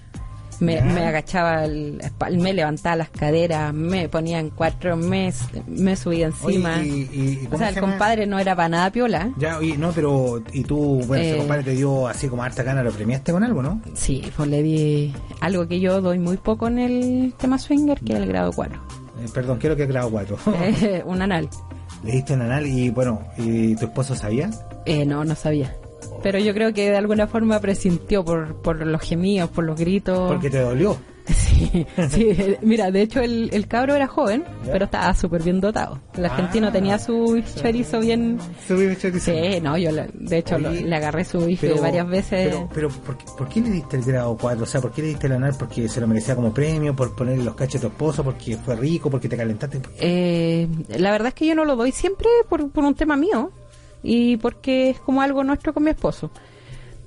me, 0.61 0.81
me 0.83 1.05
agachaba, 1.07 1.65
el, 1.65 2.01
me 2.39 2.53
levantaba 2.53 2.97
las 2.97 3.11
caderas, 3.11 3.73
me 3.75 4.09
ponía 4.09 4.39
en 4.41 4.51
cuatro, 4.51 4.97
me, 4.97 5.33
me 5.67 5.97
subía 5.97 6.27
encima. 6.27 6.77
Oye, 6.77 6.87
y, 6.87 6.93
y- 7.13 7.39
y 7.43 7.47
o 7.47 7.51
¿cómo 7.51 7.59
sea, 7.59 7.69
se 7.69 7.75
el 7.75 7.81
llama? 7.81 7.93
compadre 7.93 8.27
no 8.27 8.39
era 8.39 8.55
para 8.57 8.69
nada 8.69 8.91
piola. 8.93 9.31
Ya, 9.39 9.59
oye, 9.59 9.77
no, 9.77 9.93
pero. 9.93 10.43
¿Y 10.53 10.65
tú, 10.65 11.03
bueno, 11.07 11.23
ese 11.25 11.35
Eh. 11.35 11.39
compadre 11.39 11.63
te 11.65 11.71
dio 11.73 12.09
así 12.09 12.29
como 12.29 12.43
harta 12.43 12.63
gana, 12.63 12.83
lo 12.83 12.93
premiaste 12.93 13.33
con 13.33 13.43
algo, 13.45 13.63
no? 13.63 13.81
Sí, 13.95 14.23
pues 14.37 14.49
le 14.49 14.63
di 14.63 15.13
algo 15.41 15.67
que 15.69 15.81
yo 15.81 16.01
doy 16.01 16.19
muy 16.19 16.37
poco 16.37 16.69
en 16.69 16.79
el 16.79 17.35
tema 17.39 17.59
swinger, 17.59 18.01
que 18.01 18.13
es 18.15 18.19
el 18.21 18.27
grado 18.27 18.53
4. 18.53 18.81
Eh, 19.23 19.27
perdón, 19.33 19.59
quiero 19.59 19.77
que 19.77 19.85
he 19.85 19.87
grado 19.87 20.11
cuatro. 20.11 20.37
Eh, 20.83 21.03
un 21.07 21.23
anal. 21.23 21.49
Le 22.05 22.13
diste 22.13 22.35
un 22.35 22.43
anal 22.43 22.67
y, 22.67 22.91
bueno, 22.91 23.21
¿y 23.39 23.75
tu 23.77 23.87
esposo 23.87 24.15
sabía? 24.15 24.51
Eh, 24.85 25.05
no, 25.07 25.25
no 25.25 25.35
sabía. 25.35 25.75
Pero 26.23 26.39
yo 26.39 26.53
creo 26.55 26.73
que 26.73 26.91
de 26.91 26.97
alguna 26.97 27.27
forma 27.27 27.61
presintió 27.61 28.25
por, 28.25 28.57
por 28.63 28.85
los 28.87 29.01
gemidos, 29.03 29.51
por 29.51 29.65
los 29.65 29.79
gritos. 29.79 30.31
Porque 30.33 30.51
te 30.51 30.61
dolió. 30.61 30.97
Sí, 31.27 31.85
sí, 32.11 32.57
mira, 32.61 32.91
de 32.93 33.01
hecho 33.03 33.21
el, 33.21 33.49
el 33.53 33.67
cabro 33.67 33.97
era 33.97 34.07
joven, 34.07 34.45
¿Ya? 34.65 34.73
pero 34.73 34.85
estaba 34.85 35.13
súper 35.15 35.43
bien 35.43 35.61
dotado. 35.61 36.01
El 36.17 36.27
argentino 36.27 36.69
Ah. 36.69 36.73
tenía 36.73 36.99
su 37.01 37.43
chorizo 37.61 37.99
bien... 37.99 38.39
Subí 38.69 38.95
chorizo. 38.97 39.33
Sí, 39.33 39.61
no, 39.61 39.77
yo 39.77 39.91
le- 39.91 40.09
de 40.15 40.39
hecho 40.39 40.59
lo- 40.59 40.71
le 40.71 40.95
agarré 40.95 41.25
su 41.25 41.41
bife 41.45 41.73
varias 41.81 42.07
veces. 42.09 42.49
Pero, 42.49 42.69
pero 42.73 42.89
¿por, 42.91 43.17
qué, 43.19 43.25
por 43.37 43.49
qué 43.49 43.61
le 43.63 43.71
diste 43.71 43.97
el 43.97 44.05
grado 44.05 44.37
4? 44.41 44.63
O 44.63 44.67
sea, 44.67 44.81
¿por 44.81 44.93
qué 44.93 45.03
le 45.03 45.09
diste 45.09 45.27
el 45.27 45.33
anal? 45.33 45.55
¿Porque 45.59 45.89
se 45.89 46.01
lo 46.01 46.07
merecía 46.07 46.37
como 46.37 46.53
premio? 46.55 46.95
¿Por 46.95 47.17
ponerle 47.17 47.43
los 47.43 47.55
cachos 47.57 47.77
a 47.77 47.81
tu 47.81 47.87
esposo? 47.89 48.23
¿Porque 48.23 48.57
fue 48.59 48.77
rico? 48.77 49.11
¿Porque 49.11 49.29
te 49.29 49.37
calentaste? 49.37 49.81
Eh, 49.99 50.69
la 50.99 51.11
verdad 51.11 51.29
es 51.29 51.35
que 51.35 51.47
yo 51.47 51.55
no 51.57 51.65
lo 51.65 51.75
doy 51.75 51.91
siempre 51.91 52.29
por, 52.49 52.71
por 52.71 52.85
un 52.85 52.95
tema 52.95 53.17
mío 53.17 53.51
y 54.09 54.37
porque 54.37 54.91
es 54.91 55.01
como 55.01 55.21
algo 55.23 55.43
nuestro 55.45 55.73
con 55.75 55.83
mi 55.85 55.91
esposo. 55.91 56.31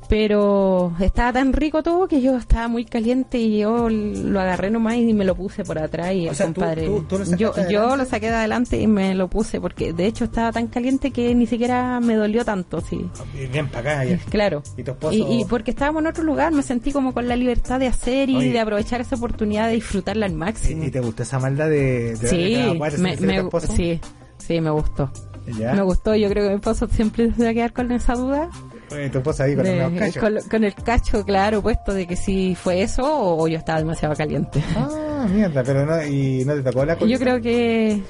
Pero 0.07 0.91
estaba 0.99 1.33
tan 1.33 1.53
rico 1.53 1.83
todo 1.83 2.07
que 2.07 2.19
yo 2.19 2.35
estaba 2.35 2.67
muy 2.67 2.83
caliente 2.83 3.37
y 3.37 3.59
yo 3.59 3.89
lo 3.89 4.39
agarré 4.39 4.71
nomás 4.71 4.95
y 4.95 5.13
me 5.13 5.23
lo 5.23 5.35
puse 5.35 5.63
por 5.63 5.77
atrás 5.77 6.13
y 6.15 6.25
O 6.25 6.31
el 6.31 6.35
sea, 6.35 6.47
compadre... 6.47 6.87
tú- 6.87 7.03
tú 7.07 7.35
yo, 7.37 7.53
yo 7.69 7.95
lo 7.95 8.05
saqué 8.05 8.25
de 8.29 8.33
adelante 8.37 8.81
y 8.81 8.87
me 8.87 9.13
lo 9.13 9.27
puse 9.27 9.61
porque 9.61 9.93
de 9.93 10.07
hecho 10.07 10.23
estaba 10.23 10.51
tan 10.51 10.65
caliente 10.65 11.11
que 11.11 11.35
ni 11.35 11.45
siquiera 11.45 11.99
me 11.99 12.15
dolió 12.15 12.43
tanto, 12.43 12.81
sí. 12.81 13.05
Bien 13.51 13.67
para 13.67 13.97
acá, 13.97 14.05
ya. 14.05 14.17
Claro. 14.31 14.63
¿Y 14.77 14.81
tu 14.83 14.91
esposo? 14.91 15.13
Y, 15.13 15.41
y 15.41 15.45
porque 15.45 15.69
estábamos 15.69 16.01
en 16.01 16.07
otro 16.07 16.23
lugar, 16.23 16.53
me 16.53 16.63
sentí 16.63 16.91
como 16.91 17.13
con 17.13 17.27
la 17.27 17.35
libertad 17.35 17.79
de 17.79 17.85
hacer 17.85 18.31
y 18.31 18.35
Oye. 18.37 18.51
de 18.51 18.59
aprovechar 18.61 19.01
esa 19.01 19.15
oportunidad 19.15 19.67
de 19.67 19.75
disfrutarla 19.75 20.25
al 20.25 20.33
máximo. 20.33 20.83
¿Y, 20.85 20.87
y 20.87 20.91
te 20.91 21.01
gustó 21.01 21.21
esa 21.21 21.37
maldad 21.37 21.69
de, 21.69 22.15
de 22.15 22.27
sí, 22.27 22.75
cuatro 22.79 22.97
me, 22.99 23.15
me- 23.15 23.43
sí, 23.75 23.99
sí, 24.39 24.59
me 24.59 24.71
gustó. 24.71 25.11
¿Ya? 25.57 25.73
Me 25.73 25.81
gustó, 25.81 26.15
yo 26.15 26.29
creo 26.29 26.43
que 26.43 26.49
mi 26.49 26.55
esposo 26.55 26.87
siempre 26.87 27.31
se 27.33 27.43
va 27.43 27.49
a 27.49 27.53
quedar 27.53 27.73
con 27.73 27.91
esa 27.91 28.13
duda. 28.15 28.49
Tu 28.89 28.95
esposa 29.19 29.43
ahí 29.43 29.55
con 29.55 29.63
de- 29.65 29.95
cachos. 29.99 30.17
con, 30.23 30.37
con 30.49 30.63
el 30.63 30.73
cacho, 30.73 31.23
claro, 31.23 31.61
puesto 31.61 31.93
de 31.93 32.07
que 32.07 32.15
si 32.15 32.55
fue 32.55 32.81
eso 32.81 33.03
o 33.05 33.47
yo 33.47 33.57
estaba 33.57 33.79
demasiado 33.79 34.15
caliente. 34.15 34.63
Ah, 34.75 35.27
mierda, 35.31 35.63
pero 35.63 35.85
no, 35.85 36.03
y 36.05 36.43
no 36.45 36.55
te 36.55 36.63
tocó 36.63 36.85
la 36.85 36.97
Yo 36.97 37.19
creo 37.19 37.39
que 37.41 38.01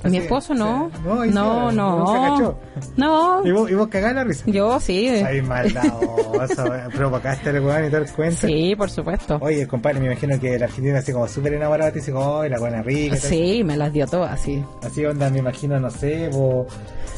Así 0.00 0.10
mi 0.10 0.16
es, 0.18 0.24
esposo 0.24 0.54
no. 0.54 0.90
sí. 0.94 1.00
No, 1.04 1.24
No, 1.26 1.72
no. 1.72 2.58
No. 2.96 3.46
¿Y 3.46 3.52
vos, 3.52 3.70
y 3.70 3.74
vos 3.74 3.88
cagás 3.88 4.14
la 4.14 4.24
risa? 4.24 4.44
Yo 4.46 4.78
sí. 4.80 5.08
Ay, 5.08 5.42
maldadoso, 5.42 6.64
weón. 6.64 6.90
provocaste 6.94 7.50
al 7.50 7.60
weón 7.60 7.86
y 7.86 7.88
todo 7.88 8.02
el 8.02 8.10
cuento. 8.12 8.46
Sí, 8.46 8.74
por 8.76 8.90
supuesto. 8.90 9.38
Oye, 9.40 9.66
compadre, 9.66 10.00
me 10.00 10.06
imagino 10.06 10.38
que 10.38 10.54
el 10.54 10.62
argentino 10.62 10.98
así 10.98 11.12
como 11.12 11.26
súper 11.28 11.54
enamorado 11.54 11.92
te 11.92 11.98
dice, 12.00 12.12
oh, 12.12 12.46
la 12.46 12.58
buena 12.58 12.82
rica. 12.82 13.16
Sí, 13.16 13.62
me 13.64 13.76
las 13.76 13.92
dio 13.92 14.06
todas, 14.06 14.40
sí. 14.40 14.62
Así 14.82 15.04
onda, 15.04 15.30
me 15.30 15.38
imagino, 15.38 15.78
no 15.80 15.90
sé, 15.90 16.28
vos 16.32 16.66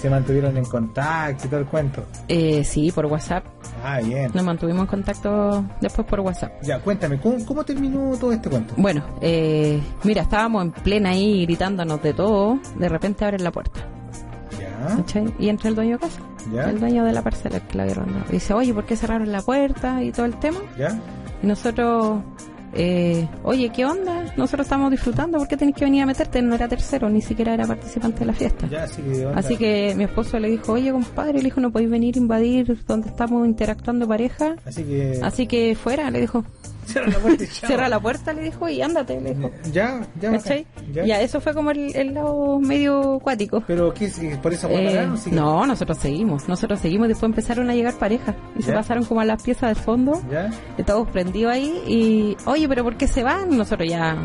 se 0.01 0.09
mantuvieron 0.09 0.57
en 0.57 0.65
contacto 0.65 1.47
y 1.47 1.49
todo 1.51 1.61
el 1.61 1.67
cuento. 1.67 2.05
Eh, 2.29 2.63
sí, 2.65 2.93
por 2.93 3.07
WhatsApp. 3.07 3.45
Ah, 3.85 3.99
bien. 4.01 4.31
Nos 4.33 4.45
mantuvimos 4.45 4.83
en 4.83 4.87
contacto 4.87 5.65
después 5.81 6.07
por 6.07 6.21
WhatsApp. 6.21 6.53
Ya, 6.63 6.79
cuéntame, 6.79 7.19
¿cómo, 7.21 7.45
cómo 7.45 7.65
terminó 7.65 8.17
todo 8.17 8.33
este 8.33 8.49
cuento? 8.49 8.75
Bueno, 8.77 9.05
eh, 9.21 9.81
mira, 10.05 10.23
estábamos 10.23 10.63
en 10.67 10.71
plena 10.71 11.11
ahí 11.11 11.45
gritándonos 11.47 12.01
de 12.03 12.15
todo. 12.15 12.59
De 12.77 12.89
repente 12.89 13.25
abren 13.25 13.45
la 13.45 13.51
puerta. 13.53 13.81
Y 15.39 15.49
entra 15.49 15.69
el 15.69 15.75
dueño 15.75 15.93
de 15.95 15.99
casa. 15.99 16.21
ya, 16.55 16.71
El 16.71 16.79
dueño 16.81 17.05
de 17.05 17.13
la 17.13 17.23
parcela 17.23 17.57
el 17.57 17.63
que 17.63 17.77
la 17.77 17.83
había 17.85 17.95
rondado. 17.97 18.25
Y 18.29 18.33
dice, 18.33 18.55
oye, 18.55 18.73
¿por 18.73 18.85
qué 18.85 18.97
cerraron 18.97 19.31
la 19.33 19.43
puerta 19.43 20.03
y 20.03 20.13
todo 20.13 20.27
el 20.27 20.35
tema? 20.39 20.59
ya. 20.79 20.99
Y 21.43 21.47
nosotros, 21.47 22.21
eh, 22.75 23.29
oye, 23.45 23.71
¿qué 23.71 23.85
onda? 23.85 24.25
Nosotros 24.37 24.67
estamos 24.67 24.91
disfrutando, 24.91 25.39
¿por 25.39 25.47
qué 25.49 25.57
tenés 25.57 25.75
que 25.75 25.85
venir 25.85 26.03
a 26.03 26.07
meterte? 26.07 26.43
No 26.43 26.55
era 26.55 26.69
tercero, 26.69 27.09
ni 27.09 27.21
siquiera 27.23 27.55
era 27.55 27.67
participante 27.67 28.21
de 28.21 28.27
la 28.27 28.33
fiesta. 28.33 28.67
Ya, 28.69 28.85
así 28.85 29.03
que. 29.03 29.27
Así 29.35 29.57
que 29.57 29.95
mi 29.97 30.05
esposo 30.05 30.39
le 30.39 30.49
dijo, 30.51 30.73
oye, 30.73 30.91
compadre, 30.93 31.35
le 31.39 31.45
dijo, 31.45 31.61
no 31.61 31.71
podéis 31.71 31.91
venir 31.91 32.17
a 32.17 32.19
invadir 32.19 32.85
donde 32.87 33.09
estamos 33.09 33.47
interactuando 33.47 34.07
pareja. 34.09 34.57
Así 34.65 34.85
que. 34.85 35.21
Así 35.23 35.47
que 35.47 35.75
fuera, 35.77 36.11
le 36.11 36.21
dijo. 36.21 36.45
Cierra 36.89 37.09
la 37.09 37.19
puerta 37.19 37.45
y 37.45 37.47
chao. 37.53 37.69
Cierra 37.69 37.89
la 37.89 38.01
puerta, 38.01 38.33
le 38.33 38.43
dijo, 38.43 38.69
y 38.69 38.83
ándate, 38.83 39.21
le 39.21 39.35
dijo. 39.35 39.51
Ya, 39.73 40.01
ya. 40.21 40.31
¿Cachai? 40.33 40.67
ya. 40.93 41.05
Ya, 41.05 41.21
eso 41.21 41.41
fue 41.41 41.55
como 41.55 41.71
el, 41.71 41.95
el 41.95 42.15
lado 42.15 42.59
medio 42.59 43.17
acuático. 43.17 43.63
Pero, 43.67 43.93
¿qué? 43.93 44.09
¿Por 44.43 44.53
eso 44.53 44.69
Eh, 44.71 45.09
no, 45.31 45.67
nosotros 45.67 45.99
seguimos, 45.99 46.49
nosotros 46.49 46.81
seguimos 46.81 47.07
y 47.07 47.09
después 47.11 47.29
empezaron 47.31 47.71
a 47.71 47.75
llegar 47.75 47.95
parejas 47.95 48.35
y 48.59 48.63
se 48.63 48.73
pasaron 48.73 49.05
como 49.05 49.21
a 49.21 49.25
las 49.25 49.43
piezas 49.43 49.77
de 49.77 49.83
fondo, 49.83 50.21
¿Ya? 50.31 50.51
todos 50.85 51.09
prendidos 51.11 51.53
ahí 51.53 51.83
y, 51.87 52.37
oye, 52.47 52.69
pero 52.69 52.85
¿por 52.85 52.97
qué 52.97 53.07
se 53.07 53.23
van? 53.23 53.57
Nosotros 53.57 53.89
ya 53.89 54.17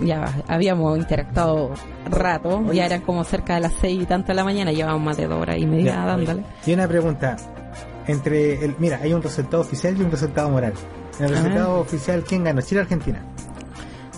ya 0.00 0.42
habíamos 0.48 0.98
interactuado 0.98 1.70
rato, 2.10 2.58
Oye. 2.66 2.76
ya 2.76 2.86
eran 2.86 3.02
como 3.02 3.24
cerca 3.24 3.54
de 3.54 3.60
las 3.60 3.72
seis 3.80 4.02
y 4.02 4.06
tanto 4.06 4.28
de 4.28 4.34
la 4.34 4.44
mañana, 4.44 4.72
llevábamos 4.72 5.04
más 5.04 5.16
de 5.16 5.26
dos 5.26 5.40
horas 5.40 5.58
y 5.58 5.66
media 5.66 5.96
dándole. 6.04 6.42
Y 6.66 6.72
una 6.72 6.88
pregunta. 6.88 7.36
Entre 8.06 8.64
el, 8.64 8.74
mira, 8.78 8.98
hay 9.00 9.12
un 9.12 9.22
resultado 9.22 9.62
oficial 9.62 9.96
y 9.96 10.02
un 10.02 10.10
resultado 10.10 10.50
moral. 10.50 10.72
En 11.22 11.28
el 11.28 11.34
Ah. 11.36 11.42
resultado 11.42 11.80
oficial, 11.80 12.24
¿quién 12.26 12.44
ganó? 12.44 12.60
Chile 12.62 12.80
o 12.80 12.82
Argentina. 12.82 13.24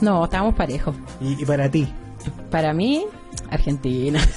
No, 0.01 0.25
estábamos 0.25 0.55
parejos. 0.55 0.97
Y, 1.21 1.41
y 1.43 1.45
para 1.45 1.71
ti. 1.71 1.87
Para 2.51 2.73
mí, 2.73 3.05
Argentina. 3.51 4.21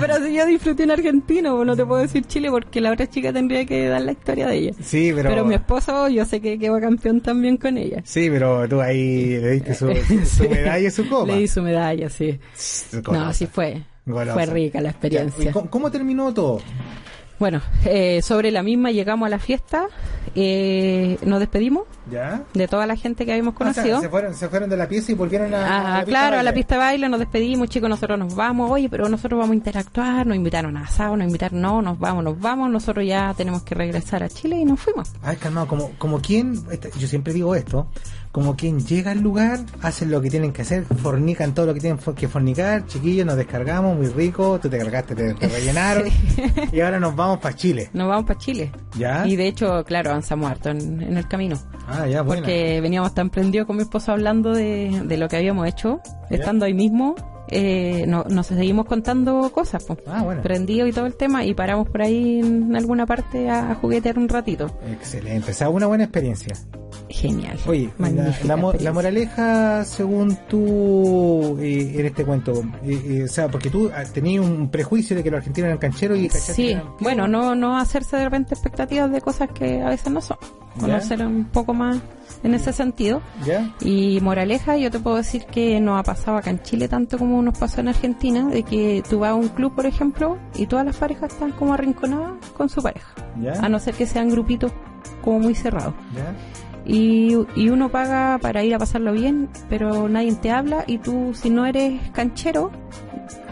Pero 0.00 0.16
si 0.24 0.34
yo 0.34 0.46
disfruté 0.46 0.82
en 0.82 0.90
Argentina, 0.90 1.50
pues 1.52 1.66
no 1.66 1.74
te 1.76 1.86
puedo 1.86 2.02
decir 2.02 2.24
Chile 2.26 2.50
porque 2.50 2.80
la 2.82 2.92
otra 2.92 3.08
chica 3.08 3.32
tendría 3.32 3.64
que 3.64 3.88
dar 3.88 4.02
la 4.02 4.12
historia 4.12 4.46
de 4.48 4.56
ella. 4.56 4.72
Sí, 4.82 5.12
pero. 5.14 5.30
Pero 5.30 5.44
mi 5.44 5.54
esposo, 5.54 6.08
yo 6.08 6.24
sé 6.26 6.40
que 6.40 6.58
quedó 6.58 6.78
campeón 6.80 7.20
también 7.22 7.56
con 7.56 7.78
ella. 7.78 8.02
Sí, 8.04 8.28
pero 8.30 8.68
tú 8.68 8.80
ahí 8.80 9.38
le 9.40 9.50
diste 9.52 9.74
su, 9.74 9.86
su, 10.26 10.48
medalla 10.48 10.86
y 10.86 10.90
su 10.90 11.08
copa. 11.08 11.32
Le 11.32 11.38
di 11.38 11.48
su 11.48 11.62
medalla, 11.62 12.10
sí. 12.10 12.38
Golosa. 12.92 13.24
No, 13.24 13.32
sí 13.32 13.46
fue. 13.46 13.82
Golosa. 14.04 14.34
Fue 14.34 14.46
rica 14.46 14.80
la 14.80 14.90
experiencia. 14.90 15.48
¿y 15.50 15.52
cómo, 15.52 15.70
cómo 15.70 15.90
terminó 15.90 16.32
todo? 16.34 16.60
Bueno, 17.42 17.60
eh, 17.84 18.22
sobre 18.22 18.52
la 18.52 18.62
misma 18.62 18.92
llegamos 18.92 19.26
a 19.26 19.28
la 19.28 19.40
fiesta, 19.40 19.88
eh, 20.36 21.18
nos 21.26 21.40
despedimos 21.40 21.82
¿Ya? 22.08 22.44
de 22.54 22.68
toda 22.68 22.86
la 22.86 22.94
gente 22.94 23.26
que 23.26 23.32
habíamos 23.32 23.54
O 23.56 23.58
sea, 23.58 23.72
conocido. 23.72 24.00
se, 24.00 24.08
fueron, 24.08 24.32
se 24.34 24.48
fueron 24.48 24.70
de 24.70 24.76
la 24.76 24.86
pieza 24.86 25.10
y 25.10 25.16
volvieron 25.16 25.52
a, 25.52 25.96
Ah, 25.96 25.98
la 25.98 26.04
claro, 26.04 26.34
a 26.38 26.44
la 26.44 26.50
baile. 26.50 26.52
pista 26.52 26.76
de 26.76 26.78
baile 26.78 27.08
nos 27.08 27.18
despedimos, 27.18 27.68
chicos, 27.68 27.88
nosotros 27.90 28.16
nos 28.16 28.36
vamos, 28.36 28.70
oye, 28.70 28.88
pero 28.88 29.08
nosotros 29.08 29.40
vamos 29.40 29.54
a 29.54 29.56
interactuar, 29.56 30.24
nos 30.24 30.36
invitaron 30.36 30.76
a 30.76 30.82
asado, 30.84 31.16
nos 31.16 31.26
invitaron, 31.26 31.60
no, 31.60 31.82
nos 31.82 31.98
vamos, 31.98 32.22
nos 32.22 32.38
vamos, 32.38 32.70
nosotros 32.70 33.04
ya 33.04 33.34
tenemos 33.36 33.64
que 33.64 33.74
regresar 33.74 34.22
a 34.22 34.28
Chile 34.28 34.58
y 34.60 34.64
nos 34.64 34.78
fuimos. 34.78 35.10
Ay, 35.20 35.36
calmado, 35.36 35.66
como, 35.66 35.90
como 35.98 36.20
quien, 36.20 36.54
este, 36.70 36.92
yo 36.96 37.08
siempre 37.08 37.32
digo 37.32 37.56
esto, 37.56 37.88
como 38.32 38.56
quien 38.56 38.80
llega 38.80 39.10
al 39.12 39.20
lugar, 39.20 39.60
hacen 39.82 40.10
lo 40.10 40.20
que 40.22 40.30
tienen 40.30 40.52
que 40.52 40.62
hacer, 40.62 40.84
fornican 40.86 41.54
todo 41.54 41.66
lo 41.66 41.74
que 41.74 41.80
tienen 41.80 41.98
que 42.16 42.28
fornicar, 42.28 42.86
chiquillos, 42.86 43.26
nos 43.26 43.36
descargamos, 43.36 43.96
muy 43.96 44.08
rico, 44.08 44.58
tú 44.60 44.68
te 44.70 44.78
cargaste, 44.78 45.14
te, 45.14 45.34
te 45.34 45.48
rellenaron, 45.48 46.08
y 46.72 46.80
ahora 46.80 46.98
nos 46.98 47.14
vamos 47.14 47.38
para 47.40 47.54
Chile. 47.54 47.90
Nos 47.92 48.08
vamos 48.08 48.24
para 48.26 48.38
Chile. 48.38 48.72
¿Ya? 48.96 49.26
Y 49.26 49.36
de 49.36 49.46
hecho, 49.48 49.84
claro, 49.84 50.10
avanzamos 50.10 50.50
harto 50.50 50.70
en, 50.70 51.02
en 51.02 51.16
el 51.16 51.28
camino. 51.28 51.58
Ah, 51.86 52.06
ya, 52.06 52.22
bueno. 52.22 52.40
Porque 52.42 52.80
veníamos 52.80 53.14
tan 53.14 53.28
prendidos 53.30 53.66
con 53.66 53.76
mi 53.76 53.82
esposo 53.82 54.12
hablando 54.12 54.52
de, 54.54 55.02
de 55.04 55.16
lo 55.18 55.28
que 55.28 55.36
habíamos 55.36 55.68
hecho, 55.68 56.00
Ya. 56.30 56.38
estando 56.38 56.64
ahí 56.64 56.74
mismo, 56.74 57.14
eh, 57.52 58.04
no- 58.06 58.24
nos 58.28 58.46
seguimos 58.46 58.86
contando 58.86 59.50
cosas, 59.52 59.84
pues. 59.84 59.98
Ah, 60.06 60.22
bueno. 60.22 60.42
Prendido 60.42 60.86
y 60.86 60.92
todo 60.92 61.06
el 61.06 61.14
tema, 61.14 61.44
y 61.44 61.54
paramos 61.54 61.88
por 61.88 62.02
ahí 62.02 62.40
en 62.40 62.74
alguna 62.76 63.06
parte 63.06 63.48
a, 63.50 63.74
juguetear 63.74 64.18
un 64.18 64.28
ratito. 64.28 64.70
Excelente, 64.90 65.50
o 65.50 65.54
sea, 65.54 65.68
una 65.68 65.86
buena 65.86 66.04
experiencia. 66.04 66.54
Genial. 67.08 67.58
Oye, 67.66 67.90
la, 67.98 68.08
magnífica 68.10 68.56
la, 68.56 68.72
la 68.80 68.92
moraleja, 68.92 69.84
según 69.84 70.36
tú, 70.48 71.58
eh, 71.60 71.94
en 71.98 72.06
este 72.06 72.24
cuento, 72.24 72.52
eh, 72.84 73.00
eh, 73.06 73.24
o 73.24 73.28
sea, 73.28 73.48
porque 73.48 73.68
tú 73.70 73.90
ah, 73.94 74.02
tenías 74.12 74.44
un 74.44 74.70
prejuicio 74.70 75.14
de 75.16 75.22
que 75.22 75.30
los 75.30 75.38
argentinos 75.38 75.66
eran 75.66 75.78
cancheros 75.78 76.18
y 76.18 76.28
Sí, 76.30 76.70
eran- 76.70 76.84
bueno, 77.00 77.28
no, 77.28 77.54
no 77.54 77.76
hacerse 77.76 78.16
de 78.16 78.24
repente 78.24 78.54
expectativas 78.54 79.10
de 79.10 79.20
cosas 79.20 79.50
que 79.50 79.82
a 79.82 79.90
veces 79.90 80.10
no 80.12 80.20
son. 80.20 80.38
Conocer 80.80 81.24
un 81.26 81.44
poco 81.46 81.74
más 81.74 81.98
en 82.42 82.54
ese 82.54 82.72
sentido. 82.72 83.22
¿Ya? 83.44 83.74
Y 83.80 84.20
moraleja, 84.20 84.76
yo 84.76 84.90
te 84.90 84.98
puedo 84.98 85.16
decir 85.16 85.46
que 85.46 85.80
no 85.80 85.96
ha 85.96 86.02
pasado 86.02 86.36
acá 86.36 86.50
en 86.50 86.62
Chile 86.62 86.88
tanto 86.88 87.18
como 87.18 87.42
nos 87.42 87.58
pasó 87.58 87.80
en 87.80 87.88
Argentina, 87.88 88.48
de 88.48 88.62
que 88.62 89.02
tú 89.08 89.20
vas 89.20 89.30
a 89.30 89.34
un 89.34 89.48
club, 89.48 89.74
por 89.74 89.86
ejemplo, 89.86 90.38
y 90.56 90.66
todas 90.66 90.84
las 90.84 90.96
parejas 90.96 91.32
están 91.32 91.52
como 91.52 91.74
arrinconadas 91.74 92.32
con 92.56 92.68
su 92.68 92.82
pareja, 92.82 93.12
¿Ya? 93.40 93.52
a 93.52 93.68
no 93.68 93.78
ser 93.78 93.94
que 93.94 94.06
sean 94.06 94.28
grupitos 94.28 94.72
como 95.22 95.40
muy 95.40 95.54
cerrados. 95.54 95.94
¿Ya? 96.14 96.34
Y, 96.84 97.36
y 97.54 97.68
uno 97.68 97.90
paga 97.90 98.38
para 98.42 98.64
ir 98.64 98.74
a 98.74 98.78
pasarlo 98.78 99.12
bien, 99.12 99.48
pero 99.68 100.08
nadie 100.08 100.34
te 100.34 100.50
habla 100.50 100.84
y 100.86 100.98
tú, 100.98 101.32
si 101.32 101.48
no 101.48 101.64
eres 101.64 102.00
canchero, 102.10 102.72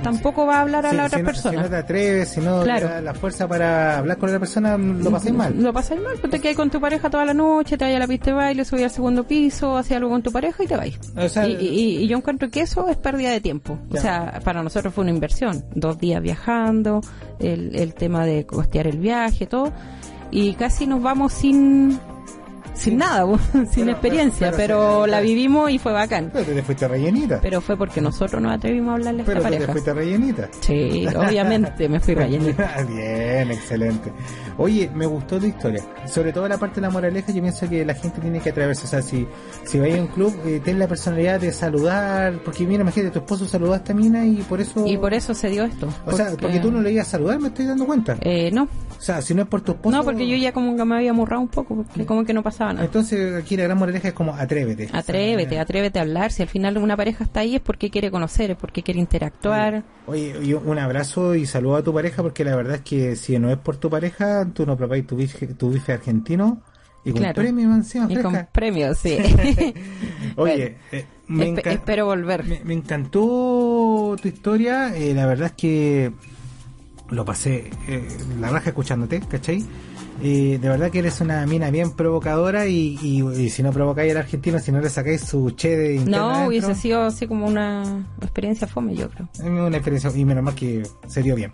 tampoco 0.02 0.46
va 0.46 0.56
a 0.56 0.60
hablar 0.62 0.86
a 0.86 0.92
la 0.92 1.02
si 1.02 1.06
otra 1.06 1.18
no- 1.18 1.24
persona. 1.24 1.56
Si 1.58 1.62
no 1.64 1.68
te 1.70 1.76
atreves, 1.76 2.28
si 2.28 2.40
no 2.40 2.62
Claro. 2.62 2.86
te 2.88 2.94
da 2.94 3.00
la 3.00 3.14
fuerza 3.14 3.46
para 3.48 3.98
hablar 3.98 4.16
con 4.18 4.28
la 4.28 4.32
otra 4.36 4.40
persona, 4.40 4.76
lo 4.78 5.10
pasáis 5.10 5.34
mal. 5.34 5.62
Lo 5.62 5.72
pasáis 5.72 6.00
mal, 6.00 6.16
pues 6.20 6.30
te 6.30 6.40
quedas 6.40 6.56
con 6.56 6.70
tu 6.70 6.80
pareja 6.80 7.10
toda 7.10 7.24
la 7.24 7.34
noche, 7.34 7.76
te 7.76 7.84
vas 7.84 7.94
a 7.94 7.98
la 7.98 8.06
pista 8.06 8.26
de 8.26 8.32
baile, 8.34 8.64
subís 8.64 8.84
al 8.84 8.90
segundo 8.90 9.24
piso, 9.24 9.76
haces 9.76 9.96
algo 9.96 10.10
con 10.10 10.22
tu 10.22 10.32
pareja 10.32 10.62
y 10.64 10.66
te 10.66 10.76
vais. 10.76 10.98
O 11.16 11.28
sea, 11.28 11.46
y, 11.48 11.52
y- 11.54 11.96
y 12.04 12.06
yo 12.08 12.16
encuentro 12.16 12.50
que 12.50 12.60
eso 12.62 12.88
es 12.88 12.96
pérdida 12.96 13.30
de 13.30 13.40
tiempo. 13.40 13.78
Ya. 13.90 13.98
O 13.98 14.02
sea, 14.02 14.40
para 14.44 14.62
nosotros 14.62 14.92
fue 14.94 15.02
una 15.02 15.10
inversión. 15.12 15.64
Dos 15.74 15.98
días 15.98 16.22
viajando, 16.22 17.00
el, 17.38 17.74
el 17.76 17.94
tema 17.94 18.24
de 18.26 18.46
costear 18.46 18.86
el 18.86 18.98
viaje, 18.98 19.46
todo. 19.46 19.72
Y 20.30 20.52
casi 20.54 20.86
nos 20.86 21.02
vamos 21.02 21.32
sin 21.32 21.98
sin 22.80 22.96
nada, 22.98 23.26
sin 23.52 23.66
Pero- 23.84 23.90
experiencia, 23.92 24.52
pero- 24.56 25.06
la 25.06 25.20
vivimos 25.20 25.70
y 25.70 25.78
fue 25.78 25.92
bacán. 25.92 26.30
pero 26.32 26.44
te 26.52 26.62
fuiste 26.62 26.88
rellenita. 26.88 27.38
Pero 27.42 27.60
fue 27.60 27.76
porque 27.76 28.00
nosotros 28.00 28.40
nos 28.40 28.52
atrevimos 28.52 28.90
a 28.90 28.94
hablarle 28.94 29.22
a 29.22 29.24
Pero 29.26 29.40
esta 29.40 29.50
te 29.58 29.66
fuiste 29.72 29.92
rellenita. 29.94 30.48
Sí, 30.60 31.06
obviamente 31.14 31.88
me 31.88 32.00
fui 32.00 32.14
rellenita. 32.14 32.74
Bien, 32.88 33.50
excelente. 33.50 34.12
Oye, 34.56 34.90
me 34.94 35.06
gustó 35.06 35.38
tu 35.38 35.46
historia. 35.46 35.82
Sobre 36.06 36.32
todo 36.32 36.48
la 36.48 36.58
parte 36.58 36.76
de 36.76 36.82
la 36.82 36.90
moraleja, 36.90 37.32
yo 37.32 37.40
pienso 37.42 37.68
que 37.68 37.84
la 37.84 37.94
gente 37.94 38.20
tiene 38.20 38.40
que 38.40 38.50
atreverse. 38.50 38.84
O 38.84 38.88
sea, 38.88 39.02
si, 39.02 39.26
si 39.64 39.78
vais 39.78 39.98
a 39.98 40.00
un 40.02 40.08
club, 40.08 40.34
eh, 40.44 40.60
ten 40.64 40.78
la 40.78 40.86
personalidad 40.88 41.40
de 41.40 41.52
saludar. 41.52 42.34
Porque 42.44 42.66
mira, 42.66 42.82
imagínate, 42.82 43.12
tu 43.12 43.18
esposo 43.20 43.46
saludó 43.46 43.72
a 43.74 43.76
esta 43.76 43.94
mina 43.94 44.24
y 44.26 44.36
por 44.42 44.60
eso. 44.60 44.86
Y 44.86 44.96
por 44.96 45.14
eso 45.14 45.34
se 45.34 45.48
dio 45.48 45.64
esto. 45.64 45.88
O 46.06 46.12
sea, 46.12 46.30
porque 46.38 46.58
tú 46.60 46.70
no 46.70 46.80
le 46.82 46.92
ibas 46.92 47.06
a 47.08 47.10
saludar, 47.12 47.38
me 47.40 47.48
estoy 47.48 47.66
dando 47.66 47.86
cuenta. 47.86 48.16
Eh, 48.20 48.50
no, 48.52 48.64
O 48.64 49.00
sea, 49.00 49.22
si 49.22 49.34
no 49.34 49.42
es 49.42 49.48
por 49.48 49.60
tu 49.62 49.72
esposo. 49.72 49.96
no, 49.96 50.04
porque 50.04 50.28
yo 50.28 50.36
ya 50.36 50.52
como 50.52 50.76
que 50.76 50.84
me 50.84 50.96
había 50.96 51.10
amurrado 51.10 51.40
un 51.42 51.48
poco, 51.48 51.76
porque 51.76 52.04
como 52.06 52.24
que 52.24 52.32
no 52.34 52.42
pasaba 52.42 52.69
Entonces 52.78 53.42
aquí 53.42 53.56
la 53.56 53.64
gran 53.64 53.78
moraleja 53.78 54.08
es 54.08 54.14
como 54.14 54.34
atrévete. 54.34 54.88
Atrévete, 54.92 55.58
atrévete 55.58 55.98
a 55.98 56.02
hablar. 56.02 56.32
Si 56.32 56.42
al 56.42 56.48
final 56.48 56.78
una 56.78 56.96
pareja 56.96 57.24
está 57.24 57.40
ahí 57.40 57.56
es 57.56 57.60
porque 57.60 57.90
quiere 57.90 58.10
conocer, 58.10 58.52
es 58.52 58.56
porque 58.56 58.82
quiere 58.82 59.00
interactuar. 59.00 59.82
Oye, 60.06 60.54
un 60.54 60.78
abrazo 60.78 61.34
y 61.34 61.46
saludo 61.46 61.76
a 61.76 61.82
tu 61.82 61.92
pareja 61.92 62.22
porque 62.22 62.44
la 62.44 62.56
verdad 62.56 62.76
es 62.76 62.82
que 62.82 63.16
si 63.16 63.38
no 63.38 63.50
es 63.50 63.58
por 63.58 63.76
tu 63.76 63.90
pareja, 63.90 64.46
tú 64.52 64.66
no 64.66 64.76
probáis 64.76 65.06
tu 65.06 65.16
bife, 65.16 65.46
tu 65.48 65.70
bife 65.70 65.92
argentino 65.92 66.62
y 67.04 67.12
con 67.12 67.32
premio 67.32 67.82
Y 68.08 68.16
con 68.16 68.48
premios, 68.52 68.98
sí. 68.98 69.16
Oye, 70.36 70.76
eh, 70.92 71.06
espero 71.64 72.06
volver. 72.06 72.44
Me, 72.64 72.74
encantó 72.74 74.16
tu 74.20 74.28
historia. 74.28 74.94
Eh, 74.94 75.14
la 75.14 75.24
verdad 75.26 75.46
es 75.46 75.52
que 75.52 76.12
lo 77.08 77.24
pasé 77.24 77.70
eh, 77.88 78.06
la 78.38 78.50
raja 78.50 78.70
escuchándote, 78.70 79.20
¿cachai? 79.20 79.64
De 80.20 80.68
verdad 80.68 80.90
que 80.90 81.00
eres 81.00 81.20
una 81.20 81.46
mina 81.46 81.70
bien 81.70 81.92
provocadora 81.92 82.66
y, 82.66 82.98
y, 83.02 83.50
si 83.50 83.62
no 83.62 83.72
provocáis 83.72 84.10
al 84.12 84.18
argentino, 84.18 84.58
si 84.58 84.72
no 84.72 84.80
le 84.80 84.90
sacáis 84.90 85.22
su 85.22 85.50
che 85.52 85.76
de 85.76 86.04
No, 86.04 86.46
hubiese 86.46 86.74
sido 86.74 87.02
así 87.02 87.26
como 87.26 87.46
una 87.46 88.06
experiencia 88.20 88.66
fome, 88.66 88.94
yo 88.94 89.08
creo. 89.08 89.28
Una 89.42 89.76
experiencia, 89.76 90.10
y 90.14 90.24
menos 90.24 90.44
mal 90.44 90.54
que 90.54 90.82
se 91.06 91.22
dio 91.22 91.34
bien. 91.34 91.52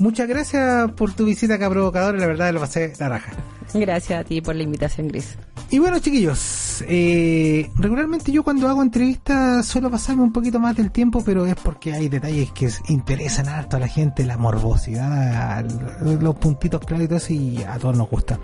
Muchas 0.00 0.26
gracias 0.26 0.90
por 0.92 1.12
tu 1.12 1.26
visita 1.26 1.54
acá 1.54 1.68
provocadora, 1.68 2.18
la 2.18 2.26
verdad 2.26 2.54
lo 2.54 2.60
pasé 2.60 2.94
la 2.98 3.10
raja. 3.10 3.32
Gracias 3.74 4.18
a 4.18 4.24
ti 4.24 4.40
por 4.40 4.56
la 4.56 4.62
invitación, 4.62 5.08
Gris. 5.08 5.36
Y 5.68 5.78
bueno, 5.78 5.98
chiquillos, 5.98 6.82
eh, 6.88 7.70
regularmente 7.76 8.32
yo 8.32 8.42
cuando 8.42 8.66
hago 8.66 8.82
entrevistas 8.82 9.66
suelo 9.66 9.90
pasarme 9.90 10.22
un 10.22 10.32
poquito 10.32 10.58
más 10.58 10.74
del 10.74 10.90
tiempo, 10.90 11.22
pero 11.22 11.44
es 11.44 11.54
porque 11.54 11.92
hay 11.92 12.08
detalles 12.08 12.50
que 12.52 12.70
interesan 12.88 13.46
harto 13.48 13.76
a 13.76 13.80
la 13.80 13.88
gente, 13.88 14.24
la 14.24 14.38
morbosidad, 14.38 15.64
los 16.00 16.34
puntitos 16.36 16.80
claros 16.80 17.30
y 17.30 17.62
a 17.62 17.78
todos 17.78 17.94
nos 17.94 18.08
gusta. 18.08 18.40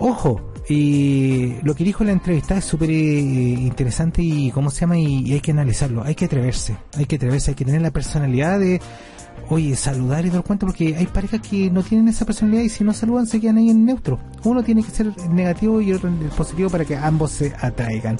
Ojo, 0.00 0.53
y 0.68 1.56
lo 1.62 1.74
que 1.74 1.84
dijo 1.84 2.04
la 2.04 2.12
entrevista 2.12 2.56
es 2.56 2.64
súper 2.64 2.90
eh, 2.90 2.94
interesante 2.94 4.22
y 4.22 4.50
cómo 4.50 4.70
se 4.70 4.80
llama 4.80 4.98
y 4.98 5.32
hay 5.32 5.40
que 5.40 5.50
analizarlo, 5.50 6.02
hay 6.02 6.14
que 6.14 6.24
atreverse, 6.24 6.76
hay 6.96 7.06
que 7.06 7.16
atreverse, 7.16 7.50
hay 7.50 7.54
que 7.54 7.64
tener 7.64 7.82
la 7.82 7.90
personalidad 7.90 8.58
de 8.58 8.80
oye, 9.50 9.76
saludar 9.76 10.24
y 10.24 10.30
dar 10.30 10.42
cuenta 10.42 10.66
porque 10.66 10.96
hay 10.96 11.06
parejas 11.06 11.40
que 11.40 11.70
no 11.70 11.82
tienen 11.82 12.08
esa 12.08 12.24
personalidad 12.24 12.62
y 12.62 12.68
si 12.68 12.84
no 12.84 12.92
saludan 12.92 13.26
se 13.26 13.40
quedan 13.40 13.58
ahí 13.58 13.70
en 13.70 13.84
neutro. 13.84 14.18
Uno 14.44 14.62
tiene 14.62 14.82
que 14.82 14.90
ser 14.90 15.12
negativo 15.28 15.80
y 15.80 15.92
otro 15.92 16.10
positivo 16.36 16.70
para 16.70 16.84
que 16.84 16.96
ambos 16.96 17.32
se 17.32 17.52
atraigan. 17.60 18.16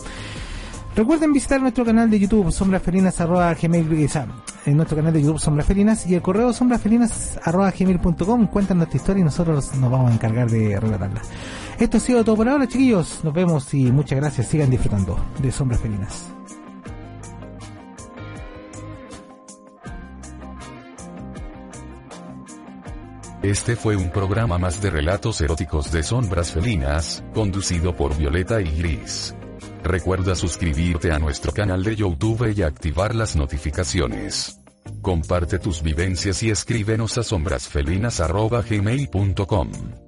Recuerden 0.96 1.32
visitar 1.32 1.60
nuestro 1.60 1.84
canal 1.84 2.08
de 2.08 2.20
YouTube 2.20 2.52
sombrafelinas 2.52 3.18
gmail, 3.18 4.08
en 4.64 4.76
nuestro 4.76 4.96
canal 4.96 5.12
de 5.12 5.22
YouTube 5.22 5.40
sombrafelinas 5.40 6.06
y 6.06 6.14
el 6.14 6.22
correo 6.22 6.52
sombrafelinas 6.52 7.36
gmail.com 7.44 8.46
cuentan 8.46 8.76
nuestra 8.76 8.96
historia 8.96 9.20
y 9.22 9.24
nosotros 9.24 9.74
nos 9.74 9.90
vamos 9.90 10.12
a 10.12 10.14
encargar 10.14 10.48
de 10.48 10.78
relatarla. 10.78 11.20
Esto 11.80 11.96
ha 11.96 12.00
sido 12.00 12.24
todo 12.24 12.36
por 12.36 12.48
ahora 12.48 12.68
chicos, 12.68 13.20
nos 13.24 13.34
vemos 13.34 13.74
y 13.74 13.90
muchas 13.90 14.20
gracias, 14.20 14.46
sigan 14.46 14.70
disfrutando 14.70 15.18
de 15.42 15.50
Sombras 15.50 15.80
Felinas. 15.80 16.30
Este 23.42 23.74
fue 23.74 23.96
un 23.96 24.10
programa 24.10 24.58
más 24.58 24.80
de 24.80 24.90
relatos 24.90 25.40
eróticos 25.40 25.90
de 25.90 26.02
sombras 26.04 26.52
felinas, 26.52 27.24
conducido 27.34 27.94
por 27.94 28.16
Violeta 28.16 28.60
y 28.62 28.78
Gris. 28.78 29.34
Recuerda 29.84 30.34
suscribirte 30.34 31.12
a 31.12 31.18
nuestro 31.18 31.52
canal 31.52 31.84
de 31.84 31.94
YouTube 31.94 32.54
y 32.56 32.62
activar 32.62 33.14
las 33.14 33.36
notificaciones. 33.36 34.58
Comparte 35.02 35.58
tus 35.58 35.82
vivencias 35.82 36.42
y 36.42 36.48
escríbenos 36.50 37.18
a 37.18 37.22
sombrasfelinas.gmail.com. 37.22 40.03